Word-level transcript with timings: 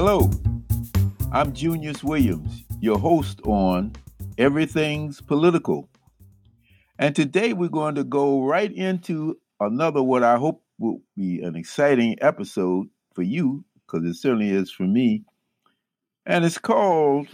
Hello, 0.00 0.30
I'm 1.32 1.52
Junius 1.52 2.04
Williams, 2.04 2.62
your 2.80 3.00
host 3.00 3.40
on 3.42 3.96
Everything's 4.38 5.20
Political. 5.20 5.88
And 7.00 7.16
today 7.16 7.52
we're 7.52 7.68
going 7.68 7.96
to 7.96 8.04
go 8.04 8.44
right 8.44 8.72
into 8.72 9.40
another, 9.58 10.00
what 10.00 10.22
I 10.22 10.36
hope 10.36 10.62
will 10.78 11.00
be 11.16 11.40
an 11.42 11.56
exciting 11.56 12.14
episode 12.20 12.86
for 13.16 13.22
you, 13.22 13.64
because 13.74 14.08
it 14.08 14.14
certainly 14.14 14.50
is 14.50 14.70
for 14.70 14.84
me. 14.84 15.24
And 16.24 16.44
it's 16.44 16.58
called 16.58 17.26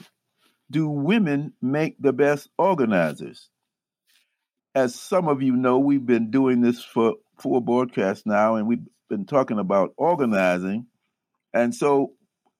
Do 0.70 0.88
Women 0.88 1.52
Make 1.60 2.00
the 2.00 2.14
Best 2.14 2.48
Organizers? 2.56 3.50
As 4.74 4.94
some 4.94 5.28
of 5.28 5.42
you 5.42 5.54
know, 5.54 5.78
we've 5.78 6.06
been 6.06 6.30
doing 6.30 6.62
this 6.62 6.82
for 6.82 7.16
four 7.38 7.60
broadcasts 7.60 8.24
now, 8.24 8.56
and 8.56 8.66
we've 8.66 8.86
been 9.10 9.26
talking 9.26 9.58
about 9.58 9.92
organizing. 9.98 10.86
And 11.52 11.74
so 11.74 12.12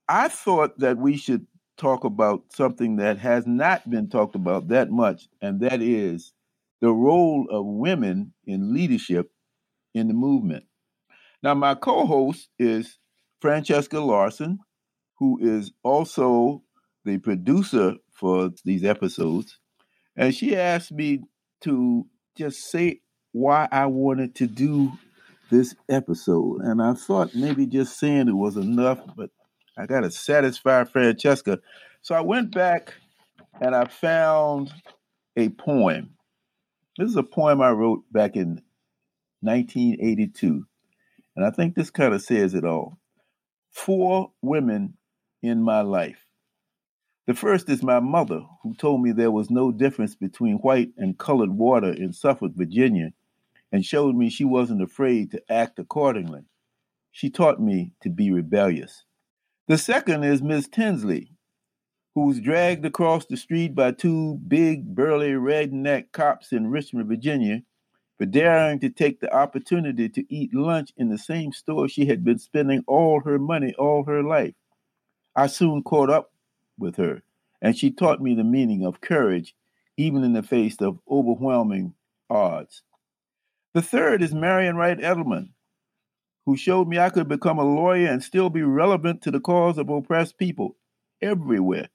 I 0.09 0.29
thought 0.29 0.79
that 0.79 0.99
we 0.99 1.17
should 1.17 1.47
talk 1.77 2.05
about 2.05 2.45
something 2.51 2.97
that 2.97 3.19
has 3.19 3.47
not 3.47 3.89
been 3.89 4.09
talked 4.09 4.35
about 4.35 4.69
that 4.69 4.91
much, 4.91 5.29
and 5.41 5.61
that 5.61 5.83
is 5.83 6.33
the 6.81 6.93
role 6.93 7.47
of 7.51 7.65
women 7.67 8.33
in 8.47 8.75
leadership 8.75 9.31
in 9.95 10.09
the 10.09 10.15
movement. 10.15 10.65
Now, 11.43 11.55
my 11.55 11.75
co 11.75 12.07
host 12.07 12.48
is 12.59 12.98
Francesca 13.41 14.01
Larson, 14.01 14.59
who 15.19 15.39
is 15.41 15.73
also 15.83 16.62
the 17.05 17.19
producer 17.19 17.95
for 18.12 18.50
these 18.65 18.84
episodes. 18.84 19.59
And 20.17 20.34
she 20.34 20.56
asked 20.56 20.93
me 20.93 21.21
to 21.62 22.06
just 22.37 22.71
say 22.71 23.00
why 23.33 23.69
I 23.71 23.87
wanted 23.87 24.34
to 24.37 24.47
do 24.47 24.93
this 25.50 25.75
episode. 25.89 26.62
And 26.62 26.83
I 26.83 26.95
thought 26.95 27.34
maybe 27.34 27.67
just 27.67 27.98
saying 27.98 28.28
it 28.28 28.37
was 28.37 28.56
enough, 28.56 29.00
but 29.17 29.31
I 29.77 29.86
got 29.86 30.00
to 30.00 30.11
satisfy 30.11 30.84
Francesca. 30.84 31.61
So 32.03 32.14
I 32.14 32.20
went 32.20 32.55
back 32.55 32.94
and 33.61 33.75
I 33.75 33.86
found 33.86 34.72
a 35.36 35.48
poem. 35.48 36.11
This 36.98 37.11
is 37.11 37.16
a 37.16 37.22
poem 37.22 37.61
I 37.61 37.70
wrote 37.70 38.05
back 38.12 38.36
in 38.36 38.62
1982. 39.41 40.64
And 41.36 41.44
I 41.44 41.50
think 41.50 41.75
this 41.75 41.91
kind 41.91 42.14
of 42.14 42.22
says 42.22 42.55
it 42.55 42.64
all. 42.64 42.98
Four 43.70 44.31
women 44.42 44.94
in 45.42 45.62
my 45.62 45.81
life. 45.81 46.25
The 47.27 47.34
first 47.34 47.69
is 47.69 47.83
my 47.83 48.00
mother, 48.00 48.42
who 48.62 48.75
told 48.75 49.03
me 49.03 49.11
there 49.11 49.31
was 49.31 49.50
no 49.50 49.72
difference 49.72 50.14
between 50.14 50.56
white 50.56 50.91
and 50.97 51.19
colored 51.19 51.50
water 51.50 51.91
in 51.91 52.12
Suffolk, 52.12 52.53
Virginia, 52.55 53.12
and 53.72 53.84
showed 53.84 54.14
me 54.14 54.28
she 54.28 54.44
wasn't 54.44 54.83
afraid 54.83 55.31
to 55.31 55.42
act 55.50 55.78
accordingly. 55.78 56.42
She 57.11 57.31
taught 57.31 57.61
me 57.61 57.92
to 58.03 58.11
be 58.11 58.31
rebellious. 58.31 59.05
The 59.67 59.79
second 59.79 60.25
is 60.25 60.43
Miss 60.43 60.69
Tinsley, 60.69 61.31
who 62.15 62.27
was 62.27 62.39
dragged 62.39 62.84
across 62.84 63.25
the 63.25 63.39
street 63.39 63.75
by 63.75 63.93
two 63.93 64.34
big, 64.47 64.95
burly, 64.95 65.31
redneck 65.31 66.12
cops 66.12 66.53
in 66.53 66.67
Richmond, 66.67 67.09
Virginia, 67.09 67.62
for 68.19 68.27
daring 68.27 68.79
to 68.81 68.91
take 68.91 69.21
the 69.21 69.34
opportunity 69.34 70.11
to 70.11 70.25
eat 70.29 70.53
lunch 70.53 70.93
in 70.98 71.09
the 71.09 71.17
same 71.17 71.51
store 71.53 71.89
she 71.89 72.05
had 72.05 72.23
been 72.23 72.39
spending 72.39 72.84
all 72.87 73.21
her 73.21 73.39
money 73.39 73.75
all 73.79 74.05
her 74.05 74.23
life. 74.23 74.53
I 75.34 75.47
soon 75.47 75.83
caught 75.83 76.11
up 76.11 76.31
with 76.78 76.97
her, 76.97 77.23
and 77.62 77.75
she 77.75 77.91
taught 77.91 78.21
me 78.21 78.34
the 78.34 78.45
meaning 78.45 78.84
of 78.84 79.01
courage, 79.01 79.55
even 79.97 80.25
in 80.25 80.34
the 80.34 80.43
face 80.43 80.77
of 80.83 80.99
overwhelming 81.11 81.94
odds. 82.28 82.83
The 83.72 83.81
third 83.81 84.22
is 84.22 84.34
Marian 84.34 84.77
Wright 84.77 84.99
Edelman, 84.99 85.49
who 86.47 86.56
showed 86.56 86.88
me 86.88 86.99
I 86.99 87.10
could 87.10 87.28
become 87.28 87.59
a 87.59 87.65
lawyer 87.65 88.09
and 88.09 88.22
still 88.22 88.50
be 88.50 88.62
relevant 88.62 89.22
to 89.22 89.31
the 89.31 89.41
cause 89.41 89.78
of 89.78 89.88
oppressed 89.88 90.38
people 90.38 90.77
everywhere. 91.22 91.88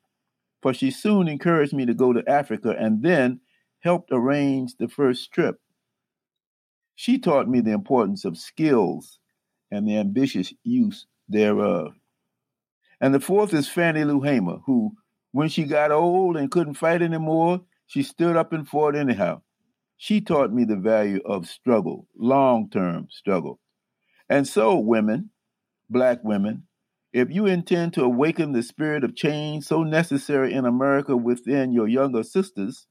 For 0.61 0.73
she 0.73 0.91
soon 0.91 1.27
encouraged 1.27 1.73
me 1.73 1.85
to 1.85 1.93
go 1.93 2.13
to 2.13 2.27
Africa 2.29 2.75
and 2.77 3.01
then 3.03 3.41
helped 3.79 4.09
arrange 4.11 4.75
the 4.77 4.87
first 4.87 5.31
trip. 5.31 5.59
She 6.95 7.17
taught 7.17 7.47
me 7.47 7.61
the 7.61 7.71
importance 7.71 8.25
of 8.25 8.37
skills 8.37 9.19
and 9.71 9.87
the 9.87 9.97
ambitious 9.97 10.53
use 10.63 11.05
thereof. 11.29 11.93
And 12.99 13.13
the 13.13 13.19
fourth 13.21 13.53
is 13.53 13.69
Fannie 13.69 14.03
Lou 14.03 14.21
Hamer, 14.21 14.57
who, 14.65 14.93
when 15.31 15.47
she 15.47 15.63
got 15.63 15.91
old 15.91 16.35
and 16.35 16.51
couldn't 16.51 16.73
fight 16.73 17.01
anymore, 17.01 17.61
she 17.87 18.03
stood 18.03 18.35
up 18.35 18.51
and 18.51 18.67
fought 18.67 18.95
anyhow. 18.95 19.41
She 19.95 20.19
taught 20.21 20.51
me 20.51 20.65
the 20.65 20.75
value 20.75 21.21
of 21.25 21.47
struggle, 21.47 22.07
long 22.17 22.69
term 22.69 23.07
struggle. 23.09 23.59
And 24.29 24.47
so, 24.47 24.77
women, 24.77 25.31
black 25.89 26.23
women, 26.23 26.63
if 27.11 27.31
you 27.31 27.47
intend 27.47 27.93
to 27.93 28.03
awaken 28.03 28.51
the 28.51 28.61
spirit 28.61 29.03
of 29.03 29.15
change 29.15 29.63
so 29.63 29.83
necessary 29.83 30.53
in 30.53 30.65
America 30.65 31.17
within 31.17 31.71
your 31.71 31.87
younger 31.87 32.23
sisters, 32.23 32.85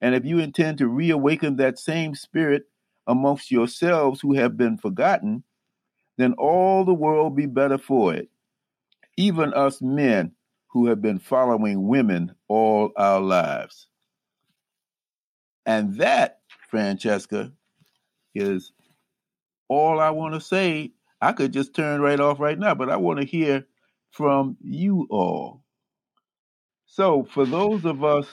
and 0.00 0.14
if 0.16 0.24
you 0.24 0.40
intend 0.40 0.78
to 0.78 0.88
reawaken 0.88 1.56
that 1.56 1.78
same 1.78 2.14
spirit 2.16 2.64
amongst 3.06 3.52
yourselves 3.52 4.20
who 4.20 4.34
have 4.34 4.56
been 4.56 4.76
forgotten, 4.76 5.44
then 6.18 6.32
all 6.34 6.84
the 6.84 6.94
world 6.94 7.36
be 7.36 7.46
better 7.46 7.78
for 7.78 8.12
it. 8.12 8.28
Even 9.16 9.54
us 9.54 9.80
men 9.80 10.32
who 10.68 10.86
have 10.86 11.00
been 11.00 11.18
following 11.18 11.86
women 11.86 12.34
all 12.48 12.90
our 12.96 13.20
lives. 13.20 13.86
And 15.64 15.96
that, 15.98 16.40
Francesca, 16.68 17.52
is 18.34 18.72
all 19.72 20.00
I 20.00 20.10
want 20.10 20.34
to 20.34 20.40
say. 20.40 20.92
I 21.20 21.32
could 21.32 21.52
just 21.52 21.74
turn 21.74 22.00
right 22.00 22.18
off 22.18 22.40
right 22.40 22.58
now, 22.58 22.74
but 22.74 22.90
I 22.90 22.96
want 22.96 23.20
to 23.20 23.26
hear 23.26 23.66
from 24.10 24.56
you 24.60 25.06
all. 25.08 25.62
So, 26.86 27.24
for 27.32 27.46
those 27.46 27.84
of 27.84 28.04
us 28.04 28.26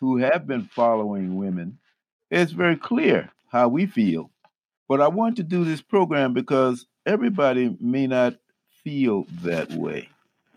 who 0.00 0.18
have 0.18 0.46
been 0.46 0.64
following 0.64 1.36
women, 1.36 1.78
it's 2.30 2.52
very 2.52 2.76
clear 2.76 3.30
how 3.50 3.68
we 3.68 3.86
feel. 3.86 4.30
But 4.88 5.00
I 5.00 5.08
want 5.08 5.36
to 5.36 5.42
do 5.42 5.64
this 5.64 5.80
program 5.80 6.32
because 6.32 6.86
everybody 7.04 7.76
may 7.80 8.06
not 8.06 8.36
feel 8.84 9.26
that 9.42 9.72
way, 9.72 10.08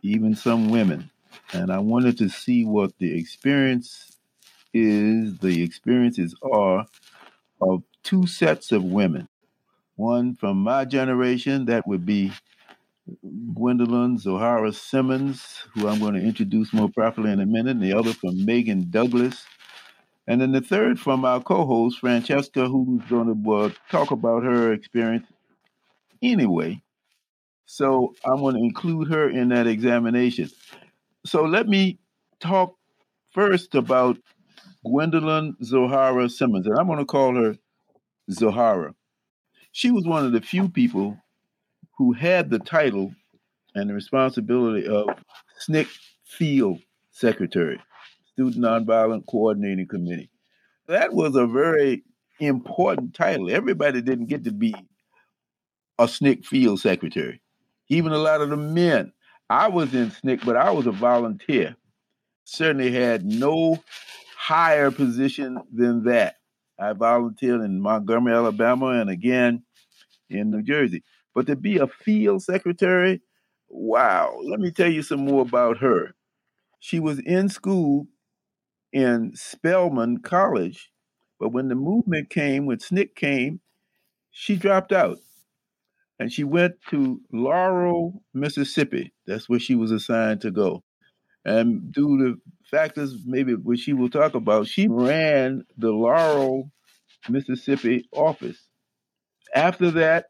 even 0.04 0.36
some 0.36 0.70
women. 0.70 1.10
And 1.54 1.72
I 1.72 1.80
wanted 1.80 2.18
to 2.20 2.30
see 2.30 2.66
what 2.66 2.92
the 3.00 3.18
experience 3.18 4.18
is, 4.74 5.38
the 5.40 5.64
experiences 5.64 6.36
are 6.44 6.86
of 7.62 7.84
two 8.04 8.28
sets 8.28 8.72
of 8.72 8.84
women. 8.84 9.28
One 10.00 10.34
from 10.34 10.64
my 10.64 10.86
generation, 10.86 11.66
that 11.66 11.86
would 11.86 12.06
be 12.06 12.32
Gwendolyn 13.54 14.18
Zoharah 14.18 14.74
Simmons, 14.74 15.68
who 15.74 15.90
I'm 15.90 16.00
going 16.00 16.14
to 16.14 16.22
introduce 16.22 16.72
more 16.72 16.88
properly 16.88 17.34
in 17.34 17.42
a 17.42 17.46
minute, 17.46 17.72
and 17.72 17.84
the 17.84 17.92
other 17.92 18.14
from 18.14 18.46
Megan 18.46 18.90
Douglass. 18.90 19.46
And 20.26 20.40
then 20.40 20.54
the 20.54 20.62
third 20.62 21.02
from 21.02 21.26
our 21.26 21.42
co 21.42 21.66
host, 21.66 22.00
Francesca, 22.00 22.70
who's 22.70 23.02
going 23.10 23.44
to 23.44 23.52
uh, 23.52 23.72
talk 23.92 24.12
about 24.12 24.44
her 24.44 24.72
experience 24.72 25.28
anyway. 26.24 26.82
So 27.66 28.16
I'm 28.24 28.38
going 28.38 28.56
to 28.56 28.62
include 28.62 29.10
her 29.10 29.30
in 29.30 29.50
that 29.50 29.68
examination. 29.68 30.50
So 31.26 31.44
let 31.44 31.68
me 31.68 32.00
talk 32.40 32.78
first 33.34 33.76
about 33.76 34.18
Gwendolyn 34.86 35.58
Zoharah 35.62 36.32
Simmons, 36.32 36.68
and 36.68 36.80
I'm 36.80 36.88
going 36.88 37.00
to 37.00 37.06
call 37.06 37.36
her 37.36 37.58
Zoharah. 38.32 38.94
She 39.72 39.92
was 39.92 40.06
one 40.06 40.26
of 40.26 40.32
the 40.32 40.42
few 40.42 40.68
people 40.68 41.18
who 41.98 42.14
had 42.14 42.50
the 42.50 42.60
title 42.60 43.14
and 43.76 43.90
the 43.90 43.94
responsibility 43.94 44.88
of 44.88 45.08
SNCC 45.68 45.88
Field 46.26 46.80
Secretary, 47.12 47.80
Student 48.34 48.64
Nonviolent 48.64 49.26
Coordinating 49.28 49.88
Committee. 49.88 50.30
That 50.88 51.14
was 51.14 51.36
a 51.36 51.46
very 51.46 52.04
important 52.40 53.14
title. 53.14 53.52
Everybody 53.52 54.02
didn't 54.02 54.28
get 54.28 54.44
to 54.46 54.52
be 54.52 54.74
a 56.00 56.06
SNCC 56.06 56.46
Field 56.46 56.80
Secretary, 56.80 57.42
even 57.90 58.12
a 58.12 58.18
lot 58.18 58.42
of 58.42 58.50
the 58.50 58.58
men. 58.58 59.12
I 59.50 59.68
was 59.68 59.94
in 59.94 60.10
SNCC, 60.10 60.46
but 60.46 60.56
I 60.56 60.72
was 60.72 60.88
a 60.88 60.92
volunteer. 60.92 61.76
Certainly 62.46 62.92
had 62.92 63.26
no 63.26 63.78
higher 64.36 64.90
position 64.90 65.62
than 65.72 66.04
that. 66.06 66.39
I 66.80 66.94
volunteered 66.94 67.62
in 67.62 67.82
Montgomery, 67.82 68.34
Alabama, 68.34 68.88
and 68.88 69.10
again 69.10 69.64
in 70.30 70.52
New 70.52 70.62
Jersey. 70.62 71.04
But 71.36 71.48
to 71.48 71.56
be 71.56 71.78
a 71.78 71.88
field 71.88 72.44
secretary, 72.44 73.22
wow, 73.68 74.40
let 74.44 74.60
me 74.60 74.72
tell 74.72 74.90
you 74.92 75.02
some 75.02 75.26
more 75.26 75.42
about 75.42 75.78
her. 75.80 76.16
She 76.80 77.00
was 77.00 77.20
in 77.20 77.50
school 77.50 78.08
in 78.94 79.34
Spelman 79.36 80.20
College, 80.20 80.92
but 81.40 81.50
when 81.50 81.68
the 81.68 81.76
movement 81.76 82.30
came, 82.30 82.66
when 82.66 82.78
SNCC 82.78 83.16
came, 83.16 83.60
she 84.32 84.56
dropped 84.56 84.92
out 84.92 85.20
and 86.20 86.32
she 86.32 86.44
went 86.44 86.76
to 86.90 87.22
Laurel, 87.32 88.22
Mississippi. 88.34 89.14
That's 89.26 89.48
where 89.50 89.60
she 89.60 89.76
was 89.76 89.92
assigned 89.92 90.42
to 90.42 90.52
go. 90.52 90.84
And 91.46 91.92
due 91.92 92.18
to 92.18 92.42
factors 92.70 93.16
maybe 93.26 93.54
which 93.56 93.82
she 93.82 93.94
will 93.94 94.10
talk 94.10 94.36
about, 94.36 94.68
she 94.68 94.88
ran 94.88 95.66
the 95.78 95.92
Laurel, 95.92 96.72
Mississippi 97.28 98.08
office. 98.14 98.58
After 99.54 99.92
that, 99.92 100.28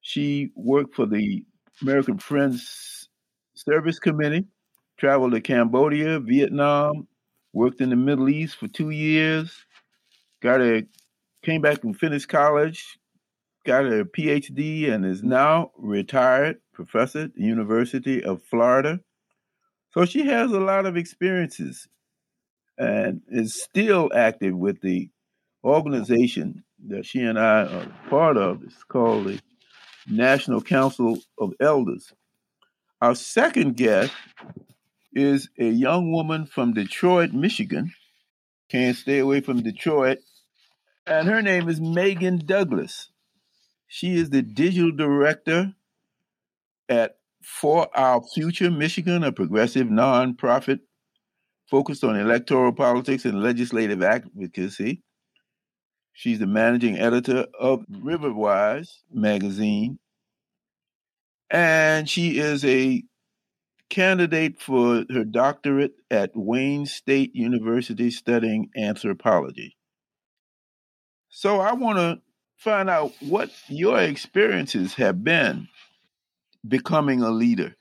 she 0.00 0.52
worked 0.54 0.94
for 0.94 1.06
the 1.06 1.44
American 1.82 2.18
Friends 2.18 3.08
service 3.54 3.98
committee, 3.98 4.46
traveled 4.98 5.32
to 5.32 5.40
Cambodia, 5.40 6.20
Vietnam, 6.20 7.08
worked 7.52 7.80
in 7.80 7.90
the 7.90 7.96
Middle 7.96 8.28
East 8.28 8.56
for 8.56 8.68
two 8.68 8.90
years, 8.90 9.64
got 10.42 10.60
a 10.60 10.86
came 11.42 11.60
back 11.60 11.84
and 11.84 11.98
finished 11.98 12.28
college, 12.28 12.98
got 13.64 13.86
a 13.86 14.04
PhD, 14.04 14.92
and 14.92 15.04
is 15.04 15.22
now 15.22 15.70
retired 15.76 16.58
professor 16.72 17.22
at 17.22 17.34
the 17.34 17.42
University 17.42 18.22
of 18.22 18.42
Florida. 18.42 19.00
So 19.92 20.04
she 20.04 20.26
has 20.26 20.52
a 20.52 20.60
lot 20.60 20.86
of 20.86 20.96
experiences 20.96 21.88
and 22.76 23.22
is 23.28 23.60
still 23.60 24.10
active 24.14 24.54
with 24.54 24.80
the 24.80 25.10
organization 25.64 26.64
that 26.86 27.04
she 27.06 27.20
and 27.20 27.38
I 27.38 27.64
are 27.64 27.92
part 28.08 28.36
of. 28.36 28.62
It's 28.62 28.84
called 28.84 29.26
the 29.26 29.40
National 30.08 30.60
Council 30.60 31.18
of 31.38 31.54
Elders. 31.60 32.12
Our 33.00 33.14
second 33.14 33.76
guest 33.76 34.12
is 35.12 35.48
a 35.58 35.68
young 35.68 36.12
woman 36.12 36.46
from 36.46 36.74
Detroit, 36.74 37.32
Michigan. 37.32 37.92
Can't 38.68 38.96
stay 38.96 39.18
away 39.18 39.40
from 39.40 39.62
Detroit. 39.62 40.18
And 41.06 41.26
her 41.28 41.42
name 41.42 41.68
is 41.68 41.80
Megan 41.80 42.38
Douglass. 42.38 43.10
She 43.86 44.14
is 44.16 44.30
the 44.30 44.42
digital 44.42 44.92
director 44.92 45.74
at 46.88 47.17
For 47.48 47.88
Our 47.96 48.22
Future 48.34 48.70
Michigan, 48.70 49.24
a 49.24 49.32
progressive 49.32 49.88
nonprofit 49.88 50.78
focused 51.68 52.04
on 52.04 52.14
electoral 52.14 52.72
politics 52.72 53.24
and 53.24 53.42
legislative 53.42 54.00
advocacy. 54.00 55.02
She's 56.12 56.38
the 56.38 56.46
managing 56.46 56.98
editor 56.98 57.46
of 57.58 57.84
Riverwise 57.90 58.90
magazine. 59.10 59.98
And 61.50 62.08
she 62.08 62.38
is 62.38 62.64
a 62.64 63.02
candidate 63.90 64.60
for 64.60 65.04
her 65.10 65.24
doctorate 65.24 65.94
at 66.10 66.30
Wayne 66.34 66.86
State 66.86 67.34
University 67.34 68.10
studying 68.12 68.68
anthropology. 68.76 69.76
So 71.28 71.58
I 71.60 71.72
want 71.72 71.98
to 71.98 72.20
find 72.56 72.88
out 72.88 73.12
what 73.20 73.50
your 73.68 73.98
experiences 73.98 74.94
have 74.94 75.24
been 75.24 75.66
becoming 76.66 77.22
a 77.22 77.30
leader. 77.30 77.74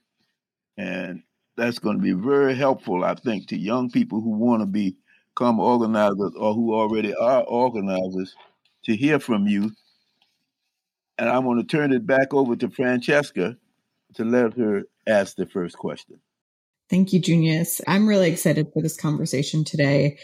And 0.78 1.24
that's 1.56 1.80
going 1.80 1.98
to 1.98 2.04
be 2.04 2.14
very 2.14 2.56
helpful, 2.56 3.04
I 3.04 3.16
think, 3.16 3.48
to 3.48 3.58
young 3.58 3.90
people 3.90 4.22
who 4.22 4.32
want 4.32 4.62
to 4.62 4.68
become 4.68 5.60
organizers 5.60 6.34
or 6.38 6.54
who 6.54 6.74
already 6.74 7.16
are 7.16 7.44
organizers 7.44 8.36
to 8.86 8.96
hear 8.96 9.20
from 9.20 9.48
you. 9.48 9.72
And 11.18 11.30
I'm 11.30 11.44
going 11.44 11.58
to 11.58 11.64
turn 11.64 11.94
it 11.94 12.06
back 12.06 12.34
over 12.34 12.56
to 12.56 12.70
Francesca 12.70 13.58
to 14.16 14.24
let 14.24 14.54
her 14.58 14.84
ask 15.08 15.36
the 15.36 15.48
first 15.48 15.78
question. 15.78 16.20
Thank 16.90 17.12
you, 17.12 17.20
Junius. 17.20 17.82
I'm 17.88 18.08
really 18.08 18.32
excited 18.32 18.68
for 18.72 18.82
this 18.82 18.96
conversation 18.96 19.64
today 19.64 20.20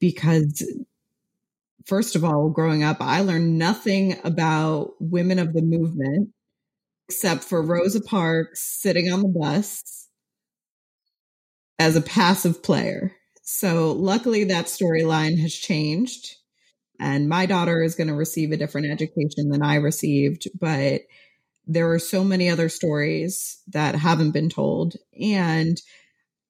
because, 0.00 0.64
first 1.84 2.16
of 2.16 2.24
all, 2.24 2.48
growing 2.48 2.84
up, 2.84 2.98
I 3.00 3.20
learned 3.20 3.58
nothing 3.58 4.16
about 4.24 4.94
women 5.00 5.38
of 5.38 5.52
the 5.52 5.62
movement 5.62 6.30
except 7.08 7.44
for 7.44 7.62
Rosa 7.62 8.00
Parks 8.00 8.62
sitting 8.62 9.12
on 9.12 9.22
the 9.22 9.28
bus 9.28 10.08
as 11.78 11.96
a 11.96 12.00
passive 12.00 12.62
player. 12.62 13.14
So 13.42 13.92
luckily 13.92 14.44
that 14.44 14.66
storyline 14.66 15.40
has 15.40 15.54
changed 15.54 16.34
and 16.98 17.28
my 17.28 17.46
daughter 17.46 17.82
is 17.82 17.94
going 17.94 18.08
to 18.08 18.14
receive 18.14 18.50
a 18.50 18.56
different 18.56 18.90
education 18.90 19.50
than 19.50 19.62
I 19.62 19.76
received, 19.76 20.48
but 20.58 21.02
there 21.66 21.92
are 21.92 21.98
so 21.98 22.24
many 22.24 22.48
other 22.48 22.68
stories 22.68 23.60
that 23.68 23.94
haven't 23.94 24.32
been 24.32 24.48
told 24.48 24.94
and 25.20 25.80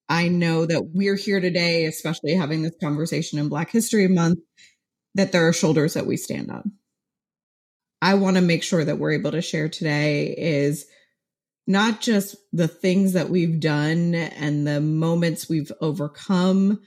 I 0.08 0.28
know 0.28 0.66
that 0.66 0.90
we're 0.94 1.16
here 1.16 1.40
today, 1.40 1.84
especially 1.84 2.34
having 2.34 2.62
this 2.62 2.76
conversation 2.80 3.38
in 3.40 3.48
Black 3.48 3.70
History 3.70 4.06
Month, 4.06 4.38
that 5.16 5.32
there 5.32 5.48
are 5.48 5.52
shoulders 5.52 5.94
that 5.94 6.06
we 6.06 6.16
stand 6.16 6.50
on. 6.50 6.72
I 8.02 8.14
want 8.14 8.36
to 8.36 8.42
make 8.42 8.62
sure 8.62 8.84
that 8.84 8.98
we're 8.98 9.12
able 9.12 9.32
to 9.32 9.42
share 9.42 9.68
today 9.68 10.34
is 10.36 10.86
not 11.66 12.00
just 12.00 12.36
the 12.52 12.68
things 12.68 13.14
that 13.14 13.30
we've 13.30 13.58
done 13.58 14.14
and 14.14 14.66
the 14.66 14.80
moments 14.80 15.48
we've 15.48 15.72
overcome 15.80 16.80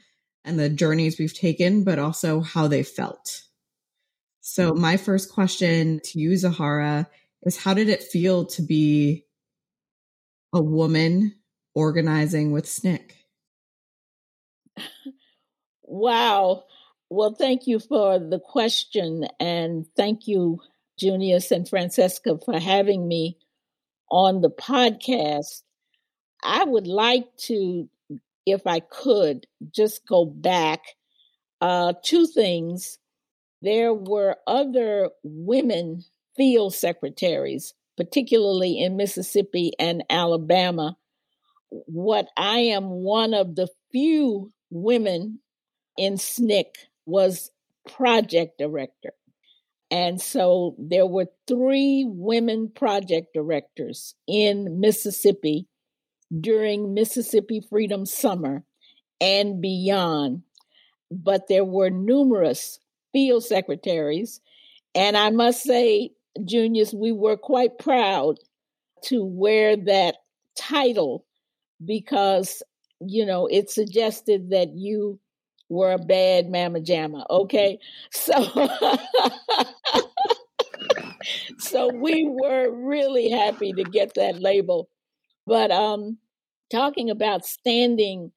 and 0.46 0.58
the 0.58 0.70
journeys 0.70 1.20
we've 1.20 1.38
taken, 1.38 1.84
but 1.84 2.00
also 2.00 2.42
how 2.42 2.68
they 2.68 2.84
felt. 2.84 3.42
So, 4.42 4.72
mm-hmm. 4.72 4.82
my 4.82 4.98
first 4.98 5.32
question 5.32 6.00
to 6.06 6.20
you, 6.20 6.32
Zoharah, 6.32 7.08
is 7.44 7.58
how 7.58 7.74
did 7.74 7.90
it 7.90 8.04
feel 8.04 8.46
to 8.46 8.62
be 8.62 9.26
a 10.54 10.62
woman 10.62 11.36
organizing 11.76 12.52
with 12.52 12.66
SNCC? 12.66 13.12
Wow. 15.92 16.66
Well, 17.10 17.34
thank 17.34 17.66
you 17.66 17.80
for 17.80 18.20
the 18.20 18.40
question. 18.40 19.26
And 19.40 19.88
thank 19.98 20.28
you, 20.28 20.62
Junius 21.00 21.52
and 21.52 21.68
Francesca, 21.68 22.38
for 22.44 22.60
having 22.60 23.08
me 23.08 23.38
on 24.12 24.42
the 24.42 24.50
podcast. 24.50 25.64
I 26.44 26.64
would 26.64 26.88
like 26.88 27.36
to, 27.46 27.90
if 28.46 28.66
I 28.66 28.80
could, 28.80 29.48
just 29.72 30.08
go 30.08 30.26
back. 30.26 30.82
Uh, 31.62 31.94
two 32.04 32.26
things. 32.26 32.98
There 33.62 33.94
were 33.94 34.38
other 34.48 35.10
women 35.24 36.06
field 36.38 36.74
secretaries, 36.74 37.74
particularly 37.98 38.80
in 38.80 38.96
Mississippi 38.96 39.74
and 39.78 40.04
Alabama. 40.10 40.98
What 41.70 42.30
I 42.38 42.60
am 42.60 42.90
one 42.90 43.34
of 43.34 43.56
the 43.56 43.68
few 43.92 44.52
women 44.70 45.40
in 45.98 46.14
SNCC 46.14 46.66
was 47.06 47.52
project 47.86 48.58
director. 48.58 49.14
And 49.92 50.22
so 50.22 50.76
there 50.78 51.06
were 51.06 51.28
three 51.48 52.06
women 52.08 52.70
project 52.70 53.34
directors 53.34 54.14
in 54.28 54.80
Mississippi 54.80 55.68
during 56.40 56.94
Mississippi 56.94 57.62
Freedom 57.68 58.06
Summer 58.06 58.64
and 59.20 59.62
beyond. 59.62 60.44
But 61.12 61.48
there 61.48 61.66
were 61.66 61.90
numerous 61.90 62.80
field 63.12 63.44
secretaries. 63.44 64.42
And 64.94 65.18
I 65.18 65.32
must 65.32 65.64
say, 65.64 66.12
Junius, 66.46 66.94
we 66.94 67.12
were 67.12 67.38
quite 67.38 67.80
proud 67.80 68.38
to 69.06 69.24
wear 69.24 69.76
that 69.76 70.18
title 70.56 71.26
because, 71.84 72.62
you 73.00 73.26
know, 73.26 73.48
it 73.48 73.72
suggested 73.72 74.52
that 74.52 74.70
you 74.76 75.20
were 75.70 75.94
a 75.94 76.00
bad 76.00 76.50
mama 76.50 76.80
jamma. 76.80 77.26
Okay. 77.30 77.80
So 78.12 78.34
so 81.58 81.94
we 81.94 82.28
were 82.28 82.72
really 82.72 83.30
happy 83.30 83.74
to 83.74 83.84
get 83.84 84.16
that 84.16 84.42
label. 84.42 84.90
But 85.46 85.72
um 85.72 86.18
talking 86.72 87.10
about 87.10 87.46
standing 87.46 88.32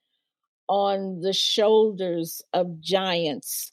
on 0.68 1.20
the 1.20 1.32
shoulders 1.32 2.42
of 2.52 2.80
giants, 2.80 3.72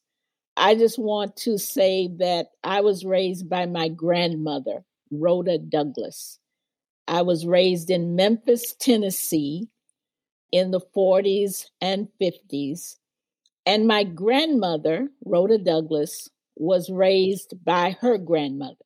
I 0.57 0.75
just 0.75 0.99
want 0.99 1.35
to 1.37 1.57
say 1.57 2.09
that 2.19 2.47
I 2.63 2.81
was 2.81 3.05
raised 3.05 3.49
by 3.49 3.65
my 3.65 3.87
grandmother, 3.87 4.83
Rhoda 5.11 5.57
Douglas. 5.57 6.39
I 7.07 7.21
was 7.23 7.45
raised 7.45 7.89
in 7.89 8.15
Memphis, 8.15 8.75
Tennessee 8.79 9.67
in 10.51 10.71
the 10.71 10.81
40s 10.95 11.65
and 11.81 12.07
50s. 12.21 12.97
And 13.69 13.85
my 13.85 14.03
grandmother, 14.03 15.09
Rhoda 15.23 15.59
Douglas, 15.59 16.27
was 16.55 16.89
raised 16.89 17.53
by 17.63 17.95
her 18.01 18.17
grandmother, 18.17 18.83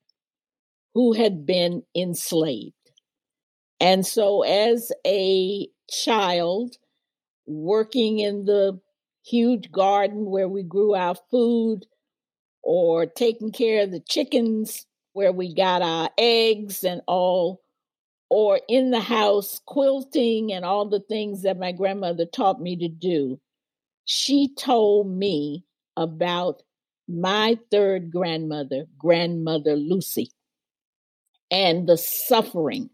who 0.93 1.13
had 1.13 1.45
been 1.45 1.83
enslaved. 1.95 2.73
And 3.79 4.05
so, 4.05 4.41
as 4.41 4.91
a 5.07 5.69
child 5.89 6.75
working 7.45 8.19
in 8.19 8.43
the 8.43 8.81
huge 9.25 9.71
garden 9.71 10.25
where 10.25 10.49
we 10.49 10.63
grew 10.63 10.95
our 10.95 11.15
food, 11.31 11.85
or 12.61 13.05
taking 13.05 13.53
care 13.53 13.83
of 13.83 13.91
the 13.91 14.01
chickens 14.01 14.85
where 15.13 15.31
we 15.31 15.55
got 15.55 15.81
our 15.81 16.09
eggs 16.17 16.83
and 16.83 17.01
all, 17.07 17.61
or 18.29 18.59
in 18.67 18.91
the 18.91 18.99
house 18.99 19.61
quilting 19.65 20.51
and 20.51 20.65
all 20.65 20.89
the 20.89 20.99
things 21.07 21.43
that 21.43 21.57
my 21.57 21.71
grandmother 21.71 22.25
taught 22.25 22.59
me 22.59 22.75
to 22.75 22.89
do 22.89 23.39
she 24.05 24.53
told 24.53 25.07
me 25.07 25.63
about 25.95 26.61
my 27.07 27.57
third 27.71 28.11
grandmother, 28.11 28.85
grandmother 28.97 29.75
Lucy, 29.75 30.31
and 31.51 31.87
the 31.87 31.97
suffering 31.97 32.89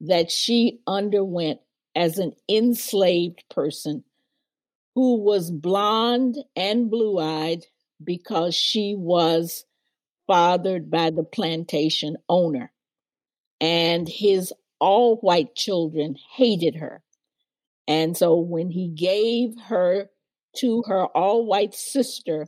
that 0.00 0.30
she 0.30 0.80
underwent 0.86 1.60
as 1.94 2.18
an 2.18 2.32
enslaved 2.48 3.44
person 3.50 4.04
who 4.94 5.16
was 5.16 5.50
blonde 5.50 6.36
and 6.56 6.90
blue 6.90 7.18
eyed 7.18 7.64
because 8.02 8.54
she 8.54 8.94
was 8.96 9.64
fathered 10.26 10.90
by 10.90 11.10
the 11.10 11.24
plantation 11.24 12.16
owner. 12.28 12.72
And 13.60 14.08
his 14.08 14.52
all 14.78 15.16
white 15.16 15.54
children 15.54 16.16
hated 16.34 16.76
her. 16.76 17.02
And 17.86 18.16
so 18.16 18.36
when 18.38 18.70
he 18.70 18.88
gave 18.88 19.54
her 19.66 20.08
to 20.58 20.82
her 20.86 21.06
all 21.06 21.46
white 21.46 21.74
sister 21.74 22.46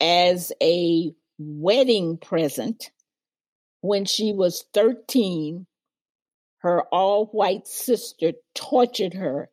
as 0.00 0.52
a 0.62 1.12
wedding 1.38 2.18
present 2.18 2.90
when 3.80 4.04
she 4.04 4.32
was 4.32 4.64
13, 4.74 5.66
her 6.58 6.82
all 6.92 7.26
white 7.26 7.66
sister 7.66 8.32
tortured 8.54 9.14
her 9.14 9.50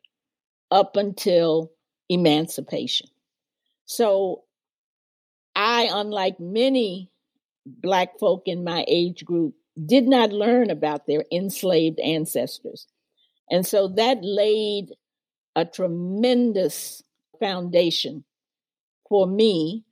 up 0.71 0.95
until 0.97 1.71
emancipation. 2.09 3.07
So 3.85 4.43
I, 5.55 5.89
unlike 5.91 6.39
many 6.39 7.11
Black 7.65 8.19
folk 8.19 8.43
in 8.45 8.63
my 8.63 8.83
age 8.87 9.25
group, 9.25 9.55
did 9.83 10.07
not 10.07 10.31
learn 10.31 10.69
about 10.69 11.05
their 11.05 11.23
enslaved 11.31 11.99
ancestors. 11.99 12.87
And 13.49 13.65
so 13.65 13.87
that 13.89 14.19
laid 14.21 14.89
a 15.55 15.65
tremendous 15.65 17.03
foundation 17.39 18.23
for 19.09 19.27
me. 19.27 19.83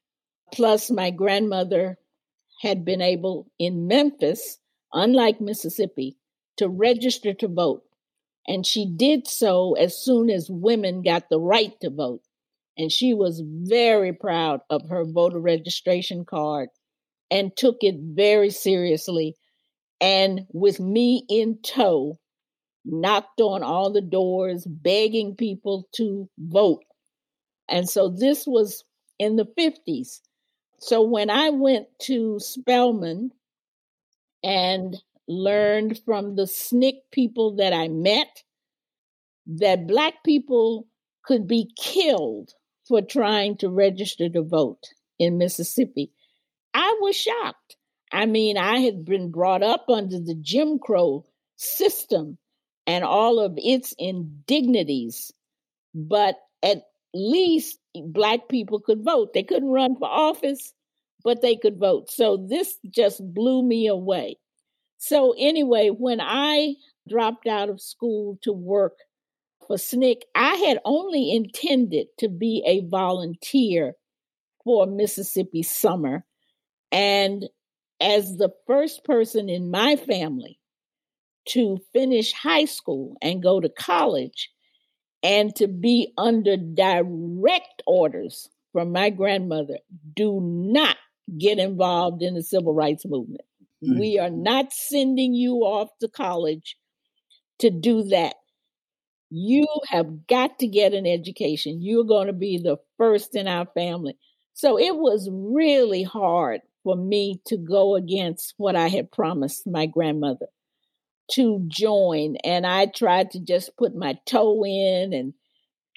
Plus, 0.53 0.91
my 0.91 1.09
grandmother 1.09 1.97
had 2.61 2.85
been 2.85 3.01
able 3.01 3.51
in 3.59 3.87
Memphis, 3.87 4.59
unlike 4.93 5.41
Mississippi, 5.41 6.17
to 6.57 6.69
register 6.69 7.33
to 7.33 7.47
vote. 7.47 7.83
And 8.47 8.65
she 8.65 8.85
did 8.85 9.27
so 9.27 9.73
as 9.73 9.97
soon 9.97 10.29
as 10.29 10.49
women 10.49 11.01
got 11.01 11.29
the 11.29 11.39
right 11.39 11.73
to 11.81 11.89
vote. 11.89 12.21
And 12.77 12.91
she 12.91 13.13
was 13.13 13.43
very 13.45 14.13
proud 14.13 14.61
of 14.69 14.89
her 14.89 15.05
voter 15.05 15.39
registration 15.39 16.25
card 16.25 16.69
and 17.29 17.55
took 17.55 17.77
it 17.81 17.95
very 17.99 18.49
seriously. 18.49 19.35
And 20.01 20.41
with 20.51 20.79
me 20.79 21.23
in 21.29 21.59
tow, 21.63 22.19
knocked 22.85 23.39
on 23.39 23.63
all 23.63 23.91
the 23.91 24.01
doors, 24.01 24.65
begging 24.65 25.35
people 25.35 25.87
to 25.95 26.29
vote. 26.37 26.83
And 27.69 27.89
so 27.89 28.09
this 28.09 28.45
was 28.45 28.83
in 29.19 29.35
the 29.35 29.47
50s. 29.57 30.21
So 30.79 31.01
when 31.01 31.29
I 31.29 31.49
went 31.49 31.87
to 32.03 32.39
Spelman 32.39 33.31
and 34.43 35.01
learned 35.27 35.99
from 36.05 36.35
the 36.35 36.43
SNCC 36.43 36.95
people 37.11 37.55
that 37.55 37.73
I 37.73 37.87
met 37.87 38.43
that 39.45 39.87
Black 39.87 40.15
people 40.25 40.87
could 41.23 41.47
be 41.47 41.71
killed 41.77 42.53
for 42.87 43.01
trying 43.01 43.57
to 43.57 43.69
register 43.69 44.27
to 44.29 44.41
vote 44.41 44.83
in 45.19 45.37
Mississippi, 45.37 46.11
I 46.73 46.97
was 47.01 47.15
shocked. 47.15 47.77
I 48.11 48.25
mean, 48.25 48.57
I 48.57 48.79
had 48.79 49.05
been 49.05 49.31
brought 49.31 49.63
up 49.63 49.85
under 49.89 50.19
the 50.19 50.35
Jim 50.35 50.79
Crow 50.79 51.25
system 51.55 52.37
and 52.85 53.03
all 53.03 53.39
of 53.39 53.53
its 53.57 53.93
indignities, 53.97 55.31
but 55.95 56.35
at 56.61 56.83
least 57.13 57.79
Black 57.95 58.49
people 58.49 58.79
could 58.79 59.03
vote. 59.03 59.33
They 59.33 59.43
couldn't 59.43 59.69
run 59.69 59.95
for 59.97 60.07
office, 60.07 60.73
but 61.23 61.41
they 61.41 61.55
could 61.55 61.79
vote. 61.79 62.11
So 62.11 62.37
this 62.37 62.77
just 62.89 63.21
blew 63.33 63.63
me 63.63 63.87
away. 63.87 64.37
So, 64.97 65.35
anyway, 65.37 65.89
when 65.89 66.21
I 66.21 66.75
dropped 67.09 67.45
out 67.45 67.69
of 67.69 67.81
school 67.81 68.39
to 68.43 68.53
work 68.53 68.93
for 69.67 69.75
SNCC, 69.75 70.21
I 70.33 70.55
had 70.55 70.79
only 70.85 71.35
intended 71.35 72.07
to 72.19 72.29
be 72.29 72.63
a 72.65 72.87
volunteer 72.87 73.95
for 74.63 74.85
Mississippi 74.85 75.61
Summer. 75.61 76.25
And 76.91 77.49
as 77.99 78.37
the 78.37 78.53
first 78.65 79.03
person 79.03 79.49
in 79.49 79.69
my 79.69 79.97
family 79.97 80.59
to 81.49 81.79
finish 81.91 82.31
high 82.31 82.65
school 82.65 83.17
and 83.21 83.43
go 83.43 83.59
to 83.59 83.67
college, 83.67 84.52
and 85.23 85.55
to 85.55 85.67
be 85.67 86.13
under 86.17 86.57
direct 86.57 87.81
orders 87.87 88.49
from 88.73 88.91
my 88.91 89.09
grandmother 89.09 89.79
do 90.15 90.39
not 90.41 90.97
get 91.39 91.57
involved 91.57 92.21
in 92.21 92.33
the 92.33 92.43
civil 92.43 92.73
rights 92.73 93.05
movement. 93.05 93.41
Mm-hmm. 93.83 93.99
We 93.99 94.19
are 94.19 94.29
not 94.29 94.73
sending 94.73 95.33
you 95.33 95.59
off 95.59 95.89
to 96.01 96.09
college 96.09 96.75
to 97.59 97.69
do 97.69 98.03
that. 98.09 98.35
You 99.29 99.65
have 99.87 100.27
got 100.27 100.59
to 100.59 100.67
get 100.67 100.93
an 100.93 101.07
education. 101.07 101.81
You're 101.81 102.03
going 102.03 102.27
to 102.27 102.33
be 102.33 102.57
the 102.57 102.77
first 102.97 103.35
in 103.35 103.47
our 103.47 103.65
family. 103.73 104.17
So 104.53 104.77
it 104.77 104.95
was 104.95 105.29
really 105.31 106.03
hard 106.03 106.61
for 106.83 106.95
me 106.95 107.41
to 107.47 107.57
go 107.57 107.95
against 107.95 108.53
what 108.57 108.75
I 108.75 108.89
had 108.89 109.11
promised 109.11 109.65
my 109.65 109.85
grandmother 109.85 110.47
to 111.31 111.63
join. 111.67 112.35
And 112.43 112.65
I 112.67 112.85
tried 112.85 113.31
to 113.31 113.39
just 113.39 113.75
put 113.77 113.95
my 113.95 114.17
toe 114.25 114.63
in 114.65 115.13
and 115.13 115.33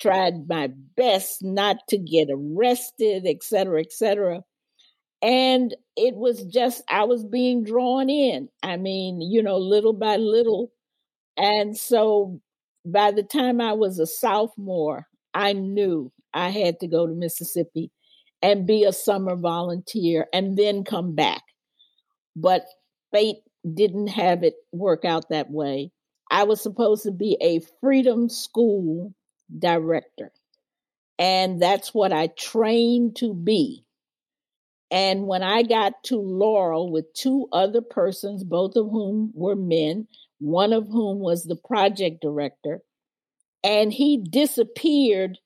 tried 0.00 0.49
my 0.49 0.71
best 0.97 1.42
not 1.42 1.78
to 1.88 1.99
get 1.99 2.28
arrested, 2.30 3.25
et 3.26 3.42
cetera, 3.42 3.80
et 3.80 3.92
cetera. 3.92 4.42
And 5.23 5.75
it 5.97 6.14
was 6.14 6.45
just, 6.45 6.83
I 6.88 7.04
was 7.04 7.25
being 7.25 7.64
drawn 7.64 8.11
in. 8.11 8.49
I 8.62 8.76
mean, 8.76 9.21
you 9.21 9.42
know, 9.42 9.56
little 9.56 9.95
by 9.95 10.16
little. 10.16 10.73
And 11.37 11.76
so 11.76 12.40
by 12.85 13.11
the 13.11 13.23
time 13.23 13.61
I 13.61 13.73
was 13.73 13.99
a 13.99 14.06
sophomore, 14.06 15.06
I 15.35 15.54
knew 15.54 16.12
I 16.33 16.50
had 16.50 16.80
to 16.80 16.87
go 16.87 17.06
to 17.06 17.14
Mississippi 17.14 17.90
and 18.42 18.66
be 18.66 18.85
a 18.85 18.92
summer 18.92 19.35
volunteer 19.37 20.26
and 20.33 20.56
then 20.56 20.85
come 20.85 21.14
back. 21.14 21.42
But 22.37 22.66
fate 23.12 23.38
didn't 23.75 24.08
have 24.08 24.42
it 24.42 24.54
work 24.73 25.04
out 25.04 25.28
that 25.30 25.50
way. 25.50 25.90
I 26.30 26.44
was 26.44 26.61
supposed 26.61 27.04
to 27.04 27.12
be 27.12 27.37
a 27.40 27.61
freedom 27.80 28.28
school 28.28 29.14
director. 29.58 30.32
And 31.18 31.61
that's 31.61 31.94
what 31.94 32.12
I 32.12 32.28
trained 32.28 33.16
to 33.16 33.32
be. 33.32 33.85
And 34.90 35.26
when 35.26 35.42
I 35.42 35.62
got 35.62 35.94
to 36.04 36.16
Laurel 36.16 36.90
with 36.90 37.12
two 37.14 37.49
other 37.52 37.80
persons, 37.80 38.44
both 38.44 38.76
of 38.76 38.87
whom 38.90 39.32
were 39.35 39.56
men, 39.56 40.06
one 40.38 40.73
of 40.73 40.87
whom 40.87 41.18
was 41.18 41.44
the 41.44 41.56
project 41.56 42.20
director, 42.20 42.82
and 43.64 43.92
he 43.92 44.18
disappeared 44.18 45.38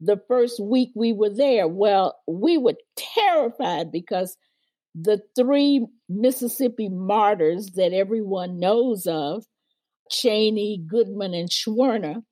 the 0.00 0.20
first 0.28 0.60
week 0.60 0.90
we 0.94 1.12
were 1.12 1.30
there. 1.30 1.68
Well, 1.68 2.18
we 2.26 2.58
were 2.58 2.74
terrified 2.96 3.92
because 3.92 4.36
the 5.00 5.20
three 5.36 5.86
Mississippi 6.08 6.88
martyrs 6.88 7.70
that 7.76 7.92
everyone 7.92 8.58
knows 8.58 9.06
of, 9.06 9.44
Chaney, 10.10 10.82
Goodman, 10.86 11.34
and 11.34 11.50
Schwerner, 11.50 12.22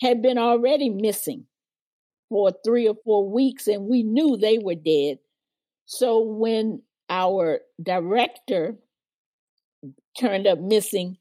had 0.00 0.22
been 0.22 0.38
already 0.38 0.90
missing 0.90 1.46
for 2.28 2.52
three 2.64 2.88
or 2.88 2.96
four 3.04 3.28
weeks, 3.28 3.66
and 3.66 3.86
we 3.86 4.02
knew 4.02 4.36
they 4.36 4.58
were 4.58 4.74
dead. 4.74 5.18
So 5.86 6.20
when 6.20 6.82
our 7.08 7.60
director 7.82 8.76
turned 10.18 10.46
up 10.46 10.58
missing, 10.58 11.16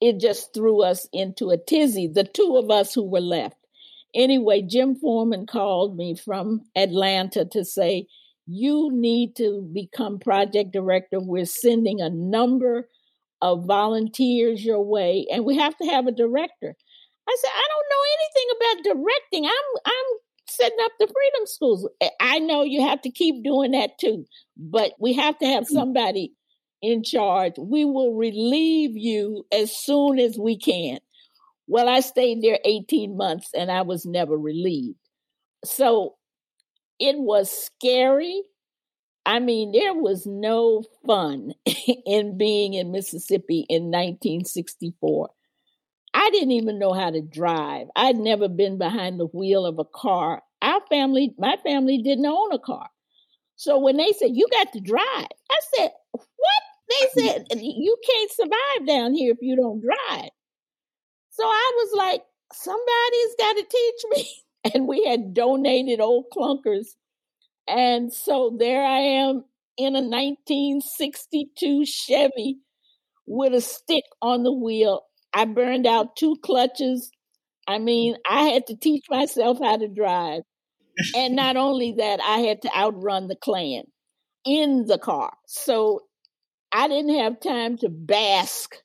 it 0.00 0.20
just 0.20 0.52
threw 0.52 0.82
us 0.82 1.08
into 1.12 1.50
a 1.50 1.56
tizzy, 1.56 2.08
the 2.08 2.24
two 2.24 2.56
of 2.56 2.70
us 2.70 2.94
who 2.94 3.04
were 3.04 3.20
left. 3.20 3.56
Anyway, 4.14 4.62
Jim 4.62 4.94
Forman 4.94 5.46
called 5.46 5.96
me 5.96 6.14
from 6.14 6.62
Atlanta 6.76 7.44
to 7.46 7.64
say, 7.64 8.06
You 8.46 8.90
need 8.92 9.36
to 9.36 9.68
become 9.72 10.18
project 10.18 10.72
director. 10.72 11.18
We're 11.20 11.46
sending 11.46 12.00
a 12.00 12.10
number 12.10 12.88
of 13.40 13.66
volunteers 13.66 14.64
your 14.64 14.82
way, 14.82 15.26
and 15.30 15.44
we 15.44 15.56
have 15.56 15.76
to 15.78 15.86
have 15.86 16.06
a 16.06 16.12
director. 16.12 16.74
I 17.28 17.36
said, 17.40 17.50
I 17.54 17.66
don't 17.68 17.90
know 17.90 18.04
anything 18.18 18.48
about 18.56 19.02
directing. 19.02 19.44
I'm 19.46 19.80
I'm 19.86 20.18
setting 20.46 20.78
up 20.82 20.92
the 20.98 21.06
freedom 21.06 21.46
schools. 21.46 21.88
I 22.20 22.38
know 22.38 22.62
you 22.62 22.82
have 22.82 23.00
to 23.02 23.10
keep 23.10 23.42
doing 23.42 23.72
that 23.72 23.98
too, 23.98 24.24
but 24.56 24.92
we 25.00 25.14
have 25.14 25.38
to 25.38 25.46
have 25.46 25.64
mm. 25.64 25.68
somebody 25.68 26.32
in 26.82 27.02
charge. 27.02 27.54
We 27.58 27.84
will 27.84 28.14
relieve 28.14 28.96
you 28.96 29.46
as 29.52 29.74
soon 29.74 30.18
as 30.18 30.38
we 30.38 30.58
can. 30.58 30.98
Well, 31.66 31.88
I 31.88 32.00
stayed 32.00 32.42
there 32.42 32.58
18 32.64 33.16
months 33.16 33.48
and 33.54 33.70
I 33.70 33.82
was 33.82 34.04
never 34.04 34.36
relieved. 34.36 34.98
So 35.64 36.16
it 36.98 37.16
was 37.18 37.50
scary. 37.50 38.42
I 39.26 39.38
mean, 39.40 39.72
there 39.72 39.94
was 39.94 40.26
no 40.26 40.84
fun 41.06 41.52
in 42.06 42.36
being 42.36 42.74
in 42.74 42.92
Mississippi 42.92 43.66
in 43.68 43.84
1964. 43.84 45.30
I 46.12 46.30
didn't 46.30 46.52
even 46.52 46.78
know 46.78 46.92
how 46.92 47.10
to 47.10 47.20
drive. 47.20 47.88
I'd 47.96 48.16
never 48.16 48.48
been 48.48 48.78
behind 48.78 49.18
the 49.18 49.26
wheel 49.26 49.66
of 49.66 49.78
a 49.78 49.84
car. 49.84 50.42
Our 50.62 50.80
family, 50.88 51.34
my 51.38 51.56
family 51.64 51.98
didn't 51.98 52.26
own 52.26 52.52
a 52.52 52.58
car. 52.58 52.88
So 53.56 53.78
when 53.78 53.96
they 53.96 54.12
said, 54.12 54.30
You 54.32 54.46
got 54.50 54.72
to 54.72 54.80
drive, 54.80 55.02
I 55.50 55.60
said, 55.76 55.90
What? 56.12 56.62
They 56.88 57.22
said, 57.22 57.46
You 57.56 57.96
can't 58.08 58.30
survive 58.30 58.86
down 58.86 59.14
here 59.14 59.32
if 59.32 59.38
you 59.40 59.56
don't 59.56 59.80
drive. 59.80 60.30
So 61.30 61.44
I 61.44 61.72
was 61.76 61.90
like, 61.96 62.22
Somebody's 62.52 63.34
got 63.38 63.52
to 63.56 63.64
teach 63.68 64.04
me. 64.10 64.43
And 64.74 64.88
we 64.88 65.04
had 65.04 65.34
donated 65.34 66.00
old 66.00 66.26
clunkers. 66.34 66.86
And 67.68 68.12
so 68.12 68.56
there 68.58 68.82
I 68.82 68.98
am 68.98 69.44
in 69.76 69.94
a 69.94 70.00
1962 70.00 71.84
Chevy 71.84 72.60
with 73.26 73.52
a 73.52 73.60
stick 73.60 74.04
on 74.22 74.42
the 74.42 74.52
wheel 74.52 75.02
I 75.34 75.44
burned 75.46 75.86
out 75.86 76.16
two 76.16 76.36
clutches. 76.42 77.10
I 77.66 77.78
mean, 77.78 78.16
I 78.28 78.42
had 78.44 78.68
to 78.68 78.76
teach 78.76 79.04
myself 79.10 79.58
how 79.60 79.76
to 79.76 79.88
drive. 79.88 80.42
and 81.16 81.34
not 81.36 81.56
only 81.56 81.94
that, 81.98 82.20
I 82.20 82.38
had 82.38 82.62
to 82.62 82.76
outrun 82.76 83.26
the 83.26 83.36
Klan 83.36 83.82
in 84.46 84.86
the 84.86 84.98
car. 84.98 85.32
So 85.46 86.02
I 86.70 86.86
didn't 86.86 87.18
have 87.18 87.40
time 87.40 87.76
to 87.78 87.88
bask 87.88 88.76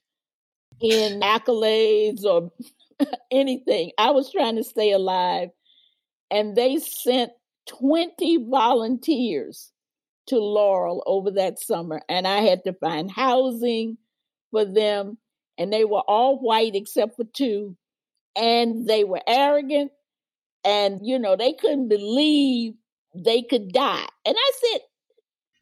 in 0.80 1.20
accolades 1.20 2.24
or 2.24 2.50
anything. 3.30 3.92
I 3.96 4.10
was 4.10 4.32
trying 4.32 4.56
to 4.56 4.64
stay 4.64 4.92
alive. 4.92 5.50
And 6.30 6.56
they 6.56 6.78
sent 6.78 7.32
20 7.66 8.48
volunteers 8.48 9.72
to 10.26 10.38
Laurel 10.38 11.02
over 11.06 11.30
that 11.32 11.58
summer. 11.58 12.00
And 12.08 12.26
I 12.26 12.40
had 12.42 12.64
to 12.64 12.72
find 12.74 13.10
housing 13.10 13.98
for 14.50 14.64
them. 14.64 15.18
And 15.58 15.72
they 15.72 15.84
were 15.84 16.02
all 16.06 16.38
white 16.38 16.74
except 16.74 17.16
for 17.16 17.24
two. 17.24 17.76
And 18.36 18.86
they 18.86 19.04
were 19.04 19.20
arrogant. 19.26 19.92
And, 20.64 21.00
you 21.02 21.18
know, 21.18 21.36
they 21.36 21.52
couldn't 21.52 21.88
believe 21.88 22.74
they 23.14 23.42
could 23.42 23.72
die. 23.72 24.06
And 24.24 24.36
I 24.38 24.52
said, 24.54 24.80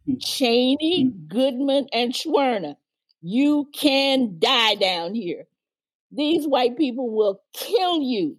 hmm. 0.06 0.18
Chaney, 0.20 1.04
hmm. 1.04 1.26
Goodman, 1.28 1.86
and 1.92 2.12
Schwerner, 2.12 2.76
you 3.20 3.68
can 3.72 4.38
die 4.38 4.74
down 4.74 5.14
here. 5.14 5.44
These 6.10 6.46
white 6.46 6.76
people 6.76 7.10
will 7.10 7.40
kill 7.54 8.00
you. 8.00 8.36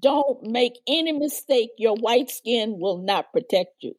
Don't 0.00 0.42
make 0.42 0.74
any 0.88 1.12
mistake. 1.12 1.70
Your 1.78 1.94
white 1.96 2.30
skin 2.30 2.78
will 2.78 2.98
not 2.98 3.32
protect 3.32 3.82
you. 3.82 3.94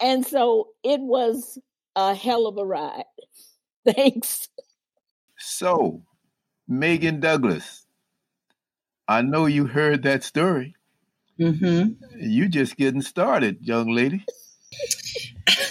And 0.00 0.26
so 0.26 0.68
it 0.82 1.00
was 1.00 1.58
a 1.94 2.14
hell 2.14 2.46
of 2.46 2.58
a 2.58 2.64
ride. 2.64 3.04
Thanks. 3.84 4.48
So, 5.36 6.02
Megan 6.68 7.20
Douglass, 7.20 7.86
I 9.08 9.22
know 9.22 9.46
you 9.46 9.66
heard 9.66 10.02
that 10.02 10.22
story. 10.22 10.74
Mm-hmm. 11.38 12.20
You 12.20 12.48
just 12.48 12.76
getting 12.76 13.02
started, 13.02 13.58
young 13.62 13.88
lady. 13.88 14.24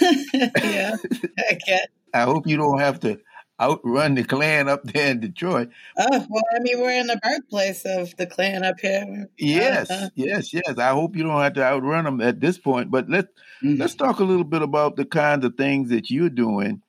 yeah, 0.32 0.96
I 1.38 1.58
get. 1.66 1.90
I 2.14 2.22
hope 2.22 2.46
you 2.48 2.56
don't 2.56 2.80
have 2.80 2.98
to 3.00 3.20
outrun 3.60 4.14
the 4.14 4.24
Klan 4.24 4.68
up 4.68 4.82
there 4.84 5.10
in 5.10 5.20
Detroit. 5.20 5.70
Oh 5.98 6.26
well, 6.28 6.42
I 6.54 6.60
mean, 6.60 6.80
we're 6.80 6.98
in 6.98 7.06
the 7.06 7.20
birthplace 7.22 7.84
of 7.84 8.16
the 8.16 8.26
Klan 8.26 8.64
up 8.64 8.80
here. 8.80 9.28
Yes, 9.38 9.90
uh, 9.90 10.08
yes, 10.14 10.52
yes. 10.52 10.78
I 10.78 10.90
hope 10.90 11.16
you 11.16 11.22
don't 11.22 11.40
have 11.40 11.54
to 11.54 11.62
outrun 11.62 12.04
them 12.04 12.20
at 12.20 12.40
this 12.40 12.58
point. 12.58 12.90
But 12.90 13.08
let's 13.08 13.28
mm-hmm. 13.62 13.80
let's 13.80 13.94
talk 13.94 14.20
a 14.20 14.24
little 14.24 14.44
bit 14.44 14.62
about 14.62 14.96
the 14.96 15.04
kinds 15.04 15.44
of 15.44 15.56
things 15.56 15.90
that 15.90 16.10
you're 16.10 16.30
doing, 16.30 16.82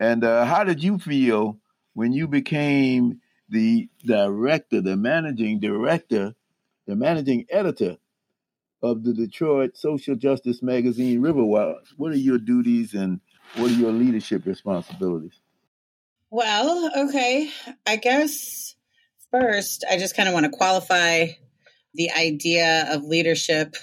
and 0.00 0.24
uh, 0.24 0.44
how 0.44 0.64
did 0.64 0.82
you 0.82 0.98
feel 0.98 1.58
when 1.94 2.12
you 2.12 2.26
became 2.26 3.20
the 3.48 3.88
director, 4.04 4.80
the 4.80 4.96
managing 4.96 5.60
director, 5.60 6.34
the 6.86 6.96
managing 6.96 7.46
editor 7.50 7.96
of 8.82 9.04
the 9.04 9.12
Detroit 9.12 9.76
social 9.76 10.16
justice 10.16 10.62
magazine 10.62 11.20
Riverwise? 11.20 11.88
What 11.96 12.12
are 12.12 12.18
your 12.18 12.38
duties 12.38 12.94
and 12.94 13.20
what 13.56 13.70
are 13.70 13.74
your 13.74 13.92
leadership 13.92 14.46
responsibilities? 14.46 15.40
Well, 16.30 16.90
okay. 17.08 17.50
I 17.86 17.96
guess 17.96 18.74
first, 19.30 19.84
I 19.88 19.98
just 19.98 20.16
kind 20.16 20.28
of 20.28 20.34
want 20.34 20.44
to 20.44 20.56
qualify 20.56 21.28
the 21.94 22.10
idea 22.12 22.88
of 22.92 23.04
leadership 23.04 23.76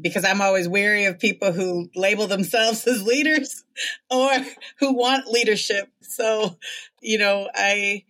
because 0.00 0.24
I'm 0.24 0.40
always 0.40 0.68
wary 0.68 1.04
of 1.04 1.18
people 1.18 1.52
who 1.52 1.90
label 1.94 2.26
themselves 2.26 2.86
as 2.88 3.02
leaders 3.02 3.64
or 4.10 4.30
who 4.78 4.94
want 4.94 5.28
leadership. 5.28 5.88
So, 6.02 6.58
you 7.00 7.18
know, 7.18 7.48
I 7.54 8.04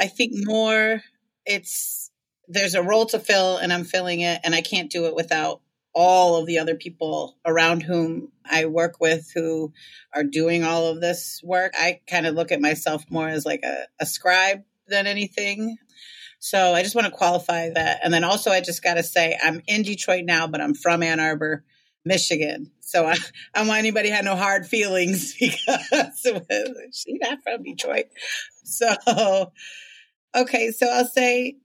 I 0.00 0.08
think 0.08 0.32
more 0.34 1.02
it's 1.46 2.10
there's 2.48 2.74
a 2.74 2.82
role 2.82 3.06
to 3.06 3.18
fill 3.18 3.56
and 3.58 3.72
I'm 3.72 3.84
filling 3.84 4.20
it 4.20 4.40
and 4.44 4.54
I 4.54 4.60
can't 4.62 4.90
do 4.90 5.06
it 5.06 5.14
without 5.16 5.60
all 5.96 6.36
of 6.36 6.46
the 6.46 6.58
other 6.58 6.74
people 6.74 7.38
around 7.46 7.82
whom 7.82 8.30
I 8.44 8.66
work 8.66 9.00
with 9.00 9.32
who 9.34 9.72
are 10.14 10.22
doing 10.22 10.62
all 10.62 10.88
of 10.88 11.00
this 11.00 11.40
work. 11.42 11.72
I 11.74 12.00
kind 12.06 12.26
of 12.26 12.34
look 12.34 12.52
at 12.52 12.60
myself 12.60 13.04
more 13.08 13.26
as 13.26 13.46
like 13.46 13.62
a, 13.64 13.86
a 13.98 14.04
scribe 14.04 14.62
than 14.86 15.06
anything. 15.06 15.78
So 16.38 16.74
I 16.74 16.82
just 16.82 16.94
want 16.94 17.06
to 17.06 17.10
qualify 17.10 17.70
that. 17.70 18.00
And 18.04 18.12
then 18.12 18.24
also, 18.24 18.50
I 18.50 18.60
just 18.60 18.82
got 18.82 18.94
to 18.94 19.02
say, 19.02 19.38
I'm 19.42 19.62
in 19.66 19.82
Detroit 19.82 20.26
now, 20.26 20.46
but 20.46 20.60
I'm 20.60 20.74
from 20.74 21.02
Ann 21.02 21.18
Arbor, 21.18 21.64
Michigan. 22.04 22.72
So 22.80 23.06
I, 23.06 23.12
I 23.54 23.58
don't 23.58 23.68
want 23.68 23.78
anybody 23.78 24.10
have 24.10 24.24
no 24.24 24.36
hard 24.36 24.66
feelings 24.66 25.34
because 25.40 26.26
she's 26.92 27.18
not 27.22 27.38
from 27.42 27.62
Detroit. 27.62 28.06
So, 28.64 29.50
okay. 30.36 30.72
So 30.72 30.88
I'll 30.92 31.06
say 31.06 31.56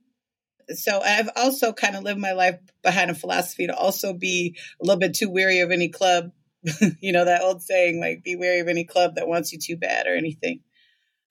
so 0.75 1.01
I've 1.01 1.29
also 1.35 1.73
kind 1.73 1.95
of 1.95 2.03
lived 2.03 2.19
my 2.19 2.33
life 2.33 2.59
behind 2.83 3.11
a 3.11 3.15
philosophy 3.15 3.67
to 3.67 3.75
also 3.75 4.13
be 4.13 4.57
a 4.81 4.85
little 4.85 4.99
bit 4.99 5.13
too 5.13 5.29
weary 5.29 5.59
of 5.59 5.71
any 5.71 5.89
club. 5.89 6.31
you 6.99 7.11
know, 7.11 7.25
that 7.25 7.41
old 7.41 7.61
saying, 7.61 7.99
like, 7.99 8.23
be 8.23 8.35
wary 8.35 8.59
of 8.59 8.67
any 8.67 8.83
club 8.83 9.15
that 9.15 9.27
wants 9.27 9.51
you 9.51 9.59
too 9.59 9.77
bad 9.77 10.05
or 10.05 10.15
anything. 10.15 10.61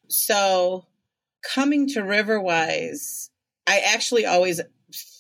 So 0.09 0.87
coming 1.55 1.88
to 1.90 2.00
Riverwise, 2.00 3.31
I 3.66 3.81
actually 3.94 4.26
always 4.26 4.61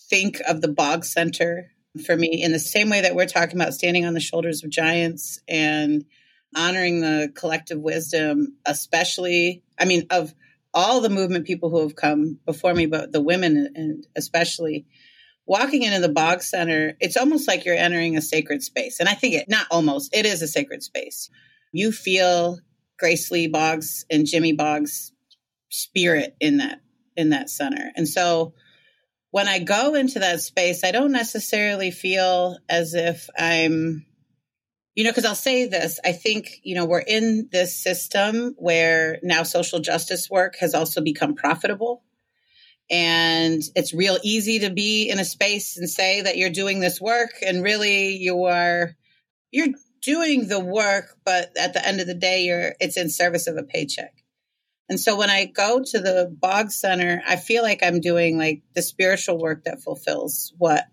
think 0.08 0.40
of 0.48 0.60
the 0.60 0.68
Boggs 0.68 1.12
Center 1.12 1.70
for 2.04 2.16
me 2.16 2.42
in 2.42 2.52
the 2.52 2.58
same 2.58 2.90
way 2.90 3.02
that 3.02 3.14
we're 3.14 3.26
talking 3.26 3.60
about 3.60 3.74
standing 3.74 4.04
on 4.04 4.14
the 4.14 4.20
shoulders 4.20 4.64
of 4.64 4.70
giants 4.70 5.40
and 5.48 6.04
honoring 6.56 7.00
the 7.00 7.32
collective 7.34 7.78
wisdom, 7.78 8.56
especially, 8.66 9.62
I 9.78 9.84
mean, 9.84 10.06
of 10.10 10.34
all 10.72 11.00
the 11.00 11.10
movement 11.10 11.46
people 11.46 11.70
who 11.70 11.80
have 11.80 11.96
come 11.96 12.38
before 12.46 12.74
me, 12.74 12.86
but 12.86 13.12
the 13.12 13.20
women 13.20 13.72
and 13.74 14.06
especially 14.16 14.86
walking 15.46 15.82
into 15.82 16.00
the 16.00 16.12
Boggs 16.12 16.48
Center, 16.48 16.96
it's 17.00 17.16
almost 17.16 17.48
like 17.48 17.64
you're 17.64 17.74
entering 17.74 18.16
a 18.16 18.22
sacred 18.22 18.62
space. 18.62 19.00
And 19.00 19.08
I 19.08 19.14
think 19.14 19.34
it, 19.34 19.48
not 19.48 19.66
almost, 19.70 20.14
it 20.14 20.26
is 20.26 20.42
a 20.42 20.46
sacred 20.46 20.82
space. 20.82 21.28
You 21.72 21.90
feel 21.90 22.58
Grace 22.98 23.30
Lee 23.30 23.48
Boggs 23.48 24.04
and 24.10 24.26
Jimmy 24.26 24.52
Boggs 24.52 25.12
spirit 25.70 26.36
in 26.40 26.58
that, 26.58 26.80
in 27.16 27.30
that 27.30 27.50
center. 27.50 27.90
And 27.96 28.06
so 28.06 28.54
when 29.30 29.48
I 29.48 29.58
go 29.60 29.94
into 29.94 30.20
that 30.20 30.40
space, 30.40 30.84
I 30.84 30.92
don't 30.92 31.12
necessarily 31.12 31.90
feel 31.90 32.58
as 32.68 32.94
if 32.94 33.28
I'm 33.36 34.06
you 34.94 35.04
know, 35.04 35.10
because 35.10 35.24
I'll 35.24 35.34
say 35.34 35.66
this 35.66 35.98
I 36.04 36.12
think, 36.12 36.60
you 36.62 36.74
know, 36.74 36.84
we're 36.84 37.00
in 37.00 37.48
this 37.52 37.76
system 37.76 38.54
where 38.58 39.18
now 39.22 39.42
social 39.44 39.80
justice 39.80 40.28
work 40.28 40.56
has 40.60 40.74
also 40.74 41.00
become 41.00 41.34
profitable. 41.34 42.02
And 42.90 43.62
it's 43.76 43.94
real 43.94 44.18
easy 44.24 44.60
to 44.60 44.70
be 44.70 45.08
in 45.08 45.20
a 45.20 45.24
space 45.24 45.76
and 45.76 45.88
say 45.88 46.22
that 46.22 46.36
you're 46.36 46.50
doing 46.50 46.80
this 46.80 47.00
work 47.00 47.30
and 47.46 47.62
really 47.62 48.16
you 48.16 48.44
are 48.44 48.96
you're 49.52 49.68
doing 50.02 50.48
the 50.48 50.58
work 50.58 51.16
but 51.24 51.50
at 51.56 51.72
the 51.72 51.86
end 51.86 52.00
of 52.00 52.06
the 52.06 52.14
day 52.14 52.44
you're 52.44 52.74
it's 52.80 52.96
in 52.96 53.10
service 53.10 53.46
of 53.46 53.56
a 53.56 53.62
paycheck. 53.62 54.12
And 54.88 54.98
so 54.98 55.16
when 55.16 55.30
I 55.30 55.44
go 55.44 55.80
to 55.84 55.98
the 56.00 56.36
Boggs 56.36 56.74
Center, 56.74 57.22
I 57.24 57.36
feel 57.36 57.62
like 57.62 57.84
I'm 57.84 58.00
doing 58.00 58.36
like 58.36 58.62
the 58.74 58.82
spiritual 58.82 59.38
work 59.38 59.64
that 59.64 59.82
fulfills 59.82 60.52
what 60.58 60.84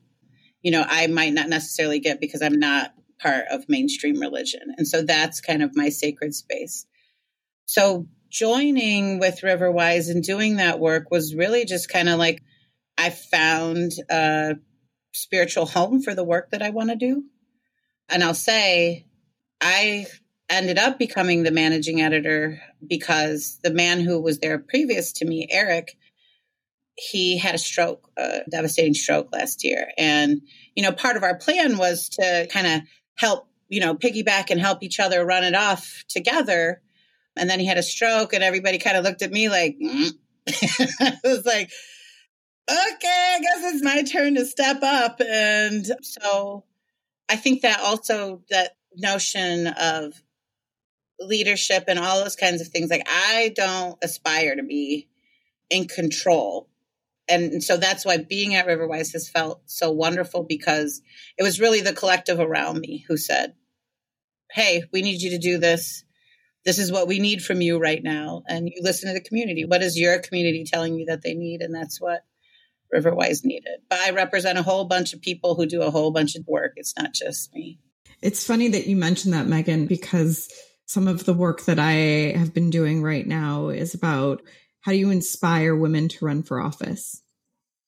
you 0.61 0.69
know 0.69 0.85
I 0.87 1.07
might 1.07 1.33
not 1.33 1.49
necessarily 1.49 1.99
get 1.99 2.21
because 2.21 2.43
I'm 2.43 2.59
not 2.59 2.93
part 3.19 3.45
of 3.49 3.69
mainstream 3.69 4.19
religion. 4.19 4.73
And 4.77 4.87
so 4.87 5.01
that's 5.01 5.41
kind 5.41 5.63
of 5.63 5.75
my 5.75 5.89
sacred 5.89 6.33
space. 6.35 6.85
So 7.65 8.07
joining 8.29 9.19
with 9.19 9.41
Riverwise 9.41 10.09
and 10.09 10.23
doing 10.23 10.57
that 10.57 10.79
work 10.79 11.11
was 11.11 11.35
really 11.35 11.65
just 11.65 11.89
kind 11.89 12.09
of 12.09 12.19
like 12.19 12.41
I 12.97 13.09
found 13.09 13.91
a 14.09 14.55
spiritual 15.13 15.65
home 15.65 16.01
for 16.01 16.13
the 16.13 16.23
work 16.23 16.51
that 16.51 16.61
I 16.61 16.69
want 16.69 16.89
to 16.89 16.95
do. 16.95 17.23
And 18.09 18.23
I'll 18.23 18.33
say 18.33 19.05
I 19.59 20.05
ended 20.49 20.77
up 20.77 20.97
becoming 20.97 21.43
the 21.43 21.51
managing 21.51 22.01
editor 22.01 22.61
because 22.85 23.59
the 23.63 23.71
man 23.71 23.99
who 23.99 24.21
was 24.21 24.39
there 24.39 24.59
previous 24.59 25.11
to 25.13 25.25
me, 25.25 25.47
Eric, 25.49 25.97
he 26.95 27.37
had 27.37 27.55
a 27.55 27.59
stroke, 27.59 28.09
a 28.17 28.41
devastating 28.49 28.93
stroke 28.93 29.31
last 29.31 29.63
year. 29.63 29.91
And, 29.97 30.41
you 30.75 30.83
know, 30.83 30.91
part 30.91 31.17
of 31.17 31.23
our 31.23 31.37
plan 31.37 31.77
was 31.77 32.09
to 32.09 32.47
kind 32.51 32.67
of 32.67 32.81
help, 33.17 33.47
you 33.67 33.79
know, 33.79 33.95
piggyback 33.95 34.49
and 34.49 34.59
help 34.59 34.83
each 34.83 34.99
other 34.99 35.25
run 35.25 35.43
it 35.43 35.55
off 35.55 36.05
together. 36.07 36.81
And 37.35 37.49
then 37.49 37.59
he 37.59 37.67
had 37.67 37.77
a 37.77 37.83
stroke, 37.83 38.33
and 38.33 38.43
everybody 38.43 38.79
kind 38.79 38.97
of 38.97 39.03
looked 39.03 39.21
at 39.21 39.31
me 39.31 39.49
like, 39.49 39.77
mm. 39.79 40.11
it 40.47 41.19
was 41.23 41.45
like, 41.45 41.71
okay, 42.69 43.35
I 43.35 43.39
guess 43.41 43.73
it's 43.73 43.83
my 43.83 44.03
turn 44.03 44.35
to 44.35 44.45
step 44.45 44.81
up. 44.81 45.21
And 45.21 45.85
so 46.01 46.63
I 47.29 47.35
think 47.35 47.61
that 47.61 47.79
also 47.79 48.41
that 48.49 48.75
notion 48.95 49.67
of 49.67 50.13
leadership 51.19 51.85
and 51.87 51.99
all 51.99 52.23
those 52.23 52.35
kinds 52.35 52.61
of 52.61 52.67
things, 52.67 52.89
like 52.89 53.07
I 53.07 53.53
don't 53.55 53.97
aspire 54.03 54.55
to 54.55 54.63
be 54.63 55.07
in 55.69 55.87
control 55.87 56.69
and 57.29 57.63
so 57.63 57.77
that's 57.77 58.05
why 58.05 58.17
being 58.17 58.55
at 58.55 58.67
Riverwise 58.67 59.13
has 59.13 59.29
felt 59.29 59.61
so 59.65 59.91
wonderful 59.91 60.43
because 60.43 61.01
it 61.37 61.43
was 61.43 61.59
really 61.59 61.81
the 61.81 61.93
collective 61.93 62.39
around 62.39 62.79
me 62.79 63.05
who 63.07 63.17
said, 63.17 63.53
Hey, 64.51 64.83
we 64.93 65.01
need 65.01 65.21
you 65.21 65.31
to 65.31 65.37
do 65.37 65.57
this. 65.57 66.03
this 66.63 66.79
is 66.79 66.91
what 66.91 67.07
we 67.07 67.19
need 67.19 67.43
from 67.43 67.61
you 67.61 67.79
right 67.79 68.01
now. 68.01 68.43
And 68.47 68.67
you 68.67 68.81
listen 68.81 69.07
to 69.07 69.13
the 69.13 69.27
community. 69.27 69.65
What 69.65 69.83
is 69.83 69.99
your 69.99 70.19
community 70.19 70.65
telling 70.65 70.95
you 70.95 71.05
that 71.05 71.21
they 71.21 71.33
need? 71.33 71.61
And 71.61 71.73
that's 71.73 71.99
what 71.99 72.23
Riverwise 72.93 73.43
needed. 73.43 73.79
But 73.89 73.99
I 73.99 74.11
represent 74.11 74.57
a 74.57 74.63
whole 74.63 74.85
bunch 74.85 75.13
of 75.13 75.21
people 75.21 75.55
who 75.55 75.65
do 75.65 75.81
a 75.81 75.91
whole 75.91 76.11
bunch 76.11 76.35
of 76.35 76.47
work. 76.47 76.73
It's 76.75 76.93
not 76.97 77.13
just 77.13 77.53
me. 77.53 77.79
It's 78.21 78.45
funny 78.45 78.69
that 78.69 78.87
you 78.87 78.95
mentioned 78.95 79.33
that, 79.33 79.47
Megan, 79.47 79.85
because 79.85 80.49
some 80.85 81.07
of 81.07 81.25
the 81.25 81.33
work 81.33 81.65
that 81.65 81.79
I 81.79 82.33
have 82.37 82.53
been 82.53 82.69
doing 82.69 83.03
right 83.03 83.27
now 83.27 83.69
is 83.69 83.93
about 83.93 84.41
how 84.87 84.93
do 84.93 84.99
you 84.99 85.09
inspire 85.09 85.75
women 85.75 86.07
to 86.07 86.23
run 86.23 86.43
for 86.43 86.61
office? 86.61 87.21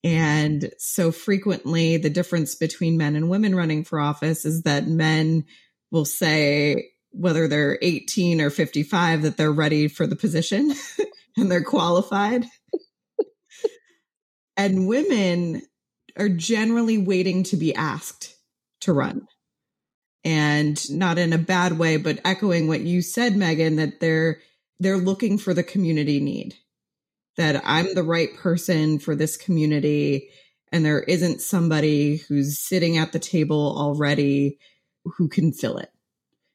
And 0.04 0.70
so 0.78 1.14
frequently, 1.14 1.96
the 1.96 2.10
difference 2.10 2.56
between 2.56 2.98
men 2.98 3.16
and 3.16 3.30
women 3.30 3.56
running 3.56 3.86
for 3.86 4.02
office 4.02 4.44
is 4.44 4.64
that 4.64 4.86
men 4.86 5.46
will 5.92 6.04
say, 6.04 6.90
whether 7.12 7.48
they're 7.48 7.80
18 7.82 8.42
or 8.42 8.50
55 8.50 9.22
that 9.22 9.38
they're 9.38 9.50
ready 9.50 9.88
for 9.88 10.06
the 10.08 10.18
position 10.18 10.74
and 11.38 11.50
they're 11.50 11.64
qualified. 11.64 12.46
and 14.58 14.86
women 14.86 15.62
are 16.18 16.28
generally 16.28 16.98
waiting 16.98 17.44
to 17.44 17.56
be 17.56 17.74
asked 17.74 18.36
to 18.82 18.92
run. 18.92 19.26
And 20.26 20.78
not 20.92 21.18
in 21.18 21.32
a 21.32 21.38
bad 21.38 21.80
way, 21.80 21.96
but 21.96 22.20
echoing 22.26 22.68
what 22.68 22.82
you 22.82 23.02
said, 23.02 23.38
Megan, 23.38 23.78
that 23.78 24.02
they're 24.02 24.42
they're 24.82 24.98
looking 24.98 25.38
for 25.38 25.54
the 25.54 25.64
community 25.64 26.20
need. 26.20 26.58
That 27.40 27.62
I'm 27.66 27.96
the 27.96 28.04
right 28.04 28.36
person 28.36 29.00
for 29.00 29.16
this 29.16 29.38
community 29.38 30.30
and 30.72 30.86
there 30.86 31.02
isn't 31.02 31.42
somebody 31.42 32.18
who's 32.18 32.60
sitting 32.60 32.98
at 32.98 33.12
the 33.12 33.20
table 33.20 33.76
already 33.78 34.60
who 35.04 35.28
can 35.28 35.52
fill 35.52 35.78
it. 35.78 35.90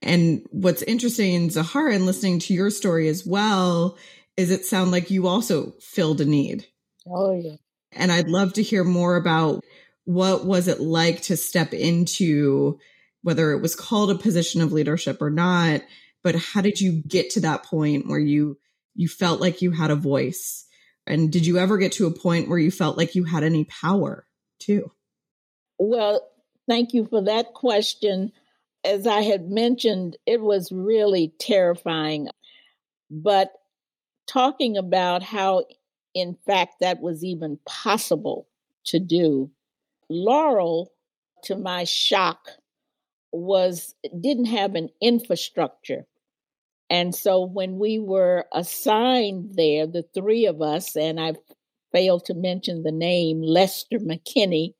And 0.03 0.47
what's 0.51 0.83
interesting, 0.83 1.49
Zoharah, 1.49 1.95
and 1.95 2.07
listening 2.07 2.39
to 2.41 2.55
your 2.55 2.71
story 2.71 3.09
as 3.09 3.25
well, 3.27 3.97
is 4.37 4.51
it 4.51 4.67
sound 4.67 4.91
like 4.91 5.11
you 5.11 5.27
also 5.27 5.73
filled 5.81 6.21
a 6.21 6.27
need. 6.27 6.67
Oh 7.09 7.33
yeah. 7.35 7.57
And 7.93 8.13
I'd 8.13 8.29
love 8.29 8.53
to 8.55 8.63
hear 8.63 8.85
more 8.85 9.17
about 9.17 9.65
what 10.05 10.45
was 10.45 10.69
it 10.69 10.81
like 10.81 11.23
to 11.23 11.37
step 11.37 11.73
into 11.73 12.79
whether 13.23 13.53
it 13.53 13.63
was 13.63 13.75
called 13.75 14.11
a 14.11 14.17
position 14.17 14.61
of 14.61 14.73
leadership 14.73 15.23
or 15.23 15.31
not, 15.31 15.81
but 16.23 16.35
how 16.35 16.61
did 16.61 16.79
you 16.79 17.03
get 17.09 17.31
to 17.31 17.41
that 17.41 17.65
point 17.65 18.07
where 18.07 18.19
you 18.19 18.59
you 18.95 19.09
felt 19.09 19.41
like 19.41 19.63
you 19.63 19.71
had 19.71 19.91
a 19.91 19.97
voice? 19.97 20.64
And 21.07 21.31
did 21.31 21.47
you 21.47 21.59
ever 21.59 21.77
get 21.79 21.93
to 21.93 22.07
a 22.07 22.11
point 22.11 22.49
where 22.49 22.59
you 22.59 22.71
felt 22.71 22.97
like 22.97 23.15
you 23.15 23.25
had 23.25 23.45
any 23.45 23.65
power 23.65 24.27
too? 24.59 24.91
Well, 25.79 26.31
thank 26.67 26.95
you 26.95 27.07
for 27.07 27.23
that 27.23 27.53
question 27.53 28.33
as 28.85 29.07
I 29.07 29.23
had 29.23 29.51
mentioned, 29.51 30.17
it 30.27 30.41
was 30.41 30.71
really 30.71 31.33
terrifying. 31.39 32.29
But 33.11 33.53
talking 34.27 34.77
about 34.77 35.23
how, 35.23 35.65
in 36.15 36.37
fact, 36.47 36.77
that 36.81 37.01
was 37.01 37.25
even 37.25 37.59
possible 37.65 38.47
to 38.87 38.99
do, 38.99 39.51
Laurel, 40.11 40.93
to 41.45 41.57
my 41.57 41.85
shock, 41.85 42.51
was 43.33 43.95
didn't 44.21 44.47
have 44.47 44.75
an 44.75 44.91
infrastructure. 45.01 46.07
And 46.95 47.13
so 47.13 47.45
when 47.45 47.81
we 47.81 47.99
were 47.99 48.47
assigned 48.53 49.57
there, 49.57 49.85
the 49.85 50.05
three 50.15 50.47
of 50.47 50.63
us, 50.63 50.97
and 50.97 51.19
I 51.19 51.33
failed 51.93 52.27
to 52.27 52.35
mention 52.35 52.85
the 52.85 52.93
name 52.93 53.43
Lester 53.43 53.99
McKinnie, 53.99 54.75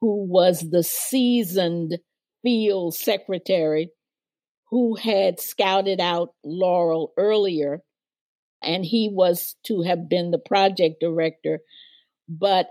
who 0.00 0.24
was 0.24 0.70
the 0.70 0.82
seasoned 0.82 1.98
field 2.42 2.94
secretary 2.94 3.90
who 4.70 4.94
had 4.94 5.38
scouted 5.38 6.00
out 6.00 6.32
Laurel 6.42 7.12
earlier, 7.18 7.82
and 8.62 8.82
he 8.82 9.10
was 9.12 9.54
to 9.66 9.82
have 9.82 10.08
been 10.08 10.30
the 10.30 10.38
project 10.38 10.96
director, 10.98 11.58
but 12.26 12.70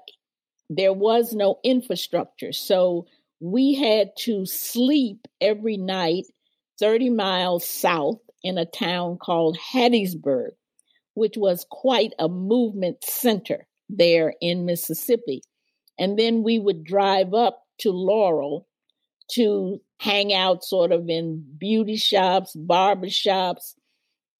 there 0.67 0.93
was 0.93 1.33
no 1.33 1.59
infrastructure. 1.63 2.53
So 2.53 3.05
we 3.39 3.75
had 3.75 4.13
to 4.21 4.47
sleep 4.47 5.27
every 5.39 5.77
night 5.77 6.25
30 6.79 7.11
miles 7.11 7.69
south 7.69 8.17
in 8.43 8.57
a 8.57 8.65
town 8.65 9.17
called 9.17 9.57
Hattiesburg, 9.73 10.51
which 11.13 11.35
was 11.37 11.65
quite 11.69 12.13
a 12.19 12.27
movement 12.27 12.97
center 13.03 13.67
there 13.89 14.33
in 14.41 14.65
Mississippi. 14.65 15.41
And 15.97 16.17
then 16.17 16.43
we 16.43 16.59
would 16.59 16.83
drive 16.83 17.33
up 17.33 17.61
to 17.79 17.91
Laurel 17.91 18.67
to 19.31 19.79
hang 19.99 20.33
out 20.33 20.63
sort 20.63 20.91
of 20.91 21.09
in 21.09 21.45
beauty 21.57 21.97
shops, 21.97 22.55
barber 22.55 23.09
shops, 23.09 23.75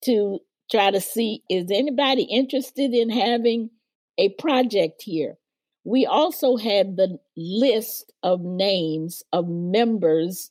to 0.04 0.38
try 0.70 0.90
to 0.90 1.00
see 1.00 1.42
is 1.50 1.70
anybody 1.70 2.22
interested 2.22 2.94
in 2.94 3.10
having 3.10 3.70
a 4.18 4.30
project 4.30 5.02
here. 5.02 5.36
We 5.84 6.06
also 6.06 6.56
had 6.56 6.96
the 6.96 7.18
list 7.36 8.12
of 8.22 8.40
names 8.40 9.22
of 9.32 9.48
members 9.48 10.50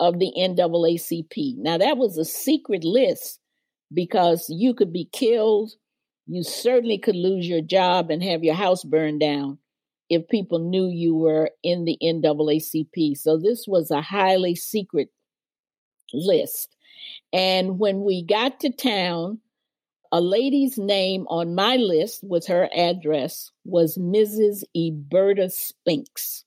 of 0.00 0.18
the 0.18 0.32
NAACP. 0.36 1.56
Now, 1.58 1.78
that 1.78 1.96
was 1.96 2.18
a 2.18 2.24
secret 2.24 2.84
list 2.84 3.40
because 3.92 4.46
you 4.48 4.74
could 4.74 4.92
be 4.92 5.08
killed. 5.12 5.72
You 6.26 6.42
certainly 6.42 6.98
could 6.98 7.16
lose 7.16 7.48
your 7.48 7.62
job 7.62 8.10
and 8.10 8.22
have 8.22 8.44
your 8.44 8.54
house 8.54 8.84
burned 8.84 9.20
down 9.20 9.58
if 10.08 10.28
people 10.28 10.58
knew 10.58 10.86
you 10.86 11.14
were 11.14 11.50
in 11.62 11.84
the 11.84 11.98
NAACP. 12.02 13.16
So 13.16 13.38
this 13.38 13.66
was 13.66 13.90
a 13.90 14.02
highly 14.02 14.54
secret 14.54 15.10
list. 16.12 16.76
And 17.32 17.78
when 17.78 18.02
we 18.02 18.22
got 18.22 18.60
to 18.60 18.70
town, 18.70 19.40
a 20.10 20.20
lady's 20.20 20.78
name 20.78 21.26
on 21.28 21.54
my 21.54 21.76
list 21.76 22.24
with 22.24 22.46
her 22.46 22.68
address 22.74 23.50
was 23.64 23.98
Mrs. 23.98 24.64
Eberta 24.74 25.50
Spinks. 25.50 26.44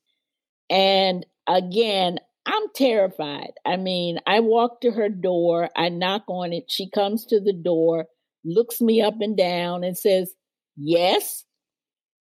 And 0.69 1.25
again, 1.47 2.19
I'm 2.45 2.63
terrified. 2.75 3.53
I 3.65 3.77
mean, 3.77 4.19
I 4.25 4.39
walk 4.39 4.81
to 4.81 4.91
her 4.91 5.09
door, 5.09 5.69
I 5.75 5.89
knock 5.89 6.23
on 6.27 6.53
it, 6.53 6.65
she 6.69 6.89
comes 6.89 7.25
to 7.27 7.39
the 7.39 7.53
door, 7.53 8.07
looks 8.43 8.81
me 8.81 9.01
up 9.01 9.21
and 9.21 9.37
down, 9.37 9.83
and 9.83 9.97
says, 9.97 10.33
Yes. 10.75 11.43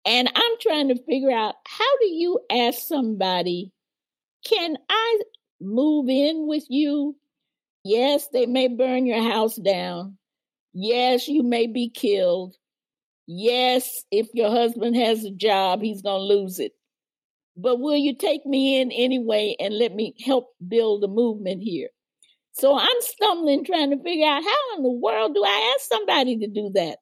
And 0.06 0.30
I'm 0.34 0.52
trying 0.62 0.90
to 0.90 1.04
figure 1.04 1.32
out 1.32 1.56
how 1.66 1.98
do 2.00 2.08
you 2.08 2.40
ask 2.52 2.88
somebody, 2.88 3.72
can 4.46 4.78
I 4.88 5.20
move 5.60 6.10
in 6.10 6.48
with 6.48 6.66
you? 6.70 7.16
Yes, 7.84 8.28
they 8.32 8.46
may 8.46 8.68
burn 8.68 9.08
your 9.08 9.24
house 9.24 9.56
down. 9.56 10.18
Yes, 10.74 11.28
you 11.28 11.42
may 11.42 11.68
be 11.68 11.90
killed. 11.90 12.56
Yes, 13.28 14.04
if 14.12 14.28
your 14.34 14.52
husband 14.52 14.96
has 14.96 15.24
a 15.24 15.32
job, 15.32 15.82
he's 15.82 16.02
going 16.04 16.20
to 16.20 16.36
lose 16.36 16.60
it. 16.60 16.74
But 17.58 17.80
will 17.80 17.96
you 17.96 18.16
take 18.16 18.46
me 18.46 18.82
in 18.82 18.92
anyway 18.92 19.56
and 19.60 19.78
let 19.78 19.94
me 19.94 20.14
help 20.26 20.50
build 20.68 21.04
a 21.04 21.08
movement 21.08 21.64
here? 21.64 21.90
So 22.52 22.78
I'm 22.78 23.02
stumbling 23.02 23.66
trying 23.66 23.92
to 23.92 24.02
figure 24.02 24.28
out 24.28 24.44
how 24.44 24.78
in 24.78 24.84
the 24.84 24.90
world 24.90 25.34
do 25.34 25.44
I 25.44 25.76
ask 25.76 25.88
somebody 25.88 26.38
to 26.38 26.48
do 26.48 26.72
that? 26.74 27.00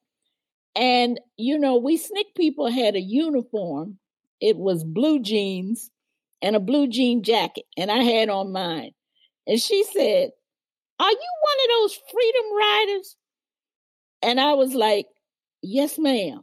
And, 0.76 1.20
you 1.38 1.60
know, 1.60 1.78
we 1.78 1.98
SNCC 1.98 2.36
people 2.36 2.72
had 2.72 2.96
a 2.96 3.02
uniform. 3.02 4.00
It 4.42 4.58
was 4.58 4.84
blue 4.84 5.22
jeans 5.22 5.92
and 6.42 6.56
a 6.56 6.60
blue 6.60 6.88
jean 6.88 7.24
jacket, 7.24 7.66
and 7.78 7.92
I 7.92 8.04
had 8.04 8.30
on 8.30 8.52
mine. 8.52 8.92
And 9.48 9.60
she 9.60 9.84
said, 9.84 10.32
Are 11.00 11.12
you 11.12 11.32
one 11.42 11.58
of 11.64 11.70
those 11.82 12.00
freedom 12.12 12.58
riders? 12.58 13.16
And 14.22 14.40
I 14.40 14.54
was 14.54 14.74
like, 14.74 15.06
Yes, 15.62 15.98
ma'am. 15.98 16.42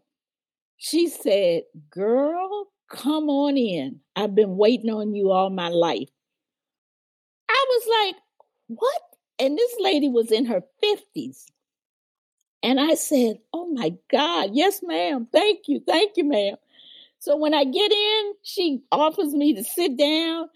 She 0.79 1.09
said, 1.09 1.64
Girl, 1.90 2.69
come 2.90 3.31
on 3.31 3.57
in. 3.57 4.00
I've 4.14 4.35
been 4.35 4.57
waiting 4.57 4.90
on 4.90 5.14
you 5.14 5.31
all 5.31 5.48
my 5.48 5.68
life. 5.68 6.09
I 7.48 7.66
was 7.68 7.87
like, 8.05 8.16
What? 8.68 9.03
And 9.38 9.57
this 9.57 9.74
lady 9.81 10.09
was 10.09 10.31
in 10.31 10.44
her 10.46 10.62
50s. 10.85 11.46
And 12.62 12.79
I 12.79 12.94
said, 12.94 13.38
Oh 13.55 13.72
my 13.72 13.94
God, 14.11 14.50
yes, 14.53 14.81
ma'am. 14.83 15.29
Thank 15.33 15.61
you. 15.68 15.81
Thank 15.87 16.16
you, 16.16 16.24
ma'am. 16.24 16.57
So 17.20 17.37
when 17.37 17.55
I 17.55 17.64
get 17.64 17.92
in, 17.92 18.33
she 18.42 18.83
offers 18.92 19.33
me 19.35 19.55
to 19.55 19.64
sit 19.64 19.96
down, 19.96 20.48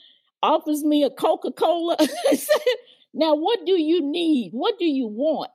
offers 0.43 0.85
me 0.85 1.05
a 1.05 1.11
Coca 1.11 1.53
Cola. 1.53 1.97
Now, 3.15 3.37
what 3.37 3.65
do 3.65 3.81
you 3.81 4.03
need? 4.03 4.51
What 4.53 4.77
do 4.77 4.85
you 4.85 5.07
want? 5.07 5.53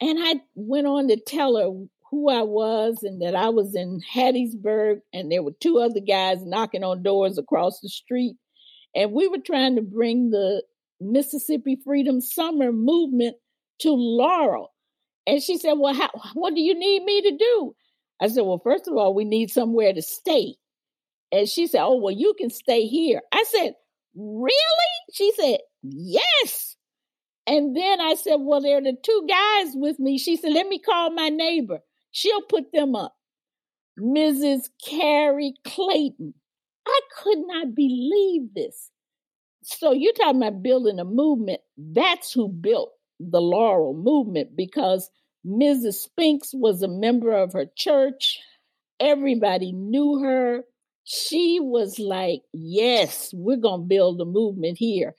And 0.00 0.18
I 0.20 0.40
went 0.56 0.88
on 0.88 1.06
to 1.06 1.16
tell 1.16 1.56
her 1.56 1.86
who 2.14 2.30
I 2.30 2.42
was 2.42 3.02
and 3.02 3.20
that 3.22 3.34
I 3.34 3.48
was 3.48 3.74
in 3.74 4.00
Hattiesburg, 4.14 5.00
and 5.12 5.30
there 5.30 5.42
were 5.42 5.52
two 5.60 5.78
other 5.78 6.00
guys 6.00 6.38
knocking 6.44 6.84
on 6.84 7.02
doors 7.02 7.38
across 7.38 7.80
the 7.80 7.88
street. 7.88 8.36
And 8.94 9.12
we 9.12 9.26
were 9.26 9.38
trying 9.44 9.74
to 9.74 9.82
bring 9.82 10.30
the 10.30 10.62
Mississippi 11.00 11.76
Freedom 11.84 12.20
Summer 12.20 12.70
movement 12.70 13.36
to 13.80 13.90
Laurel. 13.90 14.72
And 15.26 15.42
she 15.42 15.58
said, 15.58 15.72
Well, 15.72 15.94
how, 15.94 16.10
what 16.34 16.54
do 16.54 16.60
you 16.60 16.78
need 16.78 17.02
me 17.02 17.22
to 17.22 17.36
do? 17.36 17.74
I 18.22 18.28
said, 18.28 18.42
Well, 18.42 18.60
first 18.62 18.86
of 18.86 18.96
all, 18.96 19.12
we 19.12 19.24
need 19.24 19.50
somewhere 19.50 19.92
to 19.92 20.02
stay. 20.02 20.54
And 21.32 21.48
she 21.48 21.66
said, 21.66 21.82
Oh, 21.82 21.96
well, 21.96 22.14
you 22.14 22.34
can 22.38 22.50
stay 22.50 22.86
here. 22.86 23.20
I 23.32 23.44
said, 23.48 23.74
Really? 24.14 24.52
She 25.12 25.32
said, 25.32 25.58
Yes. 25.82 26.76
And 27.46 27.76
then 27.76 28.00
I 28.00 28.14
said, 28.14 28.36
Well, 28.38 28.60
there 28.60 28.78
are 28.78 28.82
the 28.82 28.96
two 29.02 29.26
guys 29.28 29.72
with 29.74 29.98
me. 29.98 30.18
She 30.18 30.36
said, 30.36 30.52
Let 30.52 30.68
me 30.68 30.78
call 30.78 31.10
my 31.10 31.28
neighbor. 31.30 31.80
She'll 32.14 32.42
put 32.42 32.70
them 32.72 32.94
up. 32.94 33.16
Mrs. 33.98 34.68
Carrie 34.84 35.54
Clayton. 35.64 36.32
I 36.86 37.00
could 37.16 37.38
not 37.44 37.74
believe 37.74 38.54
this. 38.54 38.90
So 39.64 39.90
you're 39.90 40.12
talking 40.12 40.40
about 40.40 40.62
building 40.62 41.00
a 41.00 41.04
movement. 41.04 41.60
That's 41.76 42.32
who 42.32 42.48
built 42.48 42.92
the 43.18 43.40
Laurel 43.40 43.94
movement 43.94 44.54
because 44.54 45.10
Mrs. 45.44 45.94
Spinks 45.94 46.50
was 46.54 46.82
a 46.82 46.88
member 46.88 47.32
of 47.32 47.52
her 47.52 47.66
church. 47.76 48.38
Everybody 49.00 49.72
knew 49.72 50.20
her. 50.20 50.62
She 51.02 51.58
was 51.60 51.98
like, 51.98 52.42
Yes, 52.52 53.32
we're 53.34 53.56
going 53.56 53.82
to 53.82 53.86
build 53.88 54.20
a 54.20 54.24
movement 54.24 54.78
here. 54.78 55.16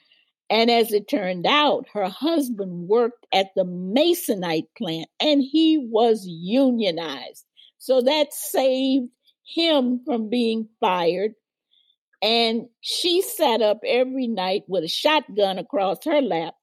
And 0.50 0.70
as 0.70 0.94
it 0.94 1.10
turned 1.10 1.48
out, 1.48 1.88
her 1.94 2.08
husband 2.08 2.88
worked 2.88 3.26
at 3.34 3.48
the 3.56 3.66
Masonite 3.66 4.68
plant 4.78 5.08
and 5.20 5.42
he 5.42 5.78
was 5.78 6.26
unionized. 6.28 7.46
So 7.80 8.02
that 8.02 8.34
saved 8.34 9.10
him 9.44 10.02
from 10.06 10.30
being 10.30 10.70
fired. 10.80 11.34
And 12.22 12.68
she 12.82 13.22
sat 13.22 13.62
up 13.62 13.80
every 13.86 14.28
night 14.28 14.64
with 14.68 14.84
a 14.84 14.88
shotgun 14.88 15.60
across 15.60 15.98
her 16.06 16.22
lap. 16.22 16.54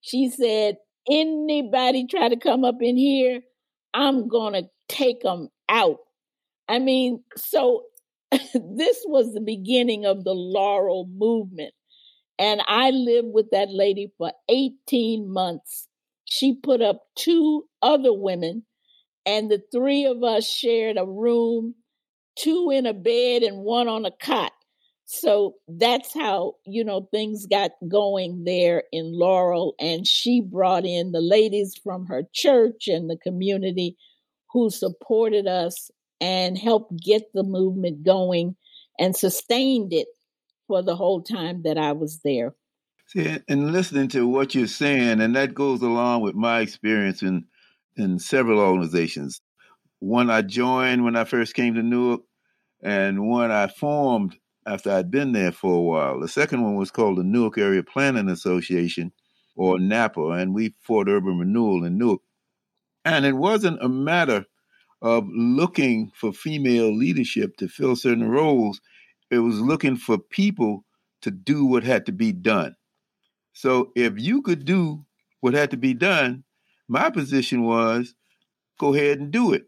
She 0.00 0.30
said, 0.30 0.76
Anybody 1.10 2.06
try 2.06 2.28
to 2.28 2.36
come 2.36 2.64
up 2.64 2.76
in 2.80 2.96
here, 2.96 3.40
I'm 3.94 4.28
going 4.28 4.52
to 4.52 4.68
take 4.88 5.22
them 5.22 5.48
out. 5.68 5.98
I 6.68 6.78
mean, 6.78 7.24
so 7.36 7.84
this 8.30 9.02
was 9.06 9.32
the 9.32 9.40
beginning 9.40 10.04
of 10.04 10.24
the 10.24 10.34
Laurel 10.34 11.08
movement. 11.10 11.72
And 12.40 12.62
I 12.66 12.90
lived 12.90 13.28
with 13.34 13.50
that 13.52 13.68
lady 13.70 14.10
for 14.16 14.32
18 14.48 15.30
months. 15.30 15.86
She 16.24 16.54
put 16.54 16.80
up 16.80 17.02
two 17.14 17.64
other 17.82 18.14
women, 18.14 18.64
and 19.26 19.50
the 19.50 19.60
three 19.70 20.06
of 20.06 20.24
us 20.24 20.50
shared 20.50 20.96
a 20.96 21.04
room, 21.04 21.74
two 22.36 22.70
in 22.72 22.86
a 22.86 22.94
bed 22.94 23.42
and 23.42 23.58
one 23.58 23.88
on 23.88 24.06
a 24.06 24.10
cot. 24.10 24.52
So 25.04 25.56
that's 25.68 26.14
how, 26.14 26.54
you 26.64 26.82
know, 26.82 27.08
things 27.10 27.46
got 27.46 27.72
going 27.86 28.44
there 28.44 28.84
in 28.90 29.12
Laurel. 29.12 29.74
And 29.78 30.06
she 30.06 30.40
brought 30.40 30.86
in 30.86 31.12
the 31.12 31.20
ladies 31.20 31.74
from 31.84 32.06
her 32.06 32.22
church 32.32 32.88
and 32.88 33.10
the 33.10 33.18
community 33.18 33.98
who 34.52 34.70
supported 34.70 35.46
us 35.46 35.90
and 36.22 36.56
helped 36.56 36.96
get 36.96 37.24
the 37.34 37.42
movement 37.42 38.02
going 38.02 38.56
and 38.98 39.14
sustained 39.14 39.92
it 39.92 40.06
for 40.70 40.82
the 40.82 40.94
whole 40.94 41.20
time 41.20 41.62
that 41.62 41.76
I 41.76 41.90
was 41.90 42.20
there. 42.20 42.54
See, 43.06 43.38
and 43.48 43.72
listening 43.72 44.06
to 44.10 44.28
what 44.28 44.54
you're 44.54 44.68
saying, 44.68 45.20
and 45.20 45.34
that 45.34 45.52
goes 45.52 45.82
along 45.82 46.20
with 46.22 46.36
my 46.36 46.60
experience 46.60 47.22
in 47.22 47.46
in 47.96 48.20
several 48.20 48.60
organizations. 48.60 49.40
One 49.98 50.30
I 50.30 50.42
joined 50.42 51.02
when 51.02 51.16
I 51.16 51.24
first 51.24 51.54
came 51.54 51.74
to 51.74 51.82
Newark, 51.82 52.20
and 52.80 53.28
one 53.28 53.50
I 53.50 53.66
formed 53.66 54.36
after 54.64 54.92
I'd 54.92 55.10
been 55.10 55.32
there 55.32 55.50
for 55.50 55.74
a 55.74 55.82
while. 55.82 56.20
The 56.20 56.28
second 56.28 56.62
one 56.62 56.76
was 56.76 56.92
called 56.92 57.18
the 57.18 57.24
Newark 57.24 57.58
Area 57.58 57.82
Planning 57.82 58.28
Association, 58.28 59.10
or 59.56 59.80
NAPA, 59.80 60.24
and 60.38 60.54
we 60.54 60.76
fought 60.78 61.08
urban 61.08 61.36
renewal 61.36 61.84
in 61.84 61.98
Newark. 61.98 62.20
And 63.04 63.26
it 63.26 63.34
wasn't 63.34 63.82
a 63.82 63.88
matter 63.88 64.46
of 65.02 65.26
looking 65.28 66.12
for 66.14 66.32
female 66.32 66.96
leadership 66.96 67.56
to 67.56 67.66
fill 67.66 67.96
certain 67.96 68.28
roles 68.28 68.80
it 69.30 69.38
was 69.38 69.60
looking 69.60 69.96
for 69.96 70.18
people 70.18 70.84
to 71.22 71.30
do 71.30 71.64
what 71.64 71.84
had 71.84 72.06
to 72.06 72.12
be 72.12 72.32
done. 72.32 72.74
So 73.52 73.92
if 73.94 74.14
you 74.18 74.42
could 74.42 74.64
do 74.64 75.04
what 75.40 75.54
had 75.54 75.70
to 75.72 75.76
be 75.76 75.94
done, 75.94 76.44
my 76.88 77.10
position 77.10 77.62
was 77.64 78.14
go 78.78 78.94
ahead 78.94 79.20
and 79.20 79.30
do 79.30 79.52
it. 79.52 79.64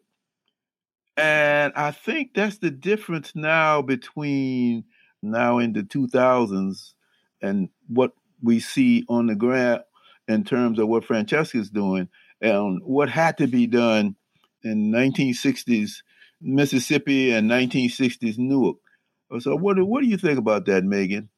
And 1.17 1.73
I 1.77 1.91
think 1.91 2.31
that's 2.35 2.59
the 2.59 2.71
difference 2.71 3.33
now 3.35 3.83
between 3.83 4.85
now 5.23 5.59
in 5.59 5.73
the 5.73 5.83
2000s 5.83 6.95
and 7.43 7.69
what 7.87 8.13
we 8.43 8.61
see 8.61 9.05
on 9.09 9.27
the 9.27 9.35
ground 9.35 9.83
in 10.27 10.45
terms 10.45 10.79
of 10.79 10.89
what 10.89 11.05
Francesca's 11.05 11.71
doing 11.71 12.09
and 12.41 12.81
what 12.83 13.11
had 13.11 13.39
to 13.39 13.47
be 13.47 13.67
done 13.67 14.17
in 14.65 14.91
1960s 14.91 16.03
Mississippi 16.41 17.31
and 17.31 17.49
1960s 17.49 18.39
Newark. 18.39 18.79
So 19.41 19.57
what 19.57 19.77
do, 19.77 19.85
what 19.85 20.03
do 20.03 20.09
you 20.09 20.19
think 20.19 20.39
about 20.39 20.67
that, 20.67 20.85
Megan? 20.85 21.29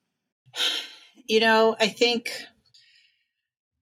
You 1.27 1.41
know, 1.41 1.77
I 1.79 1.89
think 1.89 2.31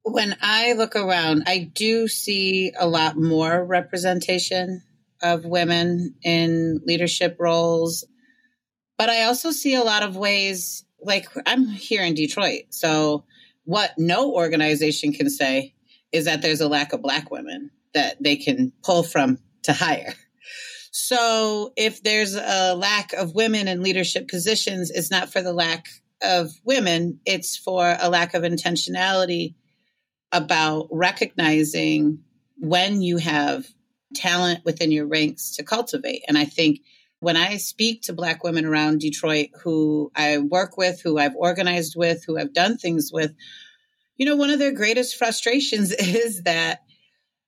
when 0.03 0.37
I 0.40 0.75
look 0.75 0.96
around, 0.96 1.44
I 1.46 1.70
do 1.72 2.09
see 2.09 2.72
a 2.79 2.87
lot 2.87 3.16
more 3.16 3.64
representation 3.64 4.83
of 5.22 5.44
women 5.44 6.14
in 6.22 6.81
leadership 6.85 7.37
roles. 7.38 8.05
But 8.98 9.09
I 9.09 9.25
also 9.25 9.51
see 9.51 9.75
a 9.75 9.83
lot 9.83 10.03
of 10.03 10.16
ways, 10.16 10.85
like 11.01 11.29
I'm 11.46 11.66
here 11.66 12.03
in 12.03 12.14
Detroit. 12.14 12.64
So, 12.70 13.25
what 13.64 13.92
no 13.96 14.33
organization 14.33 15.12
can 15.12 15.31
say 15.31 15.75
is 16.11 16.25
that 16.25 16.42
there's 16.42 16.61
a 16.61 16.68
lack 16.68 16.92
of 16.92 17.01
Black 17.01 17.31
women 17.31 17.70
that 17.94 18.16
they 18.20 18.37
can 18.37 18.72
pull 18.83 19.03
from 19.03 19.38
to 19.62 19.72
hire. 19.72 20.14
So 20.93 21.73
if 21.75 22.03
there's 22.03 22.35
a 22.35 22.75
lack 22.75 23.15
of 23.15 23.35
women 23.35 23.67
in 23.67 23.83
leadership 23.83 24.29
positions, 24.29 24.91
it's 24.91 25.11
not 25.11 25.33
for 25.33 25.41
the 25.41 25.55
lack 25.55 25.87
of 26.23 26.51
women, 26.65 27.19
it's 27.25 27.57
for 27.57 27.97
a 27.99 28.11
lack 28.11 28.35
of 28.35 28.43
intentionality 28.43 29.55
about 30.33 30.89
recognizing 30.91 32.21
when 32.59 33.01
you 33.01 33.17
have 33.17 33.67
talent 34.15 34.67
within 34.67 34.93
your 34.93 35.07
ranks 35.07 35.57
to 35.57 35.63
cultivate. 35.63 36.25
And 36.29 36.37
I 36.37 36.45
think 36.45 36.81
when 37.21 37.39
I 37.39 37.57
speak 37.57 38.03
to 38.03 38.13
Black 38.13 38.45
women 38.45 38.67
around 38.67 39.01
Detroit 39.01 39.49
who 39.63 40.13
I 40.15 40.39
work 40.39 40.77
with, 40.77 41.01
who 41.01 41.17
I've 41.17 41.37
organized 41.37 41.95
with, 41.97 42.23
who 42.27 42.39
I've 42.39 42.53
done 42.53 42.77
things 42.77 43.11
with, 43.11 43.33
you 44.19 44.27
know, 44.27 44.37
one 44.37 44.51
of 44.51 44.59
their 44.59 44.73
greatest 44.73 45.17
frustrations 45.17 45.91
is 45.99 46.43
that 46.43 46.81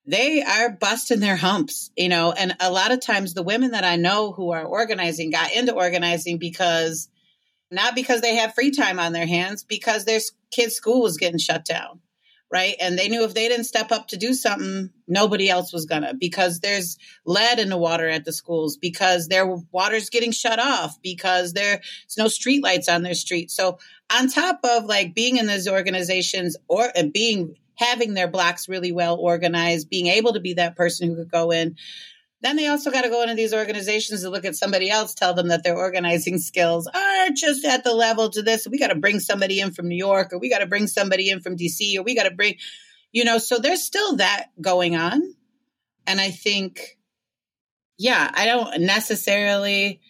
they 0.07 0.43
are 0.43 0.71
busting 0.71 1.21
their 1.21 1.37
humps, 1.37 1.91
you 1.97 2.09
know. 2.09 2.33
And 2.33 2.55
a 2.61 2.71
lot 2.71 2.93
of 2.93 3.01
times, 3.01 3.35
the 3.35 3.43
women 3.43 3.71
that 3.71 3.85
I 3.85 3.97
know 3.97 4.33
who 4.33 4.53
are 4.53 4.65
organizing 4.65 5.31
got 5.31 5.53
into 5.53 5.73
organizing 5.73 6.39
because 6.39 7.09
not 7.71 7.95
because 7.95 8.21
they 8.21 8.37
have 8.37 8.55
free 8.55 8.71
time 8.71 8.99
on 8.99 9.13
their 9.13 9.27
hands, 9.27 9.65
because 9.65 10.05
their 10.05 10.21
kids' 10.51 10.75
school 10.75 11.03
was 11.03 11.17
getting 11.17 11.39
shut 11.39 11.65
down, 11.65 12.01
right? 12.53 12.77
And 12.81 12.99
they 12.99 13.09
knew 13.09 13.25
if 13.25 13.35
they 13.35 13.49
didn't 13.49 13.65
step 13.65 13.91
up 13.91 14.09
to 14.09 14.17
do 14.17 14.35
something, 14.35 14.91
nobody 15.09 15.49
else 15.49 15.73
was 15.73 15.87
gonna, 15.87 16.15
because 16.15 16.61
there's 16.61 16.99
lead 17.25 17.59
in 17.59 17.71
the 17.71 17.79
water 17.79 18.09
at 18.09 18.25
the 18.25 18.33
schools, 18.33 18.77
because 18.77 19.27
their 19.27 19.47
water's 19.73 20.11
getting 20.11 20.31
shut 20.31 20.61
off, 20.61 21.01
because 21.03 21.55
there's 21.55 21.81
no 22.17 22.29
street 22.29 22.63
lights 22.63 22.89
on 22.89 23.03
their 23.03 23.15
street. 23.15 23.51
So 23.51 23.79
on 24.15 24.29
top 24.29 24.61
of 24.63 24.85
like 24.85 25.15
being 25.15 25.39
in 25.39 25.47
those 25.47 25.67
organizations 25.67 26.57
or 26.69 26.93
being 27.13 27.57
having 27.77 28.15
their 28.15 28.29
blocks 28.29 28.69
really 28.69 28.93
well 28.93 29.17
organized, 29.17 29.89
being 29.89 30.07
able 30.07 30.33
to 30.33 30.41
be 30.41 30.55
that 30.55 30.77
person 30.77 31.09
who 31.09 31.17
could 31.17 31.31
go 31.31 31.51
in. 31.51 31.77
Then 32.41 32.57
they 32.57 32.67
also 32.67 32.91
got 32.91 33.03
to 33.03 33.09
go 33.09 33.23
into 33.23 33.35
these 33.35 33.55
organizations 33.55 34.21
to 34.21 34.29
look 34.29 34.45
at 34.45 34.55
somebody 34.55 34.91
else, 34.91 35.15
tell 35.15 35.33
them 35.33 35.49
that 35.49 35.65
their 35.65 35.77
organizing 35.77 36.39
skills 36.39 36.87
aren't 36.87 37.39
just 37.39 37.65
at 37.65 37.85
the 37.85 37.95
level 37.95 38.29
to 38.29 38.43
this. 38.43 38.69
We 38.69 38.79
got 38.79 38.89
to 38.89 38.95
bring 38.95 39.19
somebody 39.19 39.61
in 39.61 39.73
from 39.73 39.89
New 39.89 39.97
York, 39.97 40.33
or 40.33 40.39
we 40.39 40.51
got 40.51 40.59
to 40.59 40.67
bring 40.67 40.87
somebody 40.87 41.31
in 41.31 41.41
from 41.41 41.57
DC, 41.57 41.97
or 41.97 42.03
we 42.03 42.15
got 42.15 42.25
to 42.25 42.35
bring, 42.35 42.57
you 43.13 43.25
know, 43.25 43.39
so 43.39 43.59
there's 43.59 43.83
still 43.83 44.17
that 44.17 44.49
going 44.61 44.95
on. 44.95 45.23
And 46.07 46.21
I 46.21 46.31
think, 46.31 46.99
yeah, 47.97 48.31
I 48.35 48.45
don't 48.45 48.83
necessarily, 48.83 50.03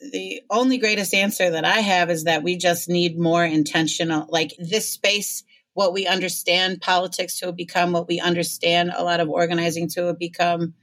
the 0.00 0.42
only 0.50 0.78
greatest 0.78 1.14
answer 1.14 1.50
that 1.50 1.64
I 1.64 1.78
have 1.78 2.10
is 2.10 2.24
that 2.24 2.42
we 2.42 2.56
just 2.56 2.88
need 2.88 3.16
more 3.16 3.44
intentional, 3.44 4.26
like 4.28 4.54
this 4.58 4.90
space 4.90 5.44
what 5.80 5.94
we 5.94 6.06
understand 6.06 6.82
politics 6.82 7.38
to 7.38 7.46
have 7.46 7.56
become, 7.56 7.92
what 7.92 8.06
we 8.06 8.20
understand 8.20 8.92
a 8.94 9.02
lot 9.02 9.18
of 9.18 9.30
organizing 9.30 9.88
to 9.88 10.08
have 10.08 10.18
become 10.18 10.74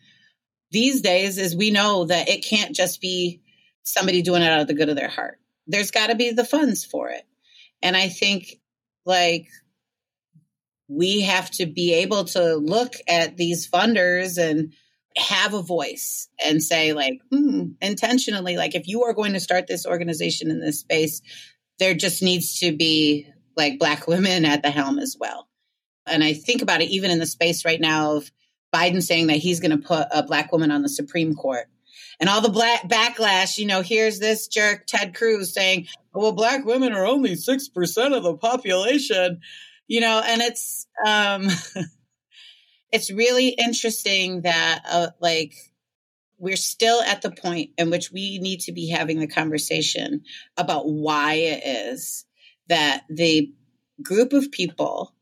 these 0.72 1.02
days 1.02 1.38
is 1.38 1.56
we 1.56 1.70
know 1.70 2.06
that 2.06 2.30
it 2.30 2.44
can't 2.44 2.76
just 2.76 3.00
be 3.00 3.44
somebody 3.84 4.24
doing 4.24 4.42
it 4.42 4.52
out 4.52 4.62
of 4.62 4.68
the 4.68 4.74
good 4.74 4.90
of 4.90 4.96
their 4.96 5.08
heart. 5.08 5.38
There's 5.68 5.92
got 5.92 6.08
to 6.08 6.16
be 6.16 6.32
the 6.32 6.44
funds 6.44 6.84
for 6.84 7.10
it. 7.10 7.22
And 7.84 7.96
I 7.96 8.10
think 8.10 8.60
like 9.06 9.50
we 10.88 11.22
have 11.22 11.52
to 11.52 11.68
be 11.68 11.94
able 11.94 12.24
to 12.24 12.56
look 12.56 12.96
at 13.08 13.38
these 13.38 13.70
funders 13.70 14.40
and 14.40 14.74
have 15.16 15.54
a 15.54 15.62
voice 15.62 16.28
and 16.44 16.64
say 16.64 16.94
like 16.94 17.22
hmm, 17.32 17.74
intentionally 17.84 18.58
like 18.58 18.74
if 18.74 18.88
you 18.88 19.04
are 19.04 19.14
going 19.14 19.34
to 19.34 19.40
start 19.40 19.68
this 19.68 19.86
organization 19.86 20.50
in 20.50 20.60
this 20.60 20.80
space 20.80 21.22
there 21.80 21.94
just 21.94 22.22
needs 22.22 22.60
to 22.60 22.76
be 22.76 23.28
like 23.58 23.80
black 23.80 24.08
women 24.08 24.46
at 24.46 24.62
the 24.62 24.72
helm 24.72 25.00
as 25.00 25.18
well. 25.20 25.48
And 26.06 26.24
I 26.24 26.34
think 26.34 26.62
about 26.62 26.82
it 26.82 26.90
even 26.90 27.12
in 27.12 27.20
the 27.20 27.26
space 27.26 27.66
right 27.66 27.82
now 27.82 28.16
of 28.16 28.32
Biden 28.74 29.02
saying 29.02 29.28
that 29.28 29.38
he's 29.38 29.60
going 29.60 29.72
to 29.72 29.86
put 29.86 30.08
a 30.12 30.24
black 30.24 30.52
woman 30.52 30.72
on 30.72 30.82
the 30.82 30.90
Supreme 30.90 31.36
Court. 31.36 31.66
And 32.20 32.30
all 32.30 32.42
the 32.42 32.50
black 32.50 32.88
backlash, 32.88 33.58
you 33.58 33.66
know, 33.66 33.82
here's 33.82 34.20
this 34.20 34.48
jerk 34.48 34.86
Ted 34.88 35.14
Cruz 35.14 35.54
saying, 35.54 35.88
"Well, 36.14 36.32
black 36.32 36.66
women 36.66 36.94
are 36.94 37.06
only 37.06 37.36
6% 37.36 38.18
of 38.18 38.24
the 38.24 38.36
population." 38.36 39.42
you 39.88 40.02
know, 40.02 40.22
and 40.26 40.42
it's 40.42 40.88
um 41.06 41.48
it's 42.92 43.12
really 43.12 43.50
interesting 43.50 44.42
that 44.42 44.82
uh, 44.90 45.08
like 45.20 45.54
we're 46.38 46.56
still 46.56 47.02
at 47.02 47.22
the 47.22 47.32
point 47.32 47.72
in 47.78 47.90
which 47.90 48.12
we 48.12 48.40
need 48.40 48.60
to 48.62 48.72
be 48.72 48.90
having 48.90 49.20
the 49.20 49.28
conversation 49.28 50.22
about 50.56 50.88
why 50.88 51.34
it 51.34 51.64
is 51.66 52.26
that 52.70 53.04
the 53.10 53.52
group 54.02 54.34
of 54.34 54.52
people 54.52 55.14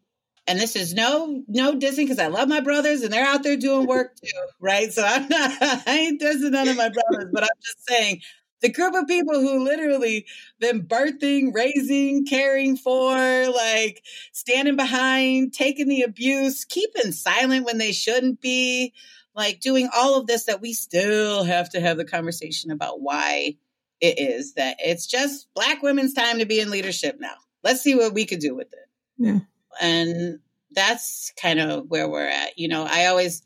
and 0.47 0.59
this 0.59 0.75
is 0.75 0.93
no 0.93 1.43
no 1.47 1.73
dissing 1.73 1.97
because 1.97 2.19
I 2.19 2.27
love 2.27 2.47
my 2.47 2.59
brothers 2.59 3.01
and 3.01 3.11
they're 3.11 3.25
out 3.25 3.43
there 3.43 3.57
doing 3.57 3.87
work 3.87 4.15
too, 4.23 4.31
right? 4.59 4.91
So 4.91 5.03
I'm 5.03 5.27
not 5.27 5.51
I 5.61 5.83
ain't 5.87 6.21
dissing 6.21 6.51
none 6.51 6.67
of 6.67 6.77
my 6.77 6.89
brothers, 6.89 7.29
but 7.31 7.43
I'm 7.43 7.49
just 7.63 7.87
saying 7.87 8.21
the 8.61 8.71
group 8.71 8.95
of 8.95 9.07
people 9.07 9.39
who 9.39 9.63
literally 9.63 10.25
been 10.59 10.87
birthing, 10.87 11.53
raising, 11.53 12.25
caring 12.25 12.77
for, 12.77 13.13
like 13.13 14.03
standing 14.31 14.75
behind, 14.75 15.53
taking 15.53 15.87
the 15.87 16.01
abuse, 16.01 16.65
keeping 16.65 17.11
silent 17.11 17.65
when 17.65 17.77
they 17.77 17.91
shouldn't 17.91 18.41
be, 18.41 18.93
like 19.35 19.59
doing 19.59 19.89
all 19.95 20.17
of 20.19 20.27
this 20.27 20.45
that 20.45 20.61
we 20.61 20.73
still 20.73 21.43
have 21.43 21.69
to 21.71 21.79
have 21.79 21.97
the 21.97 22.05
conversation 22.05 22.71
about 22.71 23.01
why 23.01 23.57
it 24.01 24.19
is 24.19 24.53
that 24.53 24.77
it's 24.79 25.07
just 25.07 25.47
black 25.53 25.81
women's 25.81 26.13
time 26.13 26.39
to 26.39 26.45
be 26.45 26.59
in 26.59 26.69
leadership 26.69 27.17
now. 27.19 27.35
Let's 27.63 27.81
see 27.81 27.95
what 27.95 28.13
we 28.13 28.25
could 28.25 28.39
do 28.39 28.55
with 28.55 28.67
it. 28.73 28.89
Yeah. 29.17 29.39
And 29.81 30.39
that's 30.71 31.31
kind 31.41 31.59
of 31.59 31.89
where 31.89 32.07
we're 32.07 32.27
at. 32.27 32.57
You 32.57 32.67
know, 32.67 32.85
I 32.89 33.07
always 33.07 33.41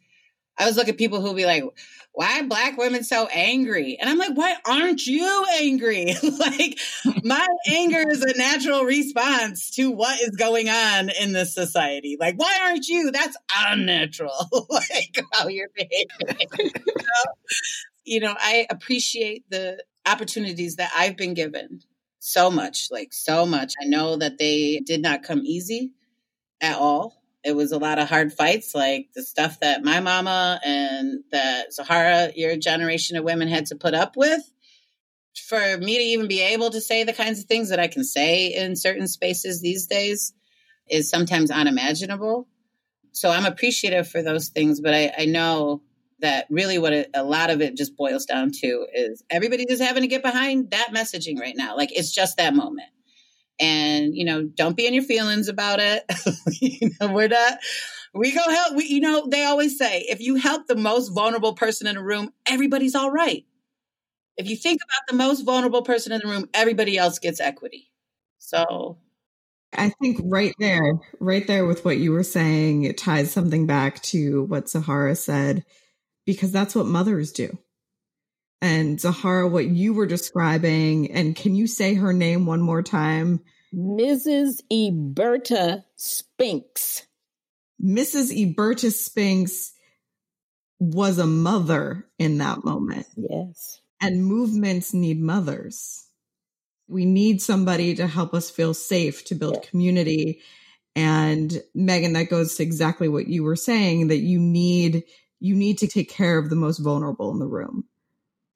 I 0.57 0.63
always 0.63 0.75
look 0.75 0.89
at 0.89 0.97
people 0.97 1.21
who 1.21 1.33
be 1.33 1.45
like, 1.45 1.63
why 2.11 2.41
black 2.41 2.77
women 2.77 3.05
so 3.05 3.27
angry? 3.27 3.97
And 3.97 4.09
I'm 4.09 4.17
like, 4.17 4.35
why 4.35 4.57
aren't 4.65 5.05
you 5.07 5.45
angry? 5.53 6.13
like, 6.39 6.77
my 7.23 7.47
anger 7.67 8.03
is 8.09 8.21
a 8.21 8.37
natural 8.37 8.83
response 8.83 9.69
to 9.75 9.89
what 9.89 10.19
is 10.19 10.31
going 10.31 10.67
on 10.67 11.11
in 11.21 11.31
this 11.31 11.53
society. 11.53 12.17
Like, 12.19 12.37
why 12.37 12.59
aren't 12.65 12.89
you? 12.89 13.11
That's 13.11 13.37
unnatural. 13.55 14.33
like, 14.69 15.21
how 15.31 15.47
you're 15.47 15.69
behaving. 15.73 16.47
you, 16.59 16.71
know? 16.85 17.31
you 18.03 18.19
know, 18.19 18.35
I 18.37 18.67
appreciate 18.69 19.45
the 19.49 19.81
opportunities 20.09 20.77
that 20.77 20.91
I've 20.95 21.17
been 21.17 21.33
given 21.33 21.81
so 22.19 22.51
much, 22.51 22.89
like, 22.91 23.13
so 23.13 23.45
much. 23.45 23.73
I 23.81 23.85
know 23.85 24.17
that 24.17 24.37
they 24.37 24.81
did 24.85 25.01
not 25.01 25.23
come 25.23 25.41
easy 25.45 25.93
at 26.61 26.77
all 26.77 27.19
it 27.43 27.55
was 27.55 27.71
a 27.71 27.77
lot 27.77 27.99
of 27.99 28.09
hard 28.09 28.33
fights, 28.33 28.75
like 28.75 29.09
the 29.15 29.23
stuff 29.23 29.59
that 29.61 29.83
my 29.83 29.99
mama 30.01 30.59
and 30.63 31.23
that 31.31 31.67
Zoharah, 31.71 32.33
your 32.35 32.57
generation 32.57 33.17
of 33.17 33.23
women 33.23 33.47
had 33.47 33.67
to 33.67 33.75
put 33.75 33.93
up 33.93 34.17
with. 34.17 34.41
For 35.47 35.77
me 35.77 35.97
to 35.97 36.03
even 36.03 36.27
be 36.27 36.41
able 36.41 36.69
to 36.71 36.81
say 36.81 37.03
the 37.03 37.13
kinds 37.13 37.39
of 37.39 37.45
things 37.45 37.69
that 37.69 37.79
I 37.79 37.87
can 37.87 38.03
say 38.03 38.47
in 38.47 38.75
certain 38.75 39.07
spaces 39.07 39.61
these 39.61 39.87
days 39.87 40.33
is 40.89 41.09
sometimes 41.09 41.49
unimaginable. 41.49 42.47
So 43.13 43.29
I'm 43.29 43.45
appreciative 43.45 44.07
for 44.07 44.21
those 44.21 44.49
things, 44.49 44.81
but 44.81 44.93
I, 44.93 45.13
I 45.17 45.25
know 45.25 45.81
that 46.21 46.45
really 46.49 46.77
what 46.77 46.93
it, 46.93 47.09
a 47.13 47.23
lot 47.23 47.49
of 47.49 47.61
it 47.61 47.77
just 47.77 47.95
boils 47.95 48.25
down 48.25 48.51
to 48.51 48.87
is 48.93 49.23
everybody 49.29 49.65
just 49.65 49.81
having 49.81 50.01
to 50.01 50.07
get 50.07 50.23
behind 50.23 50.71
that 50.71 50.89
messaging 50.93 51.39
right 51.39 51.55
now. 51.55 51.75
Like 51.75 51.91
it's 51.97 52.11
just 52.11 52.37
that 52.37 52.53
moment. 52.53 52.89
And 53.59 54.15
you 54.15 54.25
know 54.25 54.43
don't 54.43 54.77
be 54.77 54.87
in 54.87 54.93
your 54.93 55.03
feelings 55.03 55.47
about 55.47 55.79
it. 55.79 56.03
You 56.61 56.91
know 56.99 57.13
we're 57.13 57.29
not 57.29 57.59
we 58.13 58.31
go 58.33 58.41
help 58.49 58.75
we 58.75 58.85
you 58.85 58.99
know 58.99 59.27
they 59.27 59.45
always 59.45 59.77
say 59.77 60.01
if 60.09 60.19
you 60.19 60.35
help 60.35 60.67
the 60.67 60.75
most 60.75 61.09
vulnerable 61.09 61.53
person 61.53 61.87
in 61.87 61.95
the 61.95 62.03
room 62.03 62.33
everybody's 62.47 62.95
all 62.95 63.11
right. 63.11 63.45
If 64.37 64.49
you 64.49 64.55
think 64.55 64.79
about 64.83 65.01
the 65.09 65.15
most 65.15 65.41
vulnerable 65.41 65.83
person 65.83 66.11
in 66.11 66.21
the 66.23 66.27
room 66.27 66.49
everybody 66.53 66.97
else 66.97 67.19
gets 67.19 67.39
equity. 67.39 67.91
So. 68.37 68.97
I 69.73 69.89
think 70.01 70.19
right 70.23 70.53
there, 70.57 70.99
right 71.19 71.45
there 71.45 71.65
with 71.65 71.85
what 71.85 71.97
you 71.97 72.11
were 72.11 72.23
saying, 72.23 72.83
it 72.83 72.97
ties 72.97 73.31
something 73.31 73.67
back 73.67 74.01
to 74.03 74.43
what 74.45 74.65
Zoharah 74.65 75.15
said, 75.15 75.63
because 76.25 76.51
that's 76.51 76.75
what 76.75 76.85
mothers 76.85 77.31
do. 77.31 77.57
And 78.61 78.97
Zoharah, 78.97 79.49
what 79.49 79.67
you 79.67 79.93
were 79.93 80.05
describing, 80.05 81.11
and 81.11 81.35
can 81.35 81.55
you 81.55 81.65
say 81.65 81.93
her 81.93 82.11
name 82.11 82.45
one 82.45 82.61
more 82.61 82.81
time? 82.81 83.39
Mrs. 83.73 84.61
Eberta 84.71 85.83
Spinks. 85.95 87.05
Mrs. 87.81 88.31
Eberta 88.31 88.91
Spinks 88.91 89.73
was 90.79 91.17
a 91.17 91.27
mother 91.27 92.05
in 92.17 92.39
that 92.39 92.63
moment. 92.63 93.05
Yes. 93.15 93.81
And 94.01 94.25
movements 94.25 94.93
need 94.93 95.21
mothers. 95.21 96.05
We 96.87 97.05
need 97.05 97.41
somebody 97.41 97.95
to 97.95 98.07
help 98.07 98.33
us 98.33 98.49
feel 98.49 98.73
safe, 98.73 99.25
to 99.25 99.35
build 99.35 99.55
yeah. 99.55 99.69
community. 99.69 100.41
And 100.95 101.61
Megan, 101.75 102.13
that 102.13 102.29
goes 102.29 102.55
to 102.55 102.63
exactly 102.63 103.07
what 103.07 103.27
you 103.27 103.43
were 103.43 103.55
saying 103.55 104.07
that 104.07 104.17
you 104.17 104.39
need 104.39 105.03
you 105.39 105.55
need 105.55 105.77
to 105.79 105.87
take 105.87 106.09
care 106.09 106.37
of 106.37 106.49
the 106.49 106.55
most 106.55 106.79
vulnerable 106.79 107.31
in 107.31 107.39
the 107.39 107.47
room. 107.47 107.85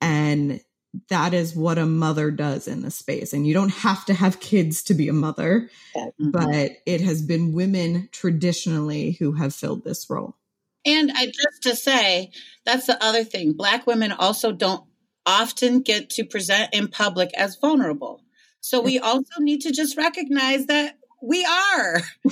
And 0.01 0.61
that 1.09 1.33
is 1.33 1.55
what 1.55 1.77
a 1.77 1.85
mother 1.85 2.29
does 2.29 2.67
in 2.67 2.81
the 2.81 2.91
space. 2.91 3.33
And 3.33 3.47
you 3.47 3.53
don't 3.53 3.69
have 3.69 4.05
to 4.05 4.13
have 4.13 4.39
kids 4.39 4.83
to 4.83 4.93
be 4.93 5.07
a 5.07 5.13
mother, 5.13 5.69
mm-hmm. 5.95 6.31
but 6.31 6.71
it 6.85 7.01
has 7.01 7.21
been 7.21 7.53
women 7.53 8.09
traditionally 8.11 9.11
who 9.13 9.33
have 9.33 9.55
filled 9.55 9.83
this 9.83 10.09
role. 10.09 10.35
And 10.85 11.11
I 11.15 11.27
just 11.27 11.63
to 11.63 11.75
say, 11.75 12.31
that's 12.65 12.87
the 12.87 13.01
other 13.03 13.23
thing. 13.23 13.53
Black 13.53 13.87
women 13.87 14.11
also 14.11 14.51
don't 14.51 14.83
often 15.25 15.81
get 15.81 16.09
to 16.11 16.25
present 16.25 16.73
in 16.73 16.89
public 16.89 17.31
as 17.35 17.55
vulnerable. 17.55 18.21
So 18.59 18.81
we 18.81 18.99
also 18.99 19.39
need 19.39 19.61
to 19.61 19.71
just 19.71 19.97
recognize 19.97 20.67
that 20.67 20.97
we 21.21 21.45
are. 21.45 22.01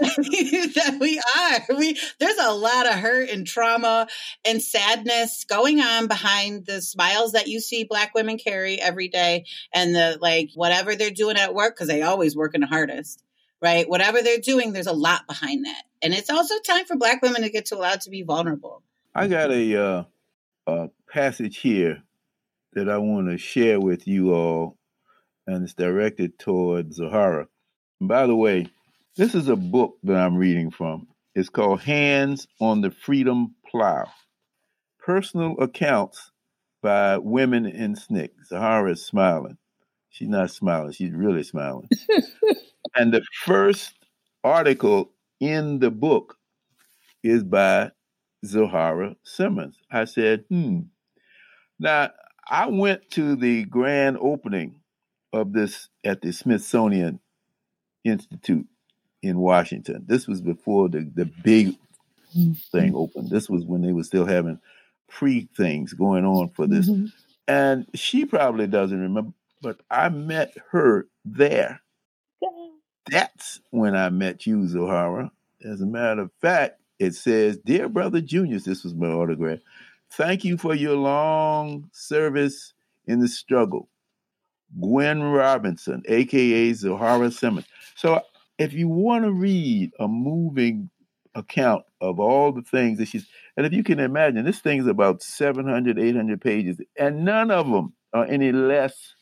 that 0.74 0.96
we 0.98 1.20
are. 1.38 1.76
We 1.76 1.98
there's 2.18 2.38
a 2.38 2.54
lot 2.54 2.86
of 2.86 2.94
hurt 2.94 3.28
and 3.28 3.46
trauma 3.46 4.08
and 4.46 4.62
sadness 4.62 5.44
going 5.44 5.80
on 5.80 6.06
behind 6.06 6.64
the 6.64 6.80
smiles 6.80 7.32
that 7.32 7.48
you 7.48 7.60
see 7.60 7.84
black 7.84 8.14
women 8.14 8.38
carry 8.38 8.80
every 8.80 9.08
day 9.08 9.44
and 9.74 9.94
the 9.94 10.18
like 10.20 10.50
whatever 10.54 10.96
they're 10.96 11.10
doing 11.10 11.36
at 11.36 11.54
work 11.54 11.76
because 11.76 11.88
they 11.88 12.02
always 12.02 12.34
working 12.34 12.62
the 12.62 12.66
hardest. 12.66 13.22
Right? 13.62 13.86
Whatever 13.86 14.22
they're 14.22 14.38
doing, 14.38 14.72
there's 14.72 14.86
a 14.86 14.92
lot 14.94 15.26
behind 15.26 15.66
that. 15.66 15.82
And 16.00 16.14
it's 16.14 16.30
also 16.30 16.54
time 16.60 16.86
for 16.86 16.96
black 16.96 17.20
women 17.20 17.42
to 17.42 17.50
get 17.50 17.66
to 17.66 17.76
allowed 17.76 18.00
to 18.02 18.10
be 18.10 18.22
vulnerable. 18.22 18.82
I 19.14 19.28
got 19.28 19.50
a 19.50 19.76
uh, 19.76 20.04
a 20.66 20.88
passage 21.12 21.58
here 21.58 22.02
that 22.72 22.88
I 22.88 22.96
want 22.96 23.28
to 23.28 23.36
share 23.36 23.78
with 23.78 24.06
you 24.06 24.32
all, 24.32 24.78
and 25.46 25.62
it's 25.62 25.74
directed 25.74 26.38
toward 26.38 26.90
Zoharah. 26.90 27.48
By 28.00 28.26
the 28.26 28.36
way, 28.36 28.68
this 29.16 29.34
is 29.34 29.48
a 29.48 29.56
book 29.56 29.98
that 30.04 30.16
I'm 30.16 30.36
reading 30.36 30.70
from. 30.70 31.08
It's 31.34 31.48
called 31.48 31.80
Hands 31.80 32.46
on 32.60 32.80
the 32.80 32.90
Freedom 32.90 33.54
Plow 33.68 34.06
Personal 34.98 35.56
Accounts 35.58 36.30
by 36.82 37.18
Women 37.18 37.66
in 37.66 37.94
SNCC. 37.94 38.30
Zoharah 38.50 38.92
is 38.92 39.04
smiling. 39.04 39.56
She's 40.10 40.28
not 40.28 40.50
smiling, 40.50 40.92
she's 40.92 41.12
really 41.12 41.42
smiling. 41.42 41.88
and 42.96 43.12
the 43.12 43.22
first 43.44 43.94
article 44.42 45.12
in 45.40 45.78
the 45.78 45.90
book 45.90 46.36
is 47.22 47.44
by 47.44 47.90
Zoharah 48.44 49.16
Simmons. 49.22 49.76
I 49.90 50.04
said, 50.04 50.44
hmm. 50.48 50.80
Now, 51.78 52.10
I 52.48 52.66
went 52.66 53.10
to 53.12 53.36
the 53.36 53.64
grand 53.64 54.18
opening 54.20 54.80
of 55.32 55.52
this 55.52 55.88
at 56.04 56.22
the 56.22 56.32
Smithsonian 56.32 57.20
Institute 58.04 58.66
in 59.22 59.38
Washington. 59.38 60.04
This 60.06 60.26
was 60.26 60.40
before 60.40 60.88
the, 60.88 61.10
the 61.14 61.26
big 61.26 61.76
mm-hmm. 62.36 62.52
thing 62.72 62.94
opened. 62.94 63.30
This 63.30 63.48
was 63.48 63.64
when 63.64 63.82
they 63.82 63.92
were 63.92 64.04
still 64.04 64.26
having 64.26 64.60
pre 65.08 65.48
things 65.56 65.92
going 65.92 66.24
on 66.24 66.50
for 66.50 66.66
this. 66.66 66.88
Mm-hmm. 66.88 67.06
And 67.48 67.86
she 67.94 68.24
probably 68.24 68.66
doesn't 68.66 69.00
remember, 69.00 69.32
but 69.60 69.80
I 69.90 70.08
met 70.08 70.54
her 70.70 71.08
there. 71.24 71.80
That's 73.10 73.60
when 73.70 73.96
I 73.96 74.08
met 74.10 74.46
you, 74.46 74.58
Zoharah. 74.58 75.30
As 75.64 75.80
a 75.80 75.86
matter 75.86 76.22
of 76.22 76.30
fact, 76.40 76.80
it 76.98 77.14
says, 77.14 77.58
Dear 77.58 77.88
Brother 77.88 78.20
Junius, 78.20 78.64
this 78.64 78.84
was 78.84 78.94
my 78.94 79.08
autograph. 79.08 79.58
Thank 80.12 80.44
you 80.44 80.56
for 80.58 80.74
your 80.74 80.96
long 80.96 81.88
service 81.92 82.72
in 83.06 83.20
the 83.20 83.28
struggle. 83.28 83.88
Gwen 84.80 85.22
Robinson, 85.22 86.02
aka 86.06 86.70
Zoharah 86.70 87.32
Simmons. 87.32 87.66
So 87.96 88.22
if 88.60 88.74
you 88.74 88.88
want 88.88 89.24
to 89.24 89.32
read 89.32 89.90
a 89.98 90.06
moving 90.06 90.90
account 91.34 91.82
of 92.02 92.20
all 92.20 92.52
the 92.52 92.60
things 92.60 92.98
that 92.98 93.08
she's, 93.08 93.26
and 93.56 93.64
if 93.64 93.72
you 93.72 93.82
can 93.82 93.98
imagine, 93.98 94.44
this 94.44 94.58
thing 94.58 94.78
is 94.78 94.86
about 94.86 95.22
700, 95.22 95.98
800 95.98 96.40
pages, 96.42 96.78
and 96.98 97.24
none 97.24 97.50
of 97.50 97.70
them 97.70 97.94
are 98.12 98.26
any 98.26 98.52
less 98.52 99.14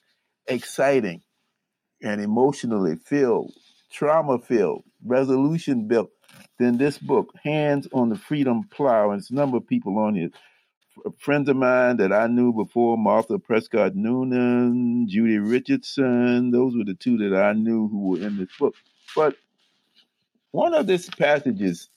exciting 0.49 1.23
and 2.03 2.21
emotionally 2.21 2.97
filled, 2.97 3.53
trauma 3.93 4.41
filled, 4.41 4.83
resolution 5.05 5.87
built 5.87 6.11
than 6.59 6.77
this 6.77 6.99
book, 6.99 7.33
Hands 7.45 7.87
on 7.93 8.09
the 8.09 8.17
Freedom 8.17 8.65
Plow. 8.65 9.13
And 9.13 9.21
it's 9.21 9.31
a 9.31 9.35
number 9.35 9.59
of 9.59 9.69
people 9.69 9.99
on 9.99 10.17
here. 10.17 10.31
Friends 11.19 11.49
of 11.49 11.55
mine 11.55 11.99
that 11.99 12.13
I 12.13 12.27
knew 12.27 12.53
before, 12.53 12.99
Martha 12.99 13.39
Prescod 13.39 13.95
Noonan, 13.95 15.07
Judy 15.09 15.39
Richardson, 15.39 16.51
those 16.51 16.75
were 16.77 16.85
the 16.85 16.95
two 16.95 17.19
that 17.19 17.41
I 17.41 17.53
knew 17.53 17.87
who 17.87 18.09
were 18.09 18.19
in 18.19 18.37
this 18.37 18.49
book. 18.59 18.75
But 19.17 19.37
One 20.53 20.75
of 20.75 20.87
these 20.89 21.09
passages 21.11 21.91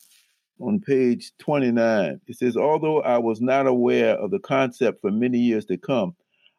on 0.60 0.82
page 0.82 1.32
29, 1.40 2.22
it 2.28 2.38
says, 2.38 2.58
Although 2.58 3.02
I 3.02 3.18
was 3.18 3.42
not 3.42 3.66
aware 3.68 4.16
of 4.18 4.32
the 4.32 4.40
concept 4.40 5.02
for 5.02 5.12
many 5.12 5.40
years 5.40 5.66
to 5.66 5.78
come, 5.78 6.16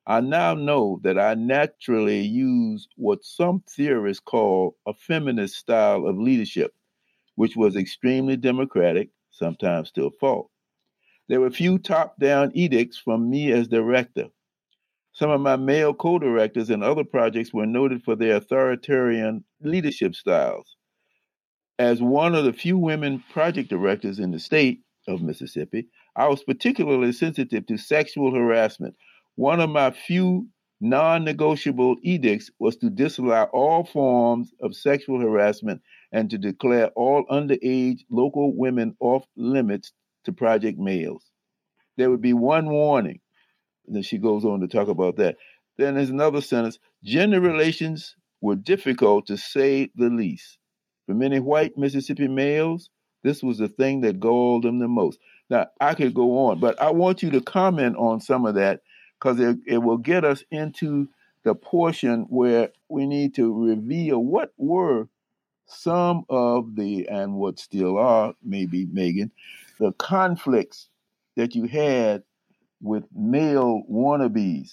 I 0.07 0.21
now 0.21 0.55
know 0.55 1.01
that 1.05 1.19
I 1.19 1.35
naturally 1.35 2.21
use 2.23 2.89
what 2.97 3.25
some 3.25 3.63
theorists 3.71 4.23
call 4.25 4.77
a 4.87 4.95
feminist 4.95 5.57
style 5.57 6.07
of 6.07 6.19
leadership, 6.19 6.75
which 7.37 7.57
was 7.57 7.77
extremely 7.77 8.37
democratic, 8.37 9.11
sometimes 9.31 9.91
still 9.91 10.11
false. 10.21 10.51
There 11.29 11.41
were 11.41 11.51
few 11.51 11.79
top 11.79 12.19
down 12.19 12.53
edicts 12.55 12.99
from 12.99 13.31
me 13.31 13.53
as 13.53 13.69
director. 13.69 14.27
Some 15.15 15.31
of 15.31 15.43
my 15.43 15.57
male 15.57 15.93
co 15.93 16.19
directors 16.19 16.71
and 16.71 16.83
other 16.83 17.05
projects 17.05 17.53
were 17.53 17.67
noted 17.67 18.03
for 18.03 18.17
their 18.17 18.37
authoritarian 18.37 19.45
leadership 19.61 20.15
styles. 20.15 20.77
As 21.79 22.01
one 22.01 22.35
of 22.35 22.45
the 22.45 22.53
few 22.53 22.79
women 22.79 23.23
project 23.31 23.69
directors 23.69 24.19
in 24.19 24.31
the 24.31 24.39
state 24.39 24.81
of 25.07 25.21
Mississippi, 25.23 25.89
I 26.17 26.29
was 26.29 26.43
particularly 26.43 27.13
sensitive 27.13 27.67
to 27.67 27.77
sexual 27.77 28.35
harassment. 28.35 28.95
One 29.35 29.61
of 29.61 29.69
my 29.69 29.91
few 29.91 30.49
non 30.81 31.25
negotiable 31.25 31.97
edicts 32.03 32.51
was 32.59 32.77
to 32.77 32.89
disallow 32.89 33.51
all 33.53 33.85
forms 33.85 34.53
of 34.61 34.75
sexual 34.75 35.21
harassment 35.21 35.83
and 36.11 36.31
to 36.31 36.39
declare 36.39 36.89
all 36.97 37.25
underage 37.27 38.01
local 38.11 38.57
women 38.57 38.97
off 38.99 39.27
limits 39.37 39.93
to 40.25 40.33
project 40.33 40.79
males. 40.79 41.31
There 41.99 42.11
would 42.11 42.23
be 42.23 42.33
one 42.33 42.71
warning. 42.71 43.21
And 43.87 43.97
then 43.97 44.03
she 44.03 44.19
goes 44.19 44.45
on 44.45 44.61
to 44.61 44.69
talk 44.69 44.89
about 44.89 45.17
that. 45.17 45.37
Then 45.77 45.95
there's 45.95 46.11
another 46.11 46.41
sentence 46.41 46.79
gender 47.03 47.41
relations 47.41 48.17
were 48.41 48.57
difficult 48.57 49.27
to 49.27 49.37
say 49.37 49.91
the 49.95 50.11
least. 50.11 50.59
For 51.07 51.15
many 51.15 51.41
white 51.41 51.77
Mississippi 51.77 52.29
males, 52.29 52.91
this 53.23 53.43
was 53.43 53.59
the 53.59 53.69
thing 53.69 54.01
that 54.03 54.21
galled 54.21 54.65
them 54.65 54.79
the 54.79 54.89
most. 54.89 55.19
Now, 55.49 55.67
I 55.81 55.95
could 55.95 56.15
go 56.15 56.47
on, 56.47 56.61
but 56.61 56.81
I 56.81 56.91
want 56.91 57.23
you 57.23 57.31
to 57.31 57.41
comment 57.41 57.97
on 57.97 58.21
some 58.21 58.47
of 58.47 58.55
that 58.55 58.81
because 59.19 59.39
it, 59.39 59.59
it 59.67 59.79
will 59.79 59.99
get 59.99 60.25
us 60.25 60.43
into 60.51 61.09
the 61.45 61.55
portion 61.55 62.27
where 62.29 62.71
we 62.89 63.07
need 63.07 63.35
to 63.35 63.67
reveal 63.67 64.19
what 64.19 64.53
were 64.57 65.09
some 65.67 66.25
of 66.29 66.77
the, 66.77 67.09
and 67.09 67.35
what 67.35 67.59
still 67.59 67.99
are, 67.99 68.35
maybe, 68.43 68.87
Megan, 68.87 69.31
the 69.79 69.93
conflicts 69.93 70.89
that 71.37 71.55
you 71.55 71.65
had 71.65 72.23
with 72.83 73.05
male 73.15 73.83
wannabes. 73.91 74.73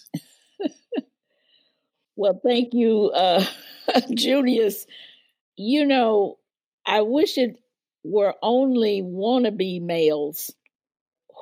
well, 2.15 2.39
thank 2.43 2.73
you, 2.73 3.11
uh, 3.13 3.45
Junius. 4.13 4.85
You 5.55 5.85
know, 5.85 6.37
I 6.85 7.01
wish 7.01 7.37
it 7.37 7.57
were 8.03 8.33
only 8.41 9.01
wannabe 9.01 9.81
males 9.81 10.51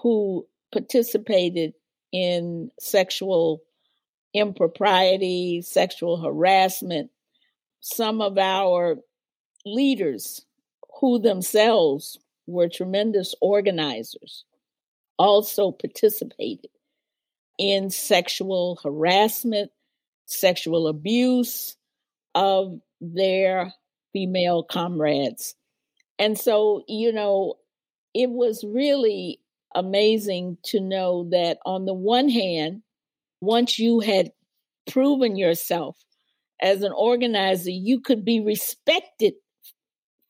who 0.01 0.45
participated 0.72 1.74
in 2.11 2.72
sexual 2.80 3.61
impropriety, 4.34 5.61
sexual 5.61 6.18
harassment. 6.22 7.09
Some 7.80 8.22
of 8.22 8.38
our 8.38 8.97
leaders 9.65 10.45
who 10.99 11.20
themselves 11.20 12.20
were 12.47 12.68
tremendous 12.68 13.36
organizers 13.41 14.45
also 15.18 15.72
participated 15.72 16.72
in 17.57 17.89
sexual 17.89 18.80
harassment, 18.84 19.72
sexual 20.26 20.88
abuse 20.88 21.76
of 22.36 22.80
their 23.01 23.74
female 24.13 24.63
comrades. 24.63 25.55
And 26.20 26.38
so, 26.38 26.84
you 26.88 27.11
know, 27.11 27.55
it 28.13 28.30
was 28.30 28.63
really 28.68 29.39
amazing 29.76 30.57
to 30.63 30.80
know 30.80 31.28
that 31.32 31.59
on 31.65 31.86
the 31.86 31.93
one 31.93 32.30
hand, 32.30 32.82
once 33.41 33.78
you 33.78 33.99
had 33.99 34.32
proven 34.89 35.36
yourself 35.36 35.97
as 36.61 36.82
an 36.82 36.91
organizer, 36.91 37.70
you 37.70 37.99
could 37.99 38.26
be 38.26 38.39
respected 38.39 39.34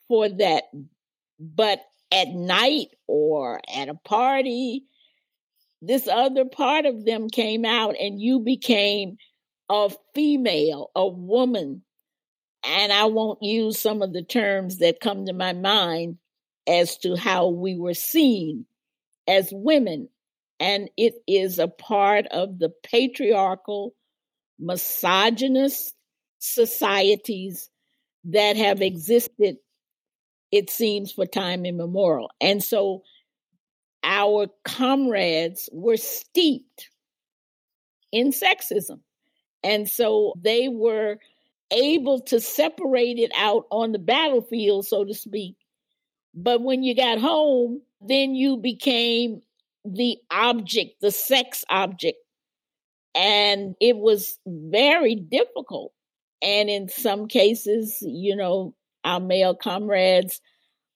for 0.07 0.27
that. 0.27 0.63
But 1.39 1.79
at 2.11 2.29
night 2.29 2.87
or 3.07 3.61
at 3.73 3.89
a 3.89 3.95
party, 3.95 4.85
this 5.81 6.07
other 6.07 6.45
part 6.45 6.85
of 6.85 7.05
them 7.05 7.29
came 7.29 7.65
out 7.65 7.95
and 7.99 8.21
you 8.21 8.39
became 8.39 9.17
a 9.69 9.91
female, 10.15 10.91
a 10.95 11.07
woman. 11.07 11.83
And 12.63 12.91
I 12.91 13.05
won't 13.05 13.43
use 13.43 13.79
some 13.79 14.01
of 14.01 14.13
the 14.13 14.23
terms 14.23 14.79
that 14.79 14.99
come 14.99 15.25
to 15.25 15.33
my 15.33 15.53
mind 15.53 16.17
as 16.67 16.97
to 16.99 17.15
how 17.15 17.47
we 17.47 17.77
were 17.77 17.93
seen 17.93 18.65
as 19.27 19.49
women. 19.51 20.09
And 20.59 20.89
it 20.97 21.13
is 21.27 21.59
a 21.59 21.67
part 21.67 22.25
of 22.27 22.59
the 22.59 22.71
patriarchal, 22.83 23.93
misogynist 24.59 25.93
societies 26.39 27.69
that 28.25 28.57
have 28.57 28.81
existed 28.81 29.57
it 30.51 30.69
seems, 30.69 31.11
for 31.11 31.25
time 31.25 31.65
immemorial. 31.65 32.31
And 32.39 32.63
so 32.63 33.03
our 34.03 34.47
comrades 34.63 35.69
were 35.71 35.97
steeped 35.97 36.89
in 38.11 38.31
sexism. 38.31 38.99
And 39.63 39.89
so 39.89 40.33
they 40.41 40.69
were 40.69 41.17
able 41.71 42.21
to 42.21 42.39
separate 42.39 43.19
it 43.19 43.31
out 43.35 43.65
on 43.69 43.91
the 43.91 43.99
battlefield, 43.99 44.85
so 44.85 45.03
to 45.03 45.13
speak. 45.13 45.55
But 46.33 46.61
when 46.61 46.83
you 46.83 46.95
got 46.95 47.19
home, 47.19 47.81
then 47.99 48.35
you 48.35 48.57
became 48.57 49.41
the 49.83 50.17
object, 50.31 51.01
the 51.01 51.11
sex 51.11 51.65
object. 51.69 52.19
And 53.15 53.75
it 53.81 53.97
was 53.97 54.37
very 54.45 55.15
difficult. 55.15 55.91
And 56.41 56.69
in 56.69 56.87
some 56.87 57.27
cases, 57.27 57.97
you 58.01 58.35
know, 58.35 58.75
our 59.07 59.21
male 59.21 59.55
comrades 59.55 60.41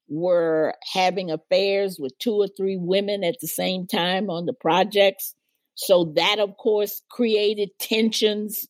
were 0.09 0.75
having 0.93 1.31
affairs 1.31 1.97
with 1.97 2.11
two 2.19 2.33
or 2.33 2.47
three 2.47 2.77
women 2.77 3.23
at 3.23 3.37
the 3.39 3.47
same 3.47 3.87
time 3.87 4.29
on 4.29 4.45
the 4.45 4.53
projects. 4.53 5.33
So 5.75 6.11
that, 6.17 6.37
of 6.39 6.57
course, 6.57 7.01
created 7.09 7.69
tensions 7.79 8.67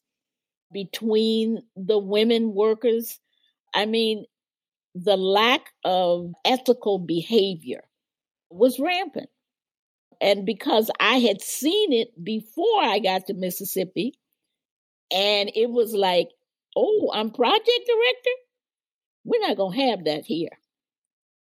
between 0.72 1.64
the 1.76 1.98
women 1.98 2.54
workers. 2.54 3.20
I 3.74 3.88
mean, 3.88 4.26
the 4.94 5.18
lack 5.18 5.62
of 5.84 6.32
ethical 6.46 7.00
behavior 7.00 7.84
was 8.52 8.80
rampant. 8.80 9.30
And 10.22 10.46
because 10.46 10.92
I 11.00 11.16
had 11.16 11.42
seen 11.42 11.92
it 11.92 12.10
before 12.24 12.84
I 12.84 13.00
got 13.00 13.26
to 13.28 13.34
Mississippi, 13.34 14.14
and 15.12 15.52
it 15.56 15.72
was 15.72 15.94
like, 15.94 16.30
oh, 16.76 17.10
I'm 17.12 17.32
project 17.32 17.66
director? 17.66 18.38
We're 19.24 19.48
not 19.48 19.58
going 19.58 19.78
to 19.78 19.86
have 19.88 20.06
that 20.06 20.26
here. 20.26 20.58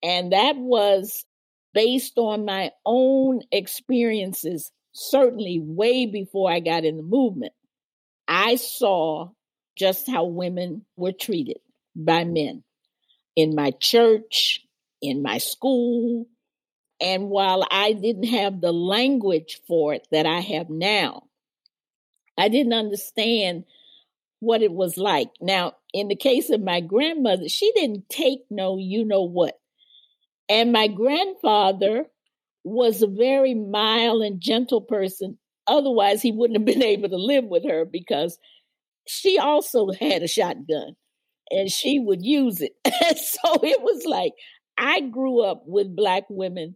And 0.02 0.32
that 0.32 0.56
was 0.56 1.26
based 1.74 2.18
on 2.18 2.46
my 2.46 2.72
own 2.86 3.42
experiences, 3.52 4.72
certainly 4.94 5.60
way 5.62 6.06
before 6.06 6.52
I 6.52 6.60
got 6.60 6.86
in 6.86 6.98
the 6.98 7.04
movement. 7.04 7.54
I 8.28 8.56
saw 8.56 9.30
just 9.78 10.10
how 10.10 10.26
women 10.26 10.86
were 10.96 11.12
treated 11.12 11.58
by 11.96 12.24
men 12.24 12.64
in 13.36 13.56
my 13.56 13.72
church, 13.72 14.62
in 15.02 15.22
my 15.22 15.38
school. 15.38 16.28
And 17.02 17.30
while 17.30 17.68
I 17.70 17.92
didn't 17.92 18.28
have 18.28 18.62
the 18.62 18.72
language 18.72 19.60
for 19.68 19.94
it 19.94 20.08
that 20.12 20.26
I 20.26 20.40
have 20.40 20.70
now, 20.70 21.24
I 22.38 22.48
didn't 22.48 22.74
understand 22.74 23.66
what 24.40 24.62
it 24.62 24.72
was 24.72 24.98
like. 24.98 25.30
Now, 25.42 25.74
in 25.96 26.10
the 26.10 26.16
case 26.16 26.50
of 26.50 26.62
my 26.62 26.82
grandmother, 26.82 27.48
she 27.48 27.72
didn't 27.72 28.10
take 28.10 28.40
no 28.50 28.78
you 28.78 29.06
know 29.06 29.24
what. 29.24 29.58
And 30.50 30.74
my 30.74 30.88
grandfather 30.88 32.08
was 32.66 33.02
a 33.02 33.08
very 33.08 33.54
mild 33.54 34.22
and 34.22 34.42
gentle 34.42 34.82
person. 34.82 35.38
Otherwise, 35.68 36.22
he 36.22 36.34
wouldn't 36.34 36.60
have 36.60 36.66
been 36.66 36.84
able 36.96 37.08
to 37.08 37.16
live 37.16 37.46
with 37.46 37.64
her 37.64 37.86
because 37.86 38.38
she 39.08 39.40
also 39.40 39.90
had 39.98 40.22
a 40.22 40.28
shotgun 40.28 40.98
and 41.50 41.72
she 41.72 41.98
would 41.98 42.26
use 42.26 42.60
it. 42.60 42.74
so 42.86 43.54
it 43.64 43.82
was 43.82 44.04
like 44.06 44.34
I 44.78 45.00
grew 45.00 45.46
up 45.46 45.64
with 45.66 45.96
Black 45.96 46.26
women, 46.30 46.76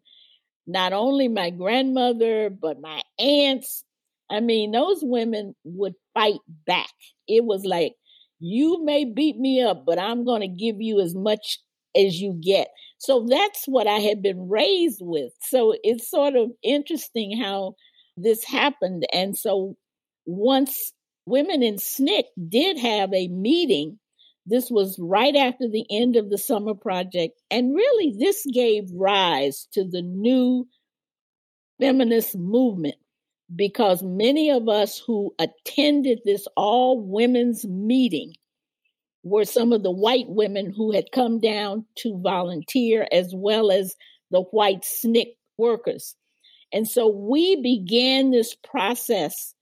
not 0.65 0.93
only 0.93 1.27
my 1.27 1.49
grandmother, 1.49 2.49
but 2.49 2.79
my 2.79 3.01
aunts. 3.19 3.83
I 4.29 4.39
mean, 4.39 4.71
those 4.71 4.99
women 5.01 5.55
would 5.65 5.95
fight 6.13 6.39
back. 6.65 6.93
It 7.27 7.43
was 7.43 7.65
like, 7.65 7.95
you 8.39 8.83
may 8.85 9.05
beat 9.05 9.37
me 9.37 9.61
up, 9.61 9.85
but 9.85 9.99
I'm 9.99 10.25
going 10.25 10.41
to 10.41 10.47
give 10.47 10.81
you 10.81 10.99
as 10.99 11.15
much 11.15 11.59
as 11.95 12.21
you 12.21 12.33
get. 12.41 12.69
So 12.97 13.25
that's 13.29 13.65
what 13.65 13.87
I 13.87 13.99
had 13.99 14.21
been 14.21 14.49
raised 14.49 15.01
with. 15.01 15.33
So 15.41 15.75
it's 15.83 16.09
sort 16.09 16.35
of 16.35 16.51
interesting 16.63 17.37
how 17.37 17.75
this 18.17 18.43
happened. 18.43 19.05
And 19.13 19.37
so 19.37 19.77
once 20.25 20.93
women 21.25 21.63
in 21.63 21.75
SNCC 21.75 22.23
did 22.49 22.77
have 22.77 23.13
a 23.13 23.27
meeting 23.29 23.99
This 24.49 24.71
was 24.71 24.97
right 24.99 25.35
after 25.35 25.67
the 25.69 25.85
end 25.91 26.15
of 26.15 26.31
the 26.31 26.37
summer 26.37 26.73
project. 26.73 27.39
And 27.51 27.75
really, 27.75 28.15
this 28.17 28.43
gave 28.51 28.89
rise 28.91 29.67
to 29.73 29.83
the 29.87 30.01
new 30.01 30.67
feminist 31.79 32.35
movement 32.35 32.95
because 33.55 34.03
many 34.03 34.51
of 34.51 34.69
us 34.69 34.99
who 34.99 35.33
attended 35.39 36.19
this 36.23 36.47
all 36.55 37.01
women's 37.01 37.65
meeting 37.65 38.33
were 39.23 39.45
some 39.45 39.73
of 39.73 39.83
the 39.83 39.91
white 39.91 40.29
women 40.29 40.71
who 40.71 40.91
had 40.91 41.11
come 41.11 41.39
down 41.39 41.85
to 41.95 42.19
volunteer, 42.21 43.07
as 43.11 43.33
well 43.35 43.71
as 43.71 43.95
the 44.31 44.41
white 44.41 44.83
SNCC 44.83 45.35
workers. 45.57 46.15
And 46.71 46.87
so 46.87 47.07
we 47.07 47.61
began 47.61 48.31
this 48.31 48.55
process 48.55 49.53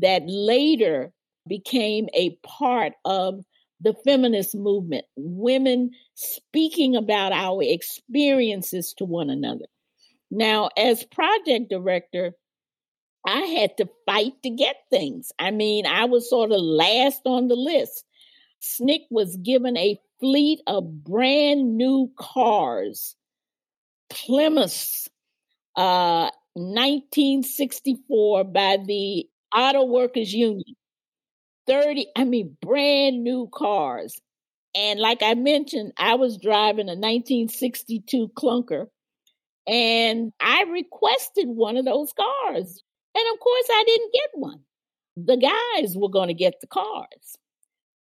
that 0.00 0.22
later 0.26 1.12
became 1.46 2.08
a 2.14 2.36
part 2.42 2.92
of 3.04 3.44
the 3.80 3.94
feminist 4.04 4.54
movement, 4.54 5.04
women 5.16 5.90
speaking 6.14 6.94
about 6.94 7.32
our 7.32 7.62
experiences 7.62 8.94
to 8.96 9.04
one 9.04 9.28
another. 9.28 9.66
Now, 10.30 10.70
as 10.78 11.04
project 11.04 11.68
director, 11.68 12.32
I 13.26 13.40
had 13.40 13.76
to 13.78 13.88
fight 14.06 14.32
to 14.42 14.50
get 14.50 14.76
things. 14.90 15.32
I 15.38 15.50
mean, 15.50 15.86
I 15.86 16.06
was 16.06 16.28
sort 16.28 16.50
of 16.50 16.60
last 16.60 17.22
on 17.24 17.48
the 17.48 17.54
list. 17.54 18.04
SNCC 18.62 19.06
was 19.10 19.36
given 19.36 19.76
a 19.76 20.00
fleet 20.20 20.60
of 20.66 21.04
brand 21.04 21.76
new 21.76 22.10
cars, 22.18 23.16
Plymouths, 24.10 25.08
uh, 25.76 26.30
1964 26.54 28.44
by 28.44 28.78
the 28.84 29.26
Auto 29.54 29.84
Workers 29.84 30.32
Union. 30.32 30.76
30, 31.66 32.06
I 32.16 32.24
mean, 32.24 32.56
brand 32.60 33.22
new 33.22 33.48
cars. 33.52 34.20
And 34.74 34.98
like 35.00 35.22
I 35.22 35.34
mentioned, 35.34 35.92
I 35.96 36.14
was 36.14 36.38
driving 36.38 36.88
a 36.88 36.96
1962 36.96 38.28
clunker 38.36 38.86
and 39.66 40.32
I 40.40 40.64
requested 40.70 41.46
one 41.48 41.76
of 41.76 41.84
those 41.84 42.12
cars. 42.12 42.82
And 43.14 43.24
of 43.32 43.40
course, 43.40 43.66
I 43.70 43.84
didn't 43.86 44.12
get 44.12 44.30
one. 44.34 44.60
The 45.16 45.36
guys 45.36 45.96
were 45.96 46.08
going 46.08 46.28
to 46.28 46.34
get 46.34 46.60
the 46.60 46.66
cars. 46.66 47.36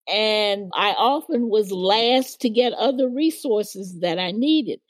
And 0.08 0.70
I 0.74 0.92
often 0.92 1.48
was 1.48 1.70
last 1.72 2.40
to 2.42 2.50
get 2.50 2.72
other 2.72 3.08
resources 3.08 4.00
that 4.00 4.18
I 4.18 4.30
needed. 4.30 4.80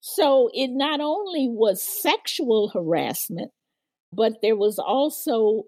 So 0.00 0.50
it 0.52 0.68
not 0.68 1.00
only 1.00 1.46
was 1.48 1.82
sexual 1.82 2.68
harassment, 2.68 3.50
but 4.12 4.40
there 4.42 4.56
was 4.56 4.78
also 4.78 5.64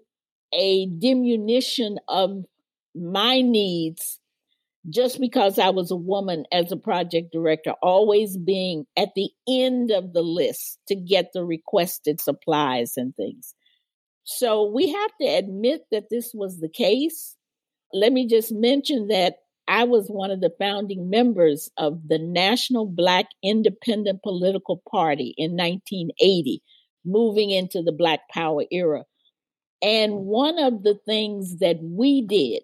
a 0.51 0.87
diminution 0.87 1.99
of 2.07 2.45
my 2.93 3.41
needs 3.41 4.19
just 4.89 5.19
because 5.19 5.57
I 5.57 5.69
was 5.69 5.89
a 5.89 5.95
woman 5.95 6.45
as 6.51 6.71
a 6.71 6.77
project 6.77 7.31
director, 7.31 7.71
always 7.81 8.37
being 8.37 8.85
at 8.95 9.09
the 9.15 9.29
end 9.47 9.91
of 9.91 10.13
the 10.13 10.21
list 10.21 10.79
to 10.87 10.95
get 10.95 11.31
the 11.33 11.43
requested 11.43 12.21
supplies 12.21 12.93
and 12.97 13.15
things. 13.15 13.55
So 14.25 14.65
we 14.65 14.91
have 14.91 15.11
to 15.21 15.27
admit 15.27 15.85
that 15.91 16.09
this 16.09 16.31
was 16.33 16.59
the 16.59 16.69
case. 16.69 17.35
Let 17.93 18.11
me 18.11 18.27
just 18.27 18.51
mention 18.51 19.07
that 19.07 19.35
I 19.67 19.83
was 19.83 20.07
one 20.09 20.31
of 20.31 20.41
the 20.41 20.53
founding 20.59 21.09
members 21.09 21.69
of 21.77 22.07
the 22.07 22.19
National 22.19 22.85
Black 22.85 23.27
Independent 23.43 24.21
Political 24.23 24.81
Party 24.89 25.33
in 25.37 25.51
1980, 25.51 26.61
moving 27.03 27.51
into 27.51 27.81
the 27.81 27.91
Black 27.91 28.21
Power 28.31 28.63
era. 28.71 29.05
And 29.81 30.25
one 30.25 30.59
of 30.59 30.83
the 30.83 30.95
things 31.05 31.59
that 31.59 31.77
we 31.81 32.21
did 32.21 32.63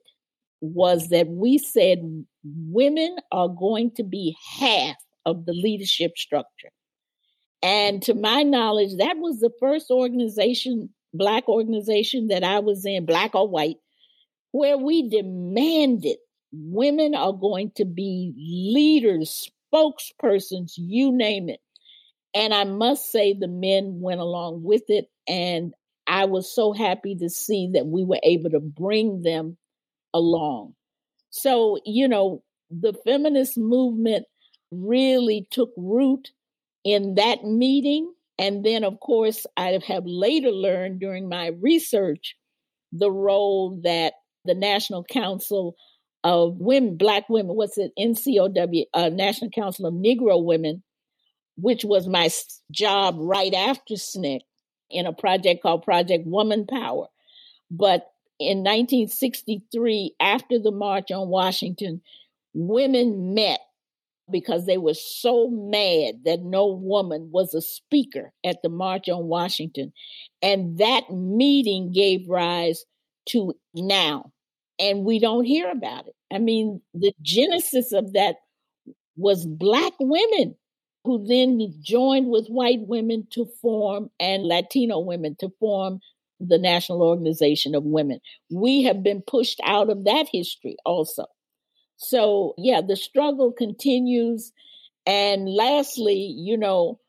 was 0.62 1.09
that 1.09 1.28
we 1.28 1.57
said 1.57 2.26
women 2.43 3.18
are 3.32 3.49
going 3.49 3.91
to 3.95 4.03
be 4.03 4.36
half 4.59 4.95
of 5.26 5.45
the 5.45 5.53
leadership 5.53 6.18
structure. 6.18 6.72
And 7.64 8.01
to 8.03 8.14
my 8.14 8.43
knowledge, 8.43 8.97
that 8.97 9.18
was 9.18 9.39
the 9.39 9.51
first 9.59 9.91
organization, 9.91 10.89
Black 11.14 11.47
organization 11.47 12.28
that 12.28 12.43
I 12.43 12.59
was 12.59 12.86
in, 12.86 13.05
Black 13.05 13.36
or 13.36 13.47
white, 13.47 13.78
where 14.51 14.78
we 14.78 15.09
demanded 15.09 16.18
women 16.51 17.16
are 17.16 17.34
going 17.34 17.72
to 17.76 17.86
be 17.86 18.34
leaders, 18.38 19.49
spokespersons, 19.74 20.74
you 20.76 21.12
name 21.12 21.49
it. 21.49 21.59
And 22.34 22.53
I 22.53 22.64
must 22.64 23.12
say, 23.12 23.34
the 23.34 23.47
men 23.47 23.99
went 23.99 24.22
along 24.22 24.64
with 24.64 24.84
it. 24.89 25.09
And 25.28 25.74
I 26.07 26.26
was 26.26 26.53
so 26.53 26.74
happy 26.74 27.16
to 27.16 27.30
see 27.30 27.72
that 27.74 27.86
we 27.86 28.03
were 28.03 28.20
able 28.24 28.49
to 28.51 28.59
bring 28.59 29.22
them 29.22 29.57
along. 30.14 30.74
So, 31.30 31.78
you 31.86 32.07
know, 32.07 32.43
the 32.70 32.93
feminist 33.05 33.57
movement 33.57 34.26
really 34.72 35.47
took 35.51 35.72
root 35.78 36.32
in 36.84 37.16
that 37.16 37.43
meeting. 37.43 38.14
And 38.42 38.66
then, 38.66 38.84
of 38.84 39.00
course, 39.00 39.46
I 39.56 39.80
have 39.88 40.04
later 40.08 40.50
learned 40.50 41.00
during 41.00 41.30
my 41.30 41.52
research 41.62 42.36
the 42.92 43.12
role 43.12 43.80
that 43.84 44.14
the 44.46 44.56
National 44.56 45.04
Council 45.04 45.76
of 46.24 46.58
Women, 46.58 46.98
Black 46.98 47.30
Women, 47.30 47.56
what's 47.56 47.78
it, 47.78 47.92
NCOW, 48.00 48.86
uh, 48.96 49.10
National 49.10 49.52
Council 49.52 49.86
of 49.86 49.94
Negro 49.94 50.44
Women, 50.44 50.82
which 51.56 51.86
was 51.86 52.08
my 52.08 52.32
job 52.72 53.16
right 53.20 53.54
after 53.54 53.94
SNCC 53.94 54.39
in 54.89 55.06
a 55.06 55.14
project 55.14 55.62
called 55.62 55.84
Project 55.84 56.26
Woman 56.26 56.66
Power. 56.66 57.08
But 57.70 58.08
in 58.39 58.64
1963, 58.64 60.16
after 60.20 60.58
the 60.58 60.72
March 60.72 61.12
on 61.12 61.30
Washington, 61.30 62.02
women 62.56 63.36
met 63.36 63.60
because 64.32 64.66
they 64.66 64.78
were 64.78 64.94
so 64.94 65.50
mad 65.50 66.24
that 66.26 66.42
no 66.42 66.68
woman 66.68 67.30
was 67.32 67.54
a 67.54 67.62
speaker 67.62 68.32
at 68.46 68.62
the 68.62 68.70
March 68.70 69.10
on 69.10 69.26
Washington. 69.28 69.92
And 70.42 70.78
that 70.78 71.10
meeting 71.12 71.92
gave 71.92 72.30
rise 72.30 72.86
to 73.30 73.54
now. 73.74 74.32
And 74.80 75.04
we 75.06 75.20
don't 75.20 75.44
hear 75.44 75.70
about 75.70 76.08
it. 76.08 76.16
I 76.34 76.40
mean, 76.40 76.82
the 76.94 77.14
genesis 77.22 77.92
of 77.92 78.14
that 78.14 78.38
was 79.16 79.46
Black 79.46 79.94
women 80.00 80.56
who 81.04 81.26
then 81.28 81.60
joined 81.82 82.30
with 82.30 82.48
white 82.48 82.82
women 82.88 83.28
to 83.32 83.48
form 83.62 84.10
and 84.20 84.44
Latino 84.44 85.00
women 85.00 85.36
to 85.40 85.50
form 85.60 86.00
the 86.40 86.58
National 86.58 87.04
Organization 87.04 87.76
of 87.76 87.84
Women. 87.84 88.20
We 88.50 88.84
have 88.84 89.04
been 89.04 89.22
pushed 89.26 89.60
out 89.64 89.90
of 89.90 90.06
that 90.06 90.28
history 90.32 90.76
also. 90.86 91.26
So, 92.02 92.56
yeah, 92.58 92.82
the 92.82 92.95
struggle 92.95 93.52
continues. 93.52 94.52
And 95.06 95.47
lastly, 95.47 96.36
you 96.36 96.58
know, 96.58 96.99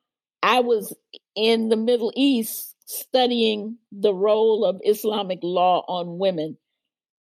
I 0.43 0.61
was 0.61 0.95
in 1.34 1.70
the 1.70 1.76
Middle 1.76 2.12
East 2.14 2.74
studying 2.84 3.78
the 3.90 4.12
role 4.12 4.66
of 4.66 4.80
Islamic 4.84 5.38
law 5.43 5.82
on 5.88 6.18
women 6.18 6.59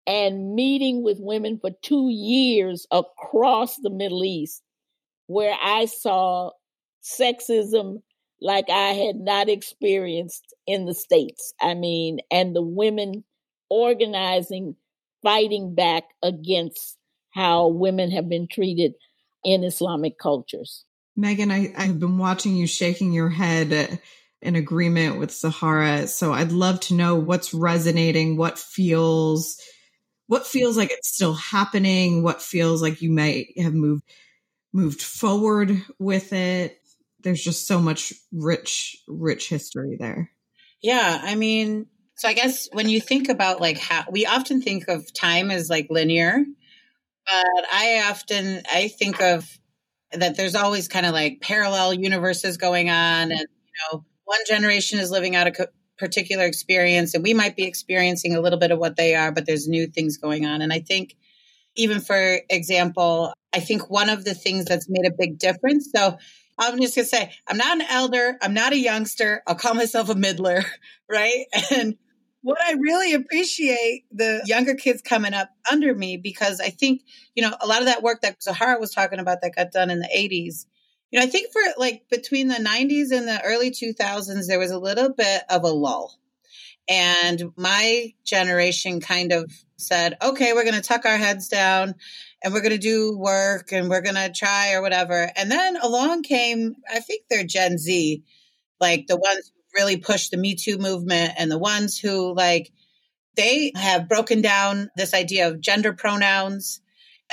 and 0.05 0.53
meeting 0.53 1.01
with 1.01 1.19
women 1.22 1.59
for 1.59 1.72
two 1.82 2.09
years 2.09 2.88
across 2.91 3.78
the 3.78 3.89
Middle 3.89 4.26
East, 4.26 4.61
where 5.28 5.55
I 5.63 5.86
saw 5.86 6.51
sexism 7.01 8.01
like 8.41 8.69
I 8.69 8.89
had 8.93 9.15
not 9.15 9.47
experienced 9.47 10.53
in 10.67 10.86
the 10.86 10.95
States. 10.95 11.53
I 11.61 11.76
mean, 11.76 12.19
and 12.30 12.53
the 12.53 12.61
women 12.61 13.24
organizing, 13.69 14.76
fighting 15.24 15.74
back 15.74 16.03
against 16.22 16.97
how 17.32 17.67
women 17.67 18.11
have 18.11 18.29
been 18.29 18.47
treated 18.47 18.93
in 19.43 19.63
Islamic 19.63 20.17
cultures. 20.19 20.86
Megan, 21.15 21.51
I, 21.51 21.73
I've 21.77 21.99
been 21.99 22.17
watching 22.17 22.55
you 22.55 22.67
shaking 22.67 23.11
your 23.11 23.29
head 23.29 23.99
in 24.41 24.55
agreement 24.55 25.19
with 25.19 25.29
Zoharah. 25.29 26.07
So 26.07 26.34
I'd 26.34 26.51
love 26.51 26.79
to 26.82 26.93
know 26.93 27.15
what's 27.15 27.53
resonating, 27.53 28.38
what 28.38 28.57
feels 28.57 29.59
what 30.27 30.47
feels 30.47 30.77
like 30.77 30.91
it's 30.91 31.13
still 31.13 31.34
happening, 31.34 32.23
what 32.23 32.41
feels 32.41 32.82
like 32.82 33.01
you 33.01 33.11
may 33.11 33.53
have 33.57 33.73
moved 33.73 34.03
moved 34.71 35.01
forward 35.01 35.84
with 35.99 36.32
it 36.32 36.82
there's 37.23 37.43
just 37.43 37.67
so 37.67 37.79
much 37.79 38.13
rich, 38.32 38.97
rich 39.07 39.49
history 39.49 39.97
there. 39.99 40.32
Yeah. 40.82 41.19
I 41.21 41.36
mean, 41.36 41.88
so 42.15 42.27
I 42.27 42.34
guess 42.34 42.69
when 42.71 42.89
you 42.89 42.99
think 42.99 43.29
about 43.29 43.61
like 43.61 43.77
how 43.77 44.05
we 44.11 44.25
often 44.25 44.61
think 44.61 44.88
of 44.88 45.11
time 45.13 45.51
as 45.51 45.69
like 45.69 45.88
linear, 45.89 46.43
but 47.32 47.65
I 47.71 48.03
often 48.09 48.61
I 48.71 48.88
think 48.88 49.21
of 49.21 49.47
that 50.11 50.36
there's 50.36 50.55
always 50.55 50.88
kind 50.88 51.05
of 51.05 51.13
like 51.13 51.39
parallel 51.41 51.93
universes 51.93 52.57
going 52.57 52.89
on 52.89 53.32
and 53.32 53.39
you 53.39 53.91
know 53.91 54.03
one 54.25 54.39
generation 54.47 54.99
is 54.99 55.11
living 55.11 55.36
out 55.36 55.47
a 55.47 55.69
particular 55.97 56.45
experience 56.45 57.13
and 57.13 57.23
we 57.23 57.34
might 57.34 57.55
be 57.55 57.63
experiencing 57.63 58.36
a 58.36 58.41
little 58.41 58.59
bit 58.59 58.71
of 58.71 58.79
what 58.79 58.95
they 58.95 59.15
are 59.15 59.32
but 59.32 59.45
there's 59.45 59.67
new 59.67 59.88
things 59.88 60.17
going 60.17 60.45
on 60.45 60.61
and 60.61 60.73
I 60.73 60.79
think 60.79 61.15
even 61.75 62.01
for 62.01 62.39
example 62.49 63.34
I 63.53 63.59
think 63.59 63.89
one 63.89 64.09
of 64.09 64.25
the 64.25 64.34
things 64.34 64.65
that's 64.65 64.89
made 64.89 65.05
a 65.05 65.15
big 65.15 65.38
difference 65.38 65.89
so 65.95 66.17
I'm 66.59 66.79
just 66.79 66.95
gonna 66.95 67.07
say, 67.07 67.32
I'm 67.47 67.57
not 67.57 67.79
an 67.79 67.88
elder, 67.89 68.38
I'm 68.41 68.53
not 68.53 68.71
a 68.71 68.77
youngster, 68.77 69.41
I'll 69.47 69.55
call 69.55 69.73
myself 69.73 70.09
a 70.09 70.15
middler, 70.15 70.63
right? 71.09 71.45
And 71.71 71.97
what 72.41 72.57
I 72.61 72.73
really 72.73 73.13
appreciate 73.13 74.05
the 74.11 74.41
younger 74.45 74.73
kids 74.75 75.01
coming 75.01 75.33
up 75.33 75.49
under 75.71 75.93
me 75.93 76.17
because 76.17 76.59
I 76.59 76.69
think, 76.69 77.01
you 77.35 77.43
know, 77.43 77.55
a 77.61 77.67
lot 77.67 77.79
of 77.79 77.85
that 77.85 78.01
work 78.01 78.21
that 78.21 78.39
Zoharah 78.39 78.79
was 78.79 78.93
talking 78.93 79.19
about 79.19 79.41
that 79.41 79.55
got 79.55 79.71
done 79.71 79.91
in 79.91 79.99
the 79.99 80.09
80s. 80.09 80.65
You 81.11 81.19
know, 81.19 81.25
I 81.25 81.29
think 81.29 81.51
for 81.51 81.61
like 81.77 82.03
between 82.09 82.47
the 82.47 82.55
90s 82.55 83.11
and 83.11 83.27
the 83.27 83.41
early 83.43 83.69
2000s, 83.69 84.47
there 84.47 84.59
was 84.59 84.71
a 84.71 84.79
little 84.79 85.13
bit 85.13 85.43
of 85.49 85.63
a 85.63 85.67
lull. 85.67 86.17
And 86.89 87.51
my 87.55 88.13
generation 88.25 89.01
kind 89.01 89.31
of 89.31 89.51
said, 89.77 90.17
okay, 90.21 90.53
we're 90.53 90.63
going 90.63 90.75
to 90.75 90.81
tuck 90.81 91.05
our 91.05 91.17
heads 91.17 91.47
down 91.47 91.95
and 92.43 92.53
we're 92.53 92.61
going 92.61 92.71
to 92.71 92.77
do 92.77 93.17
work 93.17 93.71
and 93.71 93.89
we're 93.89 94.01
going 94.01 94.15
to 94.15 94.31
try 94.31 94.73
or 94.73 94.81
whatever. 94.81 95.29
And 95.35 95.51
then 95.51 95.77
along 95.77 96.23
came, 96.23 96.75
I 96.91 96.99
think 96.99 97.25
they're 97.29 97.43
Gen 97.43 97.77
Z, 97.77 98.23
like 98.79 99.05
the 99.07 99.17
ones 99.17 99.51
really 99.76 99.97
pushed 99.97 100.32
the 100.32 100.38
Me 100.38 100.55
Too 100.55 100.78
movement 100.78 101.34
and 101.38 101.51
the 101.51 101.57
ones 101.57 101.97
who 101.97 102.34
like 102.36 102.72
they 103.36 103.72
have 103.76 104.09
broken 104.09 104.41
down 104.41 104.89
this 104.95 105.13
idea 105.13 105.47
of 105.47 105.61
gender 105.61 105.93
pronouns 105.93 106.82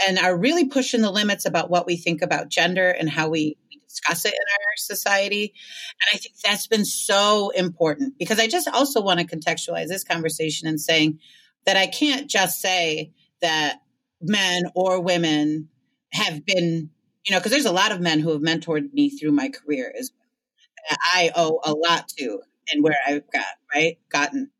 and 0.06 0.18
are 0.18 0.36
really 0.36 0.66
pushing 0.66 1.00
the 1.00 1.10
limits 1.10 1.44
about 1.44 1.70
what 1.70 1.86
we 1.86 1.96
think 1.96 2.22
about 2.22 2.48
gender 2.48 2.88
and 2.88 3.10
how 3.10 3.28
we 3.28 3.56
discuss 3.88 4.24
it 4.24 4.34
in 4.34 4.40
our 4.40 4.76
society. 4.76 5.54
And 6.00 6.14
I 6.14 6.18
think 6.18 6.34
that's 6.44 6.66
been 6.66 6.84
so 6.84 7.50
important 7.50 8.18
because 8.18 8.38
I 8.38 8.46
just 8.46 8.68
also 8.68 9.00
want 9.00 9.20
to 9.20 9.26
contextualize 9.26 9.88
this 9.88 10.04
conversation 10.04 10.68
and 10.68 10.80
saying 10.80 11.18
that 11.66 11.76
I 11.76 11.86
can't 11.86 12.30
just 12.30 12.60
say 12.60 13.12
that 13.40 13.80
men 14.20 14.64
or 14.74 15.00
women 15.00 15.68
have 16.12 16.44
been, 16.44 16.90
you 17.26 17.32
know, 17.32 17.38
because 17.38 17.52
there's 17.52 17.64
a 17.64 17.72
lot 17.72 17.92
of 17.92 18.00
men 18.00 18.20
who 18.20 18.30
have 18.30 18.42
mentored 18.42 18.92
me 18.92 19.10
through 19.10 19.32
my 19.32 19.48
career 19.48 19.92
as 19.98 20.12
I 20.90 21.30
owe 21.34 21.60
a 21.64 21.72
lot 21.72 22.08
to 22.18 22.40
and 22.72 22.82
where 22.82 22.96
I've 23.06 23.30
got, 23.32 23.44
right? 23.74 23.98
Gotten. 24.10 24.50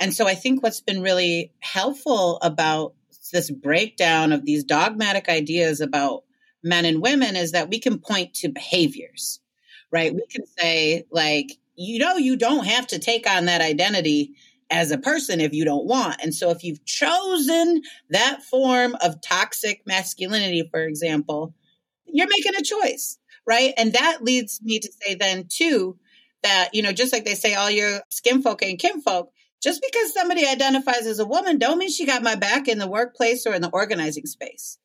And 0.00 0.14
so 0.14 0.26
I 0.26 0.34
think 0.34 0.62
what's 0.62 0.80
been 0.80 1.02
really 1.02 1.52
helpful 1.60 2.38
about 2.42 2.94
this 3.32 3.50
breakdown 3.50 4.32
of 4.32 4.44
these 4.44 4.64
dogmatic 4.64 5.28
ideas 5.28 5.80
about 5.80 6.24
men 6.64 6.84
and 6.84 7.02
women 7.02 7.36
is 7.36 7.52
that 7.52 7.68
we 7.68 7.78
can 7.78 7.98
point 7.98 8.34
to 8.34 8.48
behaviors, 8.48 9.40
right? 9.92 10.12
We 10.12 10.24
can 10.30 10.46
say, 10.58 11.06
like, 11.10 11.52
you 11.76 11.98
know, 11.98 12.16
you 12.16 12.36
don't 12.36 12.66
have 12.66 12.86
to 12.88 12.98
take 12.98 13.28
on 13.28 13.46
that 13.46 13.60
identity 13.60 14.34
as 14.70 14.90
a 14.90 14.98
person 14.98 15.40
if 15.40 15.52
you 15.52 15.64
don't 15.64 15.86
want. 15.86 16.20
And 16.22 16.34
so 16.34 16.50
if 16.50 16.62
you've 16.62 16.84
chosen 16.84 17.82
that 18.10 18.42
form 18.42 18.96
of 19.00 19.20
toxic 19.20 19.82
masculinity, 19.86 20.68
for 20.70 20.82
example, 20.82 21.54
you're 22.06 22.28
making 22.28 22.54
a 22.56 22.62
choice 22.62 23.18
right? 23.50 23.74
And 23.76 23.94
that 23.94 24.22
leads 24.22 24.62
me 24.62 24.78
to 24.78 24.88
say 25.02 25.16
then 25.16 25.46
too 25.48 25.98
that, 26.44 26.68
you 26.72 26.82
know, 26.82 26.92
just 26.92 27.12
like 27.12 27.24
they 27.24 27.34
say 27.34 27.54
all 27.54 27.68
your 27.68 28.00
skin 28.08 28.42
folk 28.42 28.62
and 28.62 28.78
kin 28.78 29.02
folk, 29.02 29.32
just 29.60 29.82
because 29.82 30.14
somebody 30.14 30.46
identifies 30.46 31.04
as 31.04 31.18
a 31.18 31.26
woman 31.26 31.58
don't 31.58 31.78
mean 31.78 31.90
she 31.90 32.06
got 32.06 32.22
my 32.22 32.36
back 32.36 32.68
in 32.68 32.78
the 32.78 32.86
workplace 32.86 33.48
or 33.48 33.54
in 33.54 33.60
the 33.60 33.70
organizing 33.70 34.26
space. 34.26 34.78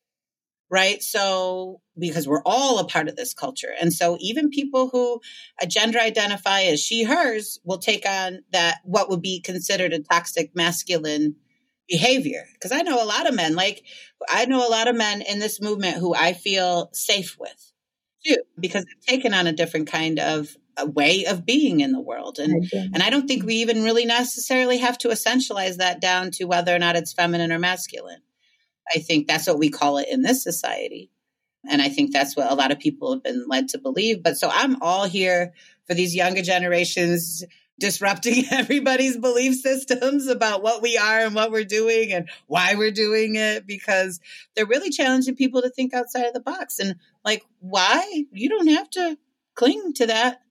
Right. 0.67 1.03
So, 1.03 1.79
because 1.95 2.27
we're 2.27 2.41
all 2.43 2.79
a 2.79 2.87
part 2.87 3.07
of 3.07 3.15
this 3.15 3.35
culture. 3.35 3.71
And 3.79 3.93
so 3.93 4.17
even 4.19 4.49
people 4.49 4.89
who 4.89 5.21
a 5.61 5.67
gender 5.67 5.99
identify 5.99 6.61
as 6.61 6.81
she, 6.81 7.03
hers 7.03 7.59
will 7.63 7.77
take 7.77 8.09
on 8.09 8.39
that, 8.51 8.79
what 8.83 9.11
would 9.11 9.21
be 9.21 9.41
considered 9.41 9.93
a 9.93 9.99
toxic 9.99 10.55
masculine 10.55 11.35
behavior. 11.87 12.45
Cause 12.59 12.71
I 12.71 12.81
know 12.81 13.01
a 13.01 13.05
lot 13.05 13.29
of 13.29 13.35
men, 13.35 13.55
like 13.55 13.83
I 14.27 14.45
know 14.45 14.67
a 14.67 14.71
lot 14.71 14.87
of 14.87 14.95
men 14.95 15.21
in 15.21 15.37
this 15.37 15.61
movement 15.61 15.97
who 15.97 16.15
I 16.15 16.33
feel 16.33 16.89
safe 16.93 17.37
with 17.39 17.73
too, 18.25 18.37
because 18.59 18.85
they've 18.85 19.05
taken 19.17 19.33
on 19.33 19.47
a 19.47 19.53
different 19.53 19.87
kind 19.87 20.19
of 20.19 20.55
a 20.77 20.85
way 20.85 21.25
of 21.25 21.45
being 21.45 21.79
in 21.79 21.91
the 21.91 22.01
world. 22.01 22.39
And 22.39 22.69
and 22.73 23.01
I 23.01 23.09
don't 23.09 23.27
think 23.27 23.45
we 23.45 23.55
even 23.55 23.83
really 23.83 24.05
necessarily 24.05 24.77
have 24.79 24.97
to 24.99 25.09
essentialize 25.09 25.77
that 25.77 26.01
down 26.01 26.31
to 26.31 26.45
whether 26.45 26.75
or 26.75 26.79
not 26.79 26.95
it's 26.95 27.13
feminine 27.13 27.51
or 27.51 27.59
masculine. 27.59 28.21
I 28.93 28.99
think 28.99 29.27
that's 29.27 29.47
what 29.47 29.57
we 29.57 29.69
call 29.69 29.97
it 29.97 30.07
in 30.09 30.21
this 30.21 30.43
society. 30.43 31.09
And 31.67 31.81
I 31.81 31.89
think 31.89 32.11
that's 32.11 32.35
what 32.35 32.51
a 32.51 32.55
lot 32.55 32.71
of 32.71 32.79
people 32.79 33.13
have 33.13 33.23
been 33.23 33.45
led 33.47 33.69
to 33.69 33.79
believe. 33.79 34.21
But 34.21 34.37
so 34.37 34.49
I'm 34.51 34.81
all 34.81 35.05
here 35.05 35.53
for 35.87 35.93
these 35.93 36.15
younger 36.15 36.41
generations 36.41 37.43
disrupting 37.79 38.45
everybody's 38.51 39.17
belief 39.17 39.55
systems 39.55 40.27
about 40.27 40.61
what 40.61 40.81
we 40.81 40.97
are 40.97 41.21
and 41.21 41.35
what 41.35 41.51
we're 41.51 41.65
doing 41.65 42.13
and 42.13 42.29
why 42.47 42.75
we're 42.75 42.91
doing 42.91 43.35
it 43.35 43.65
because 43.65 44.19
they're 44.55 44.65
really 44.65 44.89
challenging 44.89 45.35
people 45.35 45.61
to 45.61 45.69
think 45.69 45.93
outside 45.93 46.25
of 46.25 46.33
the 46.33 46.39
box. 46.39 46.79
And 46.79 46.95
like, 47.25 47.43
why? 47.59 48.25
You 48.31 48.49
don't 48.49 48.69
have 48.69 48.89
to 48.91 49.17
cling 49.55 49.93
to 49.95 50.07
that. 50.07 50.41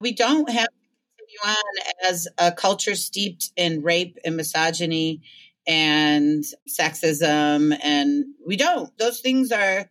We 0.00 0.12
don't 0.12 0.50
have 0.50 0.66
to 0.66 0.74
continue 1.18 1.56
on 1.56 2.10
as 2.10 2.28
a 2.36 2.52
culture 2.52 2.96
steeped 2.96 3.50
in 3.56 3.82
rape 3.82 4.18
and 4.24 4.36
misogyny 4.36 5.22
and 5.66 6.42
sexism. 6.68 7.78
And 7.82 8.24
we 8.44 8.56
don't. 8.56 8.96
Those 8.98 9.20
things 9.20 9.52
are, 9.52 9.88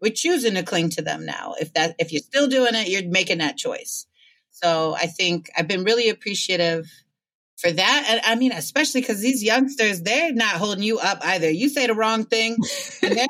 we're 0.00 0.12
choosing 0.12 0.54
to 0.54 0.64
cling 0.64 0.90
to 0.90 1.02
them 1.02 1.24
now. 1.24 1.54
If 1.60 1.72
that, 1.74 1.94
if 1.98 2.12
you're 2.12 2.22
still 2.22 2.48
doing 2.48 2.74
it, 2.74 2.88
you're 2.88 3.08
making 3.08 3.38
that 3.38 3.56
choice. 3.56 4.06
So 4.50 4.94
I 4.94 5.06
think 5.06 5.48
I've 5.56 5.68
been 5.68 5.84
really 5.84 6.08
appreciative 6.08 6.90
for 7.56 7.70
that. 7.70 8.06
And 8.08 8.20
I 8.24 8.34
mean, 8.34 8.52
especially 8.52 9.00
because 9.00 9.20
these 9.20 9.42
youngsters, 9.42 10.02
they're 10.02 10.32
not 10.32 10.56
holding 10.56 10.82
you 10.82 10.98
up 10.98 11.18
either. 11.22 11.48
You 11.48 11.68
say 11.68 11.86
the 11.86 11.94
wrong 11.94 12.24
thing, 12.24 12.56
and 13.02 13.16
they're 13.16 13.26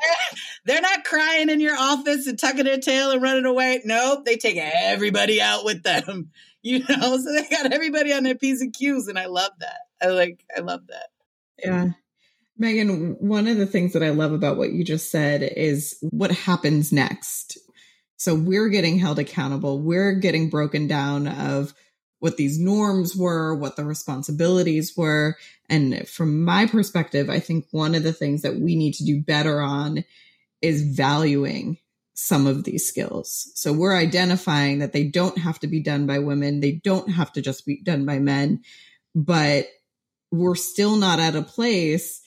they're 0.65 0.81
not 0.81 1.03
crying 1.03 1.49
in 1.49 1.59
your 1.59 1.75
office 1.77 2.27
and 2.27 2.39
tucking 2.39 2.65
their 2.65 2.79
tail 2.79 3.11
and 3.11 3.21
running 3.21 3.45
away. 3.45 3.81
Nope, 3.83 4.25
they 4.25 4.37
take 4.37 4.57
everybody 4.57 5.41
out 5.41 5.65
with 5.65 5.83
them. 5.83 6.31
You 6.65 6.79
know, 6.79 7.17
so 7.17 7.33
they 7.33 7.45
got 7.49 7.73
everybody 7.73 8.13
on 8.13 8.23
their 8.23 8.35
P's 8.35 8.61
and 8.61 8.71
Q's, 8.71 9.09
and 9.09 9.19
I 9.19 9.25
love 9.25 9.51
that. 9.59 9.79
I 10.01 10.07
like, 10.07 10.45
I 10.55 10.61
love 10.61 10.87
that. 10.87 11.07
Yeah. 11.61 11.87
Megan, 12.57 13.17
one 13.19 13.49
of 13.49 13.57
the 13.57 13.65
things 13.65 13.91
that 13.91 14.01
I 14.01 14.11
love 14.11 14.31
about 14.31 14.55
what 14.55 14.71
you 14.71 14.85
just 14.85 15.11
said 15.11 15.43
is 15.43 15.97
what 16.11 16.31
happens 16.31 16.93
next. 16.93 17.57
So 18.15 18.33
we're 18.33 18.69
getting 18.69 18.97
held 18.97 19.19
accountable. 19.19 19.81
We're 19.81 20.13
getting 20.13 20.49
broken 20.49 20.87
down 20.87 21.27
of 21.27 21.73
what 22.19 22.37
these 22.37 22.57
norms 22.57 23.13
were, 23.13 23.53
what 23.53 23.75
the 23.75 23.83
responsibilities 23.83 24.93
were. 24.95 25.35
And 25.67 26.07
from 26.07 26.45
my 26.45 26.65
perspective, 26.65 27.29
I 27.29 27.41
think 27.41 27.65
one 27.71 27.95
of 27.95 28.03
the 28.03 28.13
things 28.13 28.43
that 28.43 28.55
we 28.55 28.77
need 28.77 28.93
to 28.93 29.03
do 29.03 29.21
better 29.21 29.59
on 29.59 30.05
is 30.63 30.81
valuing 30.81 31.77
some 32.15 32.47
of 32.47 32.63
these 32.63 32.87
skills. 32.87 33.51
So 33.55 33.73
we're 33.73 33.95
identifying 33.95 34.79
that 34.79 34.93
they 34.93 35.03
don't 35.03 35.37
have 35.37 35.59
to 35.59 35.67
be 35.67 35.81
done 35.81 36.07
by 36.07 36.19
women, 36.19 36.61
they 36.61 36.71
don't 36.71 37.09
have 37.11 37.33
to 37.33 37.41
just 37.41 37.65
be 37.65 37.81
done 37.83 38.05
by 38.05 38.19
men, 38.19 38.63
but 39.13 39.65
we're 40.31 40.55
still 40.55 40.95
not 40.95 41.19
at 41.19 41.35
a 41.35 41.41
place 41.41 42.21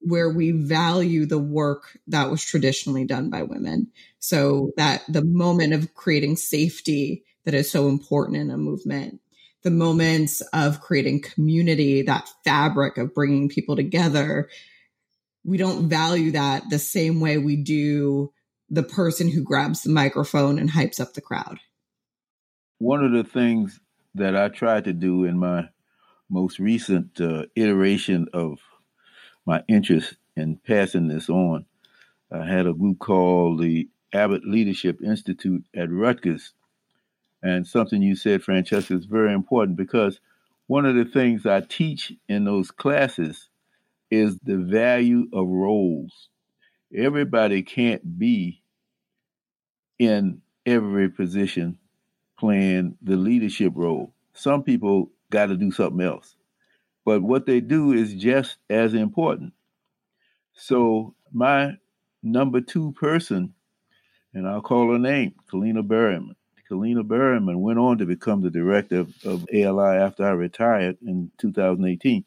where 0.00 0.30
we 0.30 0.50
value 0.50 1.26
the 1.26 1.38
work 1.38 1.98
that 2.08 2.30
was 2.30 2.44
traditionally 2.44 3.04
done 3.04 3.30
by 3.30 3.42
women. 3.42 3.90
So 4.18 4.72
that 4.76 5.02
the 5.08 5.24
moment 5.24 5.72
of 5.72 5.94
creating 5.94 6.36
safety 6.36 7.24
that 7.44 7.54
is 7.54 7.70
so 7.70 7.88
important 7.88 8.38
in 8.38 8.50
a 8.50 8.58
movement, 8.58 9.20
the 9.62 9.70
moments 9.70 10.40
of 10.52 10.80
creating 10.80 11.22
community, 11.22 12.02
that 12.02 12.28
fabric 12.44 12.98
of 12.98 13.14
bringing 13.14 13.48
people 13.48 13.76
together, 13.76 14.48
we 15.46 15.56
don't 15.56 15.88
value 15.88 16.32
that 16.32 16.68
the 16.70 16.78
same 16.78 17.20
way 17.20 17.38
we 17.38 17.56
do 17.56 18.32
the 18.68 18.82
person 18.82 19.30
who 19.30 19.44
grabs 19.44 19.82
the 19.82 19.90
microphone 19.90 20.58
and 20.58 20.68
hypes 20.68 20.98
up 21.00 21.14
the 21.14 21.20
crowd. 21.20 21.60
One 22.78 23.04
of 23.04 23.12
the 23.12 23.22
things 23.22 23.78
that 24.16 24.36
I 24.36 24.48
tried 24.48 24.84
to 24.84 24.92
do 24.92 25.24
in 25.24 25.38
my 25.38 25.68
most 26.28 26.58
recent 26.58 27.20
uh, 27.20 27.44
iteration 27.54 28.26
of 28.32 28.58
my 29.46 29.62
interest 29.68 30.16
in 30.36 30.58
passing 30.66 31.06
this 31.06 31.30
on. 31.30 31.64
I 32.32 32.44
had 32.44 32.66
a 32.66 32.74
group 32.74 32.98
called 32.98 33.60
the 33.60 33.88
Abbott 34.12 34.44
Leadership 34.44 35.00
Institute 35.00 35.64
at 35.76 35.92
Rutgers. 35.92 36.54
And 37.40 37.64
something 37.64 38.02
you 38.02 38.16
said, 38.16 38.42
Francesca, 38.42 38.94
is 38.94 39.04
very 39.04 39.32
important 39.32 39.76
because 39.76 40.18
one 40.66 40.84
of 40.84 40.96
the 40.96 41.04
things 41.04 41.46
I 41.46 41.60
teach 41.60 42.12
in 42.28 42.44
those 42.44 42.72
classes 42.72 43.48
is 44.10 44.38
the 44.42 44.56
value 44.56 45.26
of 45.32 45.48
roles. 45.48 46.28
Everybody 46.94 47.62
can't 47.62 48.18
be 48.18 48.62
in 49.98 50.40
every 50.64 51.08
position 51.08 51.78
playing 52.38 52.96
the 53.02 53.16
leadership 53.16 53.72
role. 53.74 54.12
Some 54.34 54.62
people 54.62 55.10
got 55.30 55.46
to 55.46 55.56
do 55.56 55.70
something 55.70 56.06
else. 56.06 56.36
But 57.04 57.22
what 57.22 57.46
they 57.46 57.60
do 57.60 57.92
is 57.92 58.14
just 58.14 58.58
as 58.68 58.94
important. 58.94 59.52
So 60.54 61.14
my 61.32 61.76
number 62.22 62.60
two 62.60 62.92
person, 62.92 63.54
and 64.34 64.46
I'll 64.46 64.60
call 64.60 64.92
her 64.92 64.98
name, 64.98 65.34
Kalina 65.50 65.86
Berryman. 65.86 66.34
Kalina 66.70 67.02
Berryman 67.06 67.60
went 67.60 67.78
on 67.78 67.98
to 67.98 68.06
become 68.06 68.42
the 68.42 68.50
director 68.50 69.00
of, 69.00 69.14
of 69.24 69.46
ALI 69.54 69.98
after 69.98 70.24
I 70.24 70.30
retired 70.30 70.98
in 71.06 71.30
2018. 71.38 72.24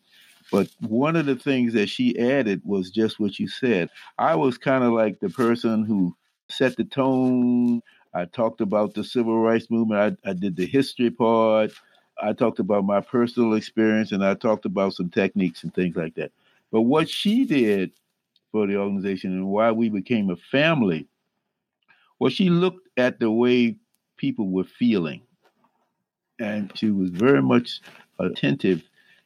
But 0.51 0.69
one 0.79 1.15
of 1.15 1.25
the 1.25 1.35
things 1.35 1.73
that 1.73 1.87
she 1.87 2.17
added 2.17 2.61
was 2.65 2.89
just 2.89 3.19
what 3.19 3.39
you 3.39 3.47
said. 3.47 3.89
I 4.17 4.35
was 4.35 4.57
kind 4.57 4.83
of 4.83 4.93
like 4.93 5.19
the 5.19 5.29
person 5.29 5.83
who 5.83 6.15
set 6.49 6.75
the 6.75 6.85
tone. 6.85 7.81
I 8.13 8.25
talked 8.25 8.61
about 8.61 8.95
the 8.95 9.03
civil 9.03 9.39
rights 9.39 9.69
movement. 9.69 10.19
I, 10.25 10.29
I 10.29 10.33
did 10.33 10.55
the 10.55 10.65
history 10.65 11.11
part. 11.11 11.71
I 12.21 12.33
talked 12.33 12.59
about 12.59 12.85
my 12.85 12.99
personal 12.99 13.53
experience 13.53 14.11
and 14.11 14.25
I 14.25 14.33
talked 14.33 14.65
about 14.65 14.93
some 14.93 15.09
techniques 15.09 15.63
and 15.63 15.73
things 15.73 15.95
like 15.95 16.15
that. 16.15 16.31
But 16.71 16.81
what 16.81 17.07
she 17.07 17.45
did 17.45 17.91
for 18.51 18.67
the 18.67 18.77
organization 18.77 19.31
and 19.31 19.47
why 19.47 19.71
we 19.71 19.89
became 19.89 20.29
a 20.31 20.35
family 20.35 21.07
well, 22.19 22.29
she 22.29 22.49
looked 22.49 22.87
at 22.97 23.19
the 23.19 23.31
way 23.31 23.77
people 24.17 24.49
were 24.49 24.65
feeling, 24.65 25.21
and 26.37 26.71
she 26.75 26.91
was 26.91 27.09
very 27.09 27.41
much 27.41 27.79
attentive 28.19 28.83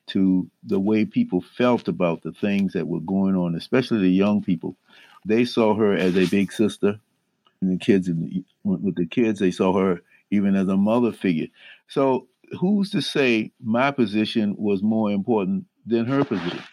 to 0.08 0.50
the 0.64 0.80
way 0.80 1.06
people 1.06 1.42
felt 1.42 1.88
about 1.88 2.24
the 2.24 2.34
things 2.34 2.74
that 2.74 2.88
were 2.88 3.00
going 3.00 3.36
on, 3.36 3.56
especially 3.56 4.02
the 4.02 4.10
young 4.10 4.44
people. 4.44 4.76
They 5.26 5.46
saw 5.46 5.76
her 5.76 5.94
as 5.94 6.18
a 6.18 6.26
big 6.28 6.52
sister, 6.52 7.00
and 7.62 7.72
the 7.72 7.78
kids, 7.78 8.10
with 8.64 8.96
the 8.96 9.06
kids, 9.06 9.40
they 9.40 9.52
saw 9.52 9.78
her 9.80 10.02
even 10.32 10.56
as 10.56 10.68
a 10.68 10.76
mother 10.76 11.12
figure. 11.12 11.48
So, 11.88 12.28
who's 12.60 12.90
to 12.92 13.02
say 13.02 13.52
my 13.62 13.92
position 13.92 14.56
was 14.58 14.84
more 14.84 15.12
important 15.12 15.66
than 15.86 16.06
her 16.06 16.26
position? 16.26 16.64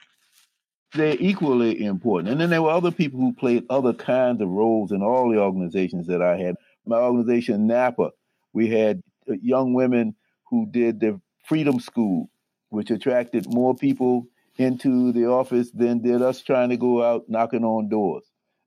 they're 0.94 1.16
equally 1.18 1.84
important. 1.84 2.30
And 2.30 2.40
then 2.40 2.50
there 2.50 2.62
were 2.62 2.70
other 2.70 2.90
people 2.90 3.20
who 3.20 3.32
played 3.32 3.64
other 3.70 3.92
kinds 3.92 4.40
of 4.40 4.48
roles 4.48 4.92
in 4.92 5.02
all 5.02 5.30
the 5.30 5.38
organizations 5.38 6.06
that 6.08 6.20
I 6.20 6.36
had. 6.36 6.56
My 6.86 6.96
organization, 6.96 7.66
NAPA, 7.66 8.10
we 8.52 8.68
had 8.68 9.02
uh, 9.28 9.34
young 9.40 9.74
women 9.74 10.16
who 10.48 10.66
did 10.66 11.00
the 11.00 11.20
Freedom 11.44 11.78
School, 11.78 12.28
which 12.70 12.90
attracted 12.90 13.52
more 13.52 13.74
people 13.74 14.26
into 14.56 15.12
the 15.12 15.26
office 15.26 15.70
than 15.70 16.00
did 16.00 16.22
us 16.22 16.40
trying 16.40 16.70
to 16.70 16.76
go 16.76 17.02
out 17.02 17.28
knocking 17.28 17.64
on 17.64 17.88
doors. 17.88 18.24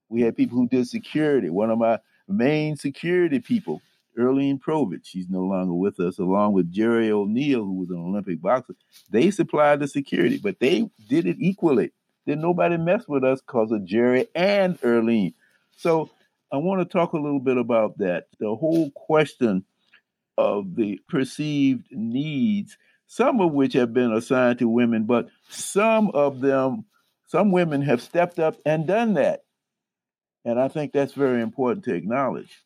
We 0.10 0.22
had 0.22 0.38
people 0.38 0.58
who 0.58 0.68
did 0.68 0.88
security. 0.88 1.50
One 1.50 1.72
of 1.72 1.80
my 1.80 2.00
main 2.28 2.78
security 2.78 3.40
people, 3.40 3.82
Earlene 4.18 4.60
Provich, 4.60 5.06
she's 5.06 5.30
no 5.30 5.42
longer 5.42 5.74
with 5.74 6.00
us, 6.00 6.20
along 6.20 6.54
with 6.54 6.72
Jerry 6.72 7.12
O'Neill, 7.12 7.64
who 7.64 7.74
was 7.74 7.90
an 7.90 7.98
Olympic 7.98 8.42
boxer. 8.42 8.76
They 9.10 9.32
supplied 9.32 9.80
the 9.80 9.88
security, 9.88 10.38
but 10.38 10.60
they 10.60 10.90
did 11.10 11.26
it 11.26 11.38
equally. 11.40 11.92
Then 12.26 12.42
nobody 12.42 12.78
mess 12.78 13.08
with 13.08 13.24
us 13.24 13.42
because 13.42 13.72
of 13.72 13.86
Jerry 13.86 14.28
and 14.36 14.80
Earlene. 14.82 15.34
So 15.76 16.10
I 16.52 16.58
want 16.58 16.82
to 16.82 16.86
talk 16.86 17.14
a 17.14 17.20
little 17.20 17.40
bit 17.40 17.58
about 17.58 17.98
that. 17.98 18.28
The 18.40 18.56
whole 18.56 18.92
question 18.92 19.66
of 20.38 20.76
the 20.76 21.00
perceived 21.10 21.88
needs, 21.92 22.78
some 23.08 23.42
of 23.42 23.52
which 23.54 23.74
have 23.74 23.94
been 23.94 24.12
assigned 24.14 24.60
to 24.60 24.68
women, 24.68 25.06
but 25.06 25.30
some 25.50 26.10
of 26.12 26.42
them, 26.42 26.86
some 27.28 27.52
women 27.52 27.82
have 27.82 28.02
stepped 28.02 28.40
up 28.40 28.58
and 28.66 28.88
done 28.88 29.14
that. 29.16 29.44
And 30.46 30.60
I 30.60 30.68
think 30.68 30.92
that's 30.92 31.14
very 31.14 31.42
important 31.42 31.86
to 31.86 31.94
acknowledge. 31.94 32.62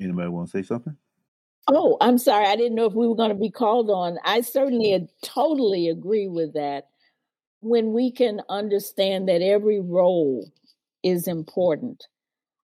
Anybody 0.00 0.28
want 0.28 0.50
to 0.50 0.58
say 0.58 0.66
something? 0.66 0.96
Oh, 1.68 1.96
I'm 2.00 2.18
sorry. 2.18 2.46
I 2.46 2.56
didn't 2.56 2.74
know 2.74 2.86
if 2.86 2.94
we 2.94 3.06
were 3.06 3.14
going 3.14 3.30
to 3.30 3.36
be 3.36 3.50
called 3.50 3.90
on. 3.90 4.18
I 4.24 4.40
certainly 4.40 5.08
totally 5.22 5.88
agree 5.88 6.28
with 6.28 6.54
that 6.54 6.88
when 7.60 7.92
we 7.92 8.10
can 8.10 8.42
understand 8.48 9.28
that 9.28 9.42
every 9.42 9.80
role 9.80 10.50
is 11.02 11.28
important. 11.28 12.06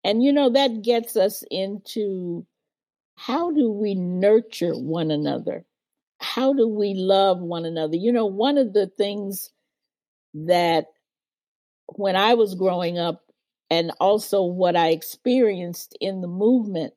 And 0.04 0.24
you 0.24 0.32
know, 0.32 0.52
that 0.52 0.84
gets 0.84 1.16
us 1.16 1.44
into 1.50 2.46
how 3.16 3.52
do 3.52 3.72
we 3.72 3.96
nurture 3.96 4.74
one 4.74 5.10
another? 5.10 5.66
How 6.20 6.54
do 6.54 6.68
we 6.68 6.94
love 6.94 7.40
one 7.40 7.66
another? 7.66 7.96
You 7.96 8.12
know, 8.12 8.26
one 8.26 8.58
of 8.58 8.74
the 8.74 8.88
things 8.88 9.52
that 10.34 10.88
when 11.88 12.16
I 12.16 12.34
was 12.34 12.56
growing 12.56 12.98
up, 12.98 13.22
and 13.70 13.92
also 14.00 14.44
what 14.44 14.76
I 14.76 14.90
experienced 14.90 15.98
in 16.00 16.22
the 16.22 16.28
movement, 16.28 16.94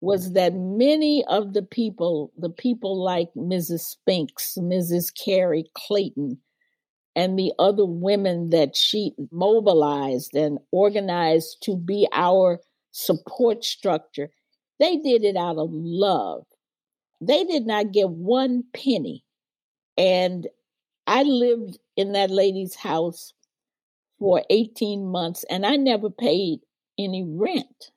was 0.00 0.32
that 0.32 0.54
many 0.54 1.24
of 1.26 1.52
the 1.52 1.62
people, 1.62 2.32
the 2.38 2.50
people 2.50 3.02
like 3.02 3.28
Mrs. 3.36 3.80
Spinks, 3.80 4.56
Mrs. 4.58 5.12
Carrie 5.12 5.70
Clayton, 5.74 6.38
and 7.14 7.38
the 7.38 7.52
other 7.58 7.86
women 7.86 8.50
that 8.50 8.76
she 8.76 9.12
mobilized 9.30 10.34
and 10.34 10.58
organized 10.70 11.62
to 11.62 11.76
be 11.76 12.06
our 12.12 12.60
support 12.92 13.64
structure, 13.64 14.30
they 14.78 14.98
did 14.98 15.24
it 15.24 15.36
out 15.36 15.56
of 15.56 15.70
love. 15.72 16.44
They 17.20 17.44
did 17.44 17.66
not 17.66 17.92
get 17.92 18.10
one 18.10 18.64
penny. 18.74 19.24
And 19.96 20.46
I 21.06 21.22
lived 21.22 21.78
in 21.96 22.12
that 22.12 22.30
lady's 22.30 22.74
house 22.74 23.32
for 24.18 24.42
18 24.50 25.06
months 25.06 25.44
and 25.48 25.64
I 25.64 25.76
never 25.76 26.10
paid 26.10 26.60
any 26.98 27.24
rent. 27.24 27.90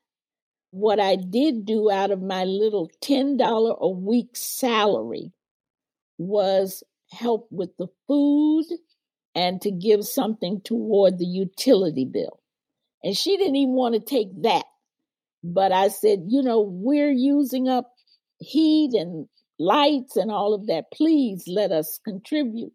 What 0.72 1.00
I 1.00 1.16
did 1.16 1.66
do 1.66 1.90
out 1.90 2.12
of 2.12 2.22
my 2.22 2.44
little 2.44 2.92
$10 3.02 3.80
a 3.80 3.90
week 3.90 4.36
salary 4.36 5.32
was 6.18 6.84
help 7.12 7.48
with 7.50 7.76
the 7.78 7.88
food 8.08 8.66
and 9.34 9.62
to 9.62 9.72
give 9.72 10.06
something 10.06 10.62
toward 10.62 11.18
the 11.18 11.26
utility 11.26 12.06
bill. 12.06 12.40
And 13.04 13.16
she 13.18 13.38
didn't 13.38 13.56
even 13.56 13.74
want 13.74 13.96
to 13.96 14.02
take 14.02 14.44
that. 14.44 14.66
But 15.44 15.72
I 15.72 15.88
said, 15.88 16.26
you 16.28 16.44
know, 16.44 16.62
we're 16.62 17.12
using 17.12 17.68
up 17.70 17.94
heat 18.40 18.94
and 18.94 19.28
lights 19.58 20.16
and 20.16 20.32
all 20.32 20.54
of 20.54 20.68
that. 20.68 20.92
Please 20.94 21.44
let 21.48 21.72
us 21.72 22.00
contribute. 22.04 22.74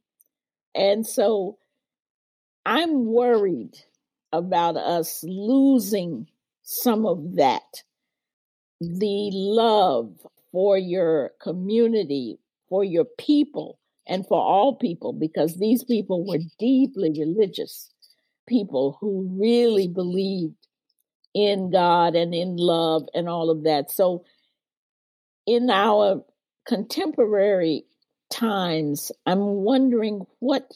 And 0.75 1.07
so 1.07 1.59
I'm 2.67 3.07
worried 3.07 3.77
about 4.33 4.77
us 4.77 5.25
losing 5.27 6.29
some 6.62 7.07
of 7.07 7.37
that. 7.37 7.83
The 8.81 9.31
love 9.33 10.15
for 10.53 10.77
your 10.77 11.33
community, 11.41 12.39
for 12.69 12.85
your 12.85 13.07
people, 13.19 13.79
and 14.07 14.27
for 14.27 14.39
all 14.39 14.77
people, 14.77 15.12
because 15.12 15.57
these 15.57 15.85
people 15.85 16.27
were 16.27 16.39
deeply 16.59 17.11
religious 17.19 17.91
people 18.47 18.99
who 19.01 19.27
really 19.41 19.89
believed 19.89 20.55
in 21.35 21.71
God 21.71 22.15
and 22.15 22.35
in 22.35 22.57
love 22.57 23.05
and 23.15 23.29
all 23.29 23.51
of 23.51 23.65
that. 23.65 23.91
So, 23.91 24.25
in 25.47 25.71
our 25.71 26.25
contemporary 26.67 27.85
times, 28.31 29.13
I'm 29.27 29.41
wondering 29.41 30.27
what 30.39 30.73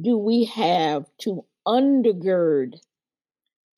do 0.00 0.16
we 0.16 0.44
have 0.46 1.04
to 1.22 1.44
undergird 1.66 2.74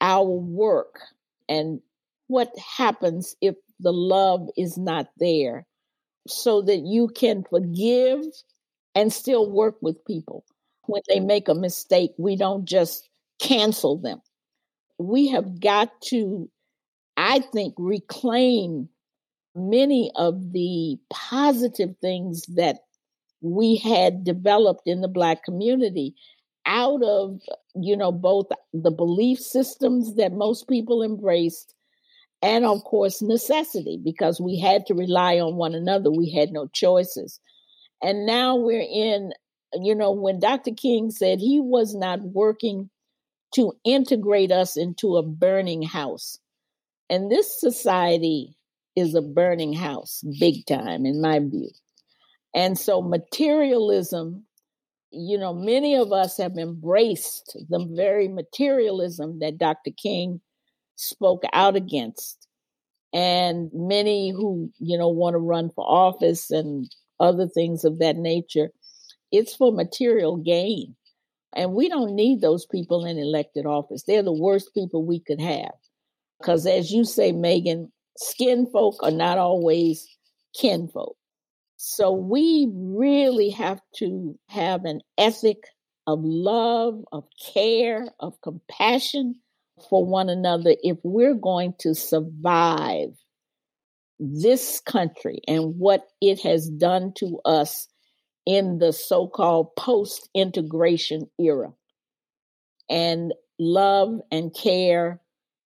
our 0.01 0.25
work 0.25 1.01
and 1.49 1.81
what 2.29 2.51
happens 2.59 3.37
if 3.41 3.57
the 3.81 3.93
love 3.93 4.49
is 4.57 4.79
not 4.79 5.09
there 5.19 5.67
so 6.27 6.63
that 6.63 6.79
you 6.79 7.09
can 7.09 7.45
forgive 7.49 8.21
and 8.95 9.13
still 9.13 9.51
work 9.51 9.77
with 9.81 10.05
people. 10.05 10.45
When 10.87 11.03
they 11.09 11.21
make 11.21 11.49
a 11.49 11.55
mistake, 11.55 12.13
we 12.19 12.37
don't 12.37 12.65
just 12.65 13.09
cancel 13.41 13.99
them. 13.99 14.21
We 14.99 15.29
have 15.29 15.61
got 15.61 16.01
to, 16.03 16.49
I 17.17 17.41
think, 17.41 17.75
reclaim 17.79 18.89
many 19.55 20.11
of 20.17 20.53
the 20.53 20.97
positive 21.11 21.95
things 22.01 22.45
that 22.57 22.79
we 23.41 23.77
had 23.77 24.25
developed 24.25 24.83
in 24.87 25.01
the 25.01 25.09
Black 25.09 25.45
community 25.45 26.15
out 26.65 27.03
of, 27.03 27.41
you 27.75 27.97
know, 27.97 28.13
both 28.13 28.47
the 28.73 28.91
belief 28.91 29.39
systems 29.41 30.15
that 30.15 30.33
most 30.33 30.69
people 30.69 31.03
embraced 31.03 31.75
and 32.43 32.65
of 32.65 32.83
course 32.85 33.23
necessity 33.23 33.99
because 34.03 34.41
we 34.41 34.59
had 34.59 34.85
to 34.87 34.95
rely 34.95 35.39
on 35.39 35.57
one 35.57 35.75
another. 35.75 36.11
We 36.11 36.31
had 36.31 36.51
no 36.51 36.67
choices. 36.73 37.41
And 38.03 38.27
now 38.27 38.57
we're 38.57 38.81
in 38.81 39.33
you 39.75 39.95
know 39.95 40.13
when 40.13 40.39
dr 40.39 40.71
king 40.75 41.11
said 41.11 41.39
he 41.41 41.59
was 41.59 41.95
not 41.95 42.21
working 42.21 42.91
to 43.55 43.73
integrate 43.85 44.51
us 44.53 44.77
into 44.77 45.17
a 45.17 45.23
burning 45.23 45.83
house. 45.83 46.39
And 47.09 47.31
this 47.31 47.61
society 47.61 48.57
is 48.97 49.15
a 49.15 49.23
burning 49.23 49.73
house 49.73 50.23
big 50.39 50.65
time 50.67 51.07
in 51.07 51.21
my 51.21 51.39
view 51.39 51.71
and 52.55 52.79
so 52.79 53.01
materialism 53.01 54.45
you 55.11 55.37
know 55.39 55.53
many 55.53 55.95
of 55.95 56.13
us 56.13 56.37
have 56.37 56.57
embraced 56.57 57.57
the 57.69 57.87
very 57.95 58.29
materialism 58.29 59.39
that 59.41 59.59
dr 59.59 59.91
king 59.97 60.41
spoke 61.03 61.43
out 61.53 61.77
against. 61.77 62.47
And 63.13 63.71
many 63.75 64.31
who, 64.31 64.71
you 64.79 64.97
know, 64.97 65.09
want 65.09 65.35
to 65.35 65.39
run 65.39 65.71
for 65.71 65.85
office 65.85 66.51
and 66.51 66.91
other 67.21 67.47
things 67.47 67.85
of 67.85 67.99
that 67.99 68.17
nature, 68.17 68.71
it's 69.31 69.55
for 69.55 69.71
material 69.71 70.39
gain. 70.39 70.97
And 71.55 71.75
we 71.75 71.91
don't 71.91 72.15
need 72.15 72.41
those 72.41 72.65
people 72.65 73.05
in 73.05 73.19
elected 73.19 73.67
office. 73.67 74.05
They're 74.05 74.23
the 74.23 74.33
worst 74.33 74.73
people 74.73 75.05
we 75.05 75.21
could 75.21 75.41
have. 75.41 75.75
Because 76.41 76.67
as 76.67 76.91
you 76.91 77.05
say, 77.05 77.33
Megan, 77.33 77.93
skin 78.19 78.67
folk 78.73 78.97
are 79.03 79.11
not 79.11 79.39
always 79.39 80.07
kinfolk. 80.59 81.17
So 81.77 82.13
we 82.13 82.69
really 82.73 83.51
have 83.51 83.81
to 83.97 84.39
have 84.49 84.85
an 84.85 85.01
ethic 85.19 85.65
of 86.07 86.21
love, 86.23 87.05
of 87.13 87.25
care, 87.53 88.07
of 88.21 88.41
compassion 88.41 89.37
for 89.89 90.05
one 90.05 90.29
another 90.29 90.77
if 90.83 90.99
we're 91.03 91.35
going 91.35 91.75
to 91.81 91.95
survive 91.95 93.11
this 94.19 94.81
country 94.81 95.41
and 95.49 95.79
what 95.79 96.07
it 96.21 96.41
has 96.43 96.69
done 96.69 97.13
to 97.17 97.41
us 97.45 97.89
in 98.47 98.79
the 98.79 98.93
so 98.93 99.27
called 99.27 99.75
post 99.77 100.29
integration 100.35 101.29
era 101.39 101.73
and 102.89 103.33
love 103.59 104.21
and 104.31 104.55
care 104.55 105.21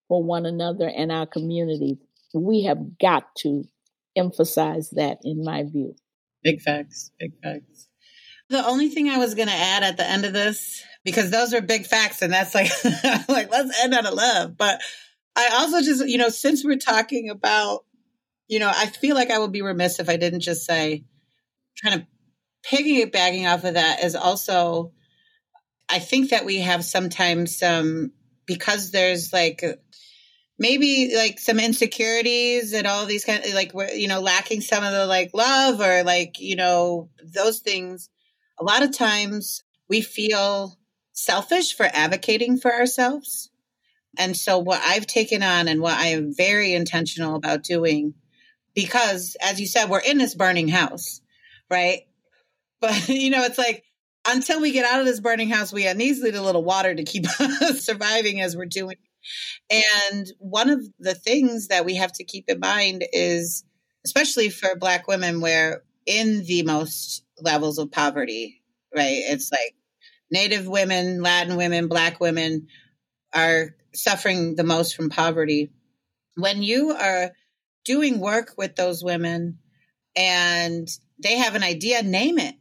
for 0.09 0.23
one 0.23 0.47
another 0.47 0.89
and 0.89 1.11
our 1.11 1.27
communities. 1.27 1.99
We 2.37 2.65
have 2.65 2.99
got 2.99 3.35
to 3.39 3.65
emphasize 4.17 4.91
that, 4.91 5.19
in 5.25 5.45
my 5.45 5.65
view. 5.65 5.95
Big 6.43 6.61
facts, 6.61 7.11
big 7.19 7.33
facts. 7.43 7.89
The 8.49 8.65
only 8.65 8.89
thing 8.89 9.09
I 9.09 9.19
was 9.19 9.35
going 9.35 9.49
to 9.49 9.55
add 9.55 9.83
at 9.83 9.97
the 9.97 10.09
end 10.09 10.25
of 10.25 10.33
this, 10.33 10.83
because 11.05 11.31
those 11.31 11.53
are 11.53 11.61
big 11.61 11.87
facts, 11.87 12.23
and 12.23 12.33
that's 12.33 12.55
like, 12.55 12.71
like 13.29 13.51
let's 13.51 13.83
end 13.83 13.95
on 13.95 14.07
a 14.07 14.13
love. 14.13 14.57
But 14.57 14.81
I 15.35 15.51
also 15.55 15.83
just, 15.83 16.07
you 16.07 16.19
know, 16.19 16.29
since 16.29 16.65
we're 16.65 16.77
talking 16.77 17.31
about, 17.31 17.85
you 18.49 18.61
know, 18.61 18.71
I 18.73 18.87
feel 18.87 19.17
like 19.17 19.31
I 19.31 19.39
would 19.39 19.53
be 19.53 19.63
remiss 19.63 19.99
if 19.99 20.09
I 20.09 20.17
didn't 20.17 20.41
just 20.41 20.65
say, 20.65 21.05
kind 21.83 22.01
of 22.01 22.07
piggybacking 22.71 23.53
off 23.53 23.65
of 23.65 23.75
that 23.75 24.03
is 24.03 24.15
also, 24.15 24.93
I 25.89 25.99
think 25.99 26.31
that 26.31 26.45
we 26.45 26.59
have 26.61 26.85
sometimes 26.85 27.59
some 27.59 28.13
because 28.47 28.93
there's 28.93 29.33
like 29.33 29.63
maybe 30.59 31.13
like 31.15 31.39
some 31.39 31.61
insecurities 31.61 32.73
and 32.73 32.87
all 32.87 33.07
these 33.07 33.25
kind 33.25 33.45
of 33.45 33.53
like 33.55 33.73
you 33.95 34.09
know 34.09 34.21
lacking 34.21 34.61
some 34.61 34.85
of 34.85 34.93
the 34.93 35.07
like 35.07 35.31
love 35.35 35.81
or 35.81 36.03
like 36.05 36.41
you 36.41 36.57
know 36.57 37.11
those 37.23 37.61
things. 37.61 38.09
A 38.59 38.65
lot 38.65 38.83
of 38.83 38.97
times 38.97 39.63
we 39.89 40.01
feel 40.01 40.79
selfish 41.13 41.77
for 41.77 41.87
advocating 41.93 42.59
for 42.59 42.73
ourselves. 42.73 43.51
And 44.19 44.35
so 44.35 44.59
what 44.59 44.81
i've 44.83 45.07
taken 45.07 45.43
on 45.43 45.69
and 45.69 45.83
what 45.83 45.93
i 45.93 46.07
am 46.07 46.35
very 46.35 46.73
intentional 46.73 47.37
about 47.37 47.63
doing 47.63 48.15
because 48.75 49.37
as 49.43 49.61
you 49.61 49.67
said 49.67 49.91
we're 49.91 49.99
in 49.99 50.17
this 50.17 50.35
burning 50.35 50.69
house 50.69 51.21
right? 51.71 52.03
But 52.81 53.09
you 53.09 53.31
know 53.31 53.45
it's 53.45 53.59
like 53.59 53.85
until 54.27 54.61
we 54.61 54.73
get 54.73 54.85
out 54.85 55.01
of 55.01 55.07
this 55.07 55.21
burning 55.21 55.49
house 55.49 55.73
we 55.73 55.91
need 55.95 56.23
a 56.23 56.43
little 56.43 56.65
water 56.65 56.95
to 56.95 57.05
keep 57.05 57.27
us 57.41 57.85
surviving 57.85 58.41
as 58.41 58.57
we're 58.57 58.67
doing 58.67 58.97
and 59.71 60.27
one 60.39 60.71
of 60.71 60.85
the 60.99 61.15
things 61.15 61.69
that 61.69 61.85
we 61.85 61.97
have 61.97 62.13
to 62.13 62.25
keep 62.25 62.49
in 62.49 62.61
mind 62.61 63.05
is, 63.13 63.65
especially 64.05 64.51
for 64.51 64.77
Black 64.77 65.09
women, 65.09 65.41
where 65.41 65.83
in 66.07 66.45
the 66.45 66.63
most 66.63 67.25
levels 67.41 67.79
of 67.79 67.91
poverty, 67.91 68.63
right? 68.95 69.23
It's 69.29 69.51
like 69.51 69.75
Native 70.31 70.67
women, 70.67 71.23
Latin 71.23 71.57
women, 71.57 71.89
Black 71.89 72.21
women 72.21 72.69
are 73.35 73.75
suffering 73.95 74.55
the 74.55 74.65
most 74.65 74.95
from 74.95 75.11
poverty. 75.11 75.71
When 76.37 76.63
you 76.63 76.91
are 76.91 77.33
doing 77.85 78.21
work 78.21 78.55
with 78.57 78.77
those 78.77 79.03
women 79.03 79.59
and 80.17 80.89
they 81.23 81.37
have 81.37 81.55
an 81.55 81.63
idea, 81.63 82.03
name 82.03 82.39
it 82.39 82.57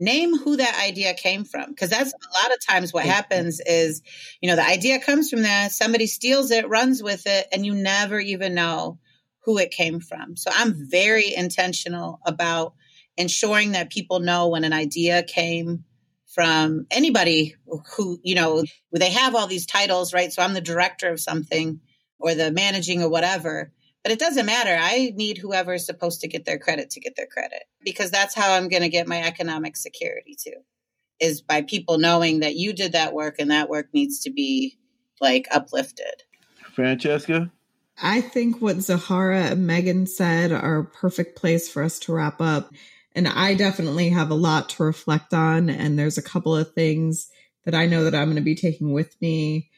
name 0.00 0.36
who 0.36 0.56
that 0.56 0.80
idea 0.82 1.14
came 1.14 1.44
from 1.44 1.68
because 1.68 1.90
that's 1.90 2.12
a 2.12 2.42
lot 2.42 2.52
of 2.52 2.66
times 2.66 2.92
what 2.92 3.04
happens 3.04 3.60
is 3.64 4.02
you 4.40 4.48
know 4.48 4.56
the 4.56 4.66
idea 4.66 4.98
comes 4.98 5.30
from 5.30 5.42
there 5.42 5.68
somebody 5.68 6.06
steals 6.06 6.50
it 6.50 6.68
runs 6.68 7.02
with 7.02 7.26
it 7.26 7.46
and 7.52 7.66
you 7.66 7.74
never 7.74 8.18
even 8.18 8.54
know 8.54 8.98
who 9.44 9.58
it 9.58 9.70
came 9.70 10.00
from. 10.00 10.36
So 10.36 10.50
i'm 10.54 10.74
very 10.90 11.34
intentional 11.34 12.20
about 12.24 12.74
ensuring 13.16 13.72
that 13.72 13.90
people 13.90 14.20
know 14.20 14.48
when 14.48 14.64
an 14.64 14.72
idea 14.72 15.22
came 15.22 15.84
from 16.26 16.86
anybody 16.90 17.56
who 17.96 18.18
you 18.22 18.34
know 18.34 18.64
they 18.92 19.10
have 19.10 19.34
all 19.34 19.46
these 19.46 19.66
titles 19.66 20.14
right? 20.14 20.32
So 20.32 20.42
i'm 20.42 20.54
the 20.54 20.60
director 20.60 21.10
of 21.10 21.20
something 21.20 21.80
or 22.18 22.34
the 22.34 22.50
managing 22.50 23.02
or 23.02 23.10
whatever 23.10 23.72
but 24.02 24.12
it 24.12 24.18
doesn't 24.18 24.46
matter. 24.46 24.76
I 24.80 25.12
need 25.14 25.38
whoever 25.38 25.74
is 25.74 25.86
supposed 25.86 26.20
to 26.22 26.28
get 26.28 26.44
their 26.44 26.58
credit 26.58 26.90
to 26.90 27.00
get 27.00 27.16
their 27.16 27.26
credit 27.26 27.64
because 27.84 28.10
that's 28.10 28.34
how 28.34 28.54
I'm 28.54 28.68
going 28.68 28.82
to 28.82 28.88
get 28.88 29.08
my 29.08 29.22
economic 29.22 29.76
security 29.76 30.36
too, 30.42 30.56
is 31.20 31.42
by 31.42 31.62
people 31.62 31.98
knowing 31.98 32.40
that 32.40 32.56
you 32.56 32.72
did 32.72 32.92
that 32.92 33.12
work 33.12 33.36
and 33.38 33.50
that 33.50 33.68
work 33.68 33.88
needs 33.92 34.20
to 34.20 34.30
be 34.30 34.78
like 35.20 35.46
uplifted. 35.50 36.24
Francesca? 36.72 37.50
I 38.02 38.22
think 38.22 38.62
what 38.62 38.76
Zoharah 38.76 39.52
and 39.52 39.66
Megan 39.66 40.06
said 40.06 40.52
are 40.52 40.78
a 40.78 40.84
perfect 40.84 41.36
place 41.36 41.68
for 41.68 41.82
us 41.82 41.98
to 42.00 42.14
wrap 42.14 42.40
up. 42.40 42.72
And 43.14 43.28
I 43.28 43.54
definitely 43.54 44.08
have 44.10 44.30
a 44.30 44.34
lot 44.34 44.70
to 44.70 44.84
reflect 44.84 45.34
on. 45.34 45.68
And 45.68 45.98
there's 45.98 46.16
a 46.16 46.22
couple 46.22 46.56
of 46.56 46.72
things 46.72 47.28
that 47.66 47.74
I 47.74 47.86
know 47.86 48.04
that 48.04 48.14
I'm 48.14 48.26
going 48.26 48.36
to 48.36 48.42
be 48.42 48.54
taking 48.54 48.92
with 48.92 49.20
me 49.20 49.70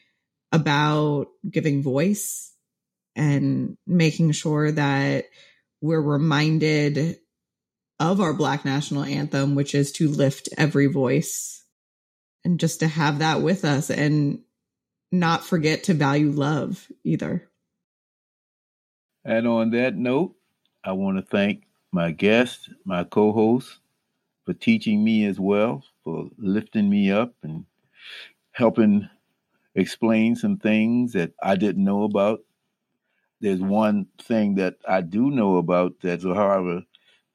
about 0.53 1.27
giving 1.49 1.83
voice 1.83 2.52
and 3.15 3.77
making 3.85 4.31
sure 4.31 4.71
that 4.71 5.25
we're 5.81 6.01
reminded 6.01 7.17
of 7.99 8.21
our 8.21 8.33
Black 8.33 8.65
national 8.65 9.03
anthem, 9.03 9.55
which 9.55 9.75
is 9.75 9.91
to 9.93 10.07
lift 10.07 10.49
every 10.57 10.87
voice 10.87 11.63
and 12.43 12.59
just 12.59 12.79
to 12.79 12.87
have 12.87 13.19
that 13.19 13.41
with 13.41 13.63
us 13.65 13.89
and 13.89 14.39
not 15.11 15.45
forget 15.45 15.83
to 15.83 15.93
value 15.93 16.31
love 16.31 16.87
either. 17.03 17.47
And 19.23 19.47
on 19.47 19.71
that 19.71 19.95
note, 19.95 20.35
I 20.83 20.91
want 20.93 21.17
to 21.17 21.23
thank 21.23 21.63
my 21.91 22.11
guest, 22.11 22.69
my 22.83 23.03
co 23.03 23.31
host, 23.31 23.79
for 24.45 24.53
teaching 24.53 25.03
me 25.03 25.25
as 25.25 25.39
well, 25.39 25.83
for 26.03 26.29
lifting 26.37 26.89
me 26.89 27.11
up 27.11 27.33
and 27.43 27.65
helping 28.51 29.07
explain 29.75 30.35
some 30.35 30.57
things 30.57 31.13
that 31.13 31.31
I 31.41 31.55
didn't 31.55 31.83
know 31.83 32.03
about 32.03 32.41
there's 33.43 33.59
one 33.59 34.07
thing 34.21 34.55
that 34.55 34.75
I 34.87 35.01
do 35.01 35.29
know 35.29 35.57
about 35.57 35.99
that 36.01 36.21
Zoharah 36.21 36.85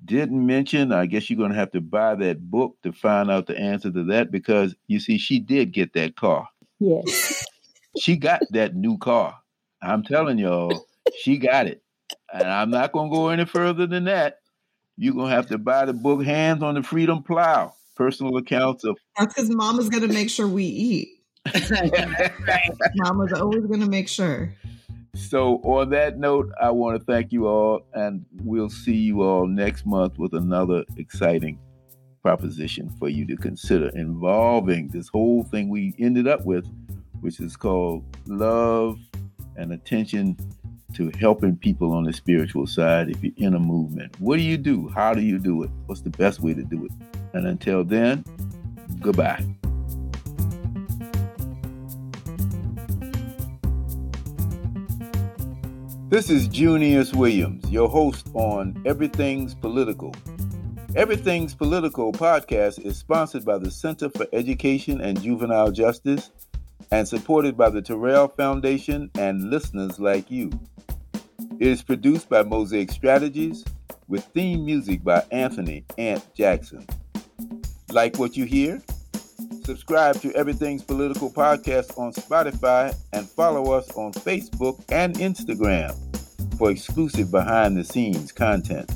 didn't 0.03 0.47
mention. 0.47 0.91
I 0.91 1.05
guess 1.05 1.29
you're 1.29 1.37
going 1.37 1.53
to 1.53 1.59
have 1.59 1.73
to 1.73 1.83
buy 1.83 2.15
that 2.15 2.51
book 2.51 2.77
to 2.83 2.93
find 2.93 3.31
out 3.31 3.47
the 3.47 3.59
answer 3.59 3.91
to 3.91 4.05
that 4.05 4.31
because 4.31 4.75
you 4.87 5.01
see, 5.01 5.19
she 5.19 5.39
did 5.39 5.73
get 5.73 5.93
that 5.93 6.17
car. 6.17 6.49
Yes. 6.81 7.45
she 8.01 8.17
got 8.17 8.41
that 8.53 8.75
new 8.75 8.97
car. 8.97 9.39
I'm 9.83 10.03
telling 10.03 10.39
y'all, 10.39 10.87
she 11.19 11.37
got 11.37 11.67
it. 11.67 11.83
And 12.33 12.49
I'm 12.49 12.71
not 12.71 12.93
going 12.93 13.11
to 13.11 13.15
go 13.15 13.29
any 13.29 13.45
further 13.45 13.87
than 13.87 14.05
that. 14.05 14.39
You're 14.97 15.13
going 15.13 15.29
to 15.29 15.37
have 15.37 15.49
to 15.49 15.59
buy 15.59 15.85
the 15.85 15.93
book, 15.93 16.25
Hands 16.25 16.63
on 16.63 16.75
the 16.75 16.83
Freedom 16.83 17.23
Plow 17.23 17.75
Personal 17.97 18.39
Accounts 18.39 18.83
of. 18.85 18.97
That's 19.19 19.35
because 19.35 19.51
Mama's 19.51 19.91
going 19.91 20.09
to 20.09 20.13
make 20.13 20.31
sure 20.31 20.49
we 20.49 20.65
eat. 20.65 21.09
Mama's 22.95 23.35
always 23.35 23.67
going 23.67 23.81
to 23.81 23.89
make 23.89 24.09
sure. 24.09 24.55
So, 25.19 25.57
on 25.65 25.91
that 25.91 26.19
note, 26.19 26.51
I 26.63 26.71
want 26.71 26.99
to 26.99 27.05
thank 27.05 27.33
you 27.33 27.49
all, 27.49 27.85
and 27.93 28.25
we'll 28.45 28.71
see 28.71 28.95
you 28.95 29.23
all 29.23 29.47
next 29.47 29.85
month 29.85 30.17
with 30.17 30.33
another 30.33 30.85
exciting 30.97 31.59
proposition 32.23 32.89
for 32.99 33.09
you 33.09 33.27
to 33.27 33.37
consider 33.37 33.89
involving 33.91 34.89
this 34.89 35.09
whole 35.09 35.43
thing 35.43 35.69
we 35.69 35.95
ended 35.99 36.29
up 36.29 36.45
with, 36.47 36.67
which 37.21 37.41
is 37.41 37.57
called 37.57 38.05
love 38.27 38.99
and 39.57 39.73
attention 39.73 40.37
to 40.95 41.11
helping 41.19 41.57
people 41.57 41.93
on 41.93 42.05
the 42.05 42.13
spiritual 42.13 42.67
side 42.67 43.11
if 43.11 43.23
you're 43.23 43.33
in 43.37 43.55
a 43.55 43.61
movement. 43.61 44.19
What 44.21 44.37
do 44.37 44.43
you 44.43 44.57
do? 44.57 44.89
How 44.89 45.13
do 45.13 45.21
you 45.21 45.39
do 45.39 45.65
it? 45.65 45.71
What's 45.87 46.01
the 46.01 46.11
best 46.11 46.41
way 46.41 46.55
to 46.55 46.63
do 46.63 46.87
it? 46.87 46.93
And 47.35 47.47
until 47.47 47.85
then, 47.85 48.25
goodbye. 49.01 49.45
This 56.09 56.31
is 56.31 56.49
Junius 56.49 57.13
Williams, 57.13 57.71
your 57.71 57.87
host 57.87 58.31
on 58.33 58.81
Everything's 58.87 59.55
Political. 59.55 60.15
Everything's 60.97 61.55
Political 61.55 62.13
podcast 62.13 62.83
is 62.83 62.97
sponsored 62.97 63.45
by 63.45 63.59
the 63.59 63.71
Center 63.71 64.09
for 64.09 64.27
Education 64.33 65.03
and 65.03 65.21
Juvenile 65.21 65.71
Justice 65.71 66.31
and 66.91 67.07
supported 67.07 67.59
by 67.59 67.69
the 67.69 67.83
Turrell 67.83 68.35
Foundation 68.35 69.11
and 69.19 69.51
listeners 69.51 70.01
like 70.01 70.31
you. 70.31 70.51
It 71.61 71.67
is 71.67 71.83
produced 71.83 72.31
by 72.31 72.43
Mosaic 72.43 72.91
Strategies 72.91 73.63
with 74.09 74.25
theme 74.25 74.65
music 74.65 75.05
by 75.05 75.23
Anthony 75.31 75.85
Ant 75.99 76.27
Jackson. 76.35 76.87
Like 77.93 78.19
what 78.19 78.35
you 78.35 78.47
hear? 78.47 78.81
Subscribe 79.69 80.19
to 80.23 80.33
Everything's 80.35 80.83
Political 80.83 81.31
Podcast 81.31 81.99
on 81.99 82.11
Spotify 82.15 82.97
and 83.13 83.29
follow 83.29 83.73
us 83.73 83.95
on 83.99 84.15
Facebook 84.15 84.83
and 84.89 85.15
Instagram 85.17 85.95
for 86.57 86.71
exclusive 86.71 87.31
behind 87.31 87.77
the 87.77 87.85
scenes 87.85 88.33
content. 88.33 88.91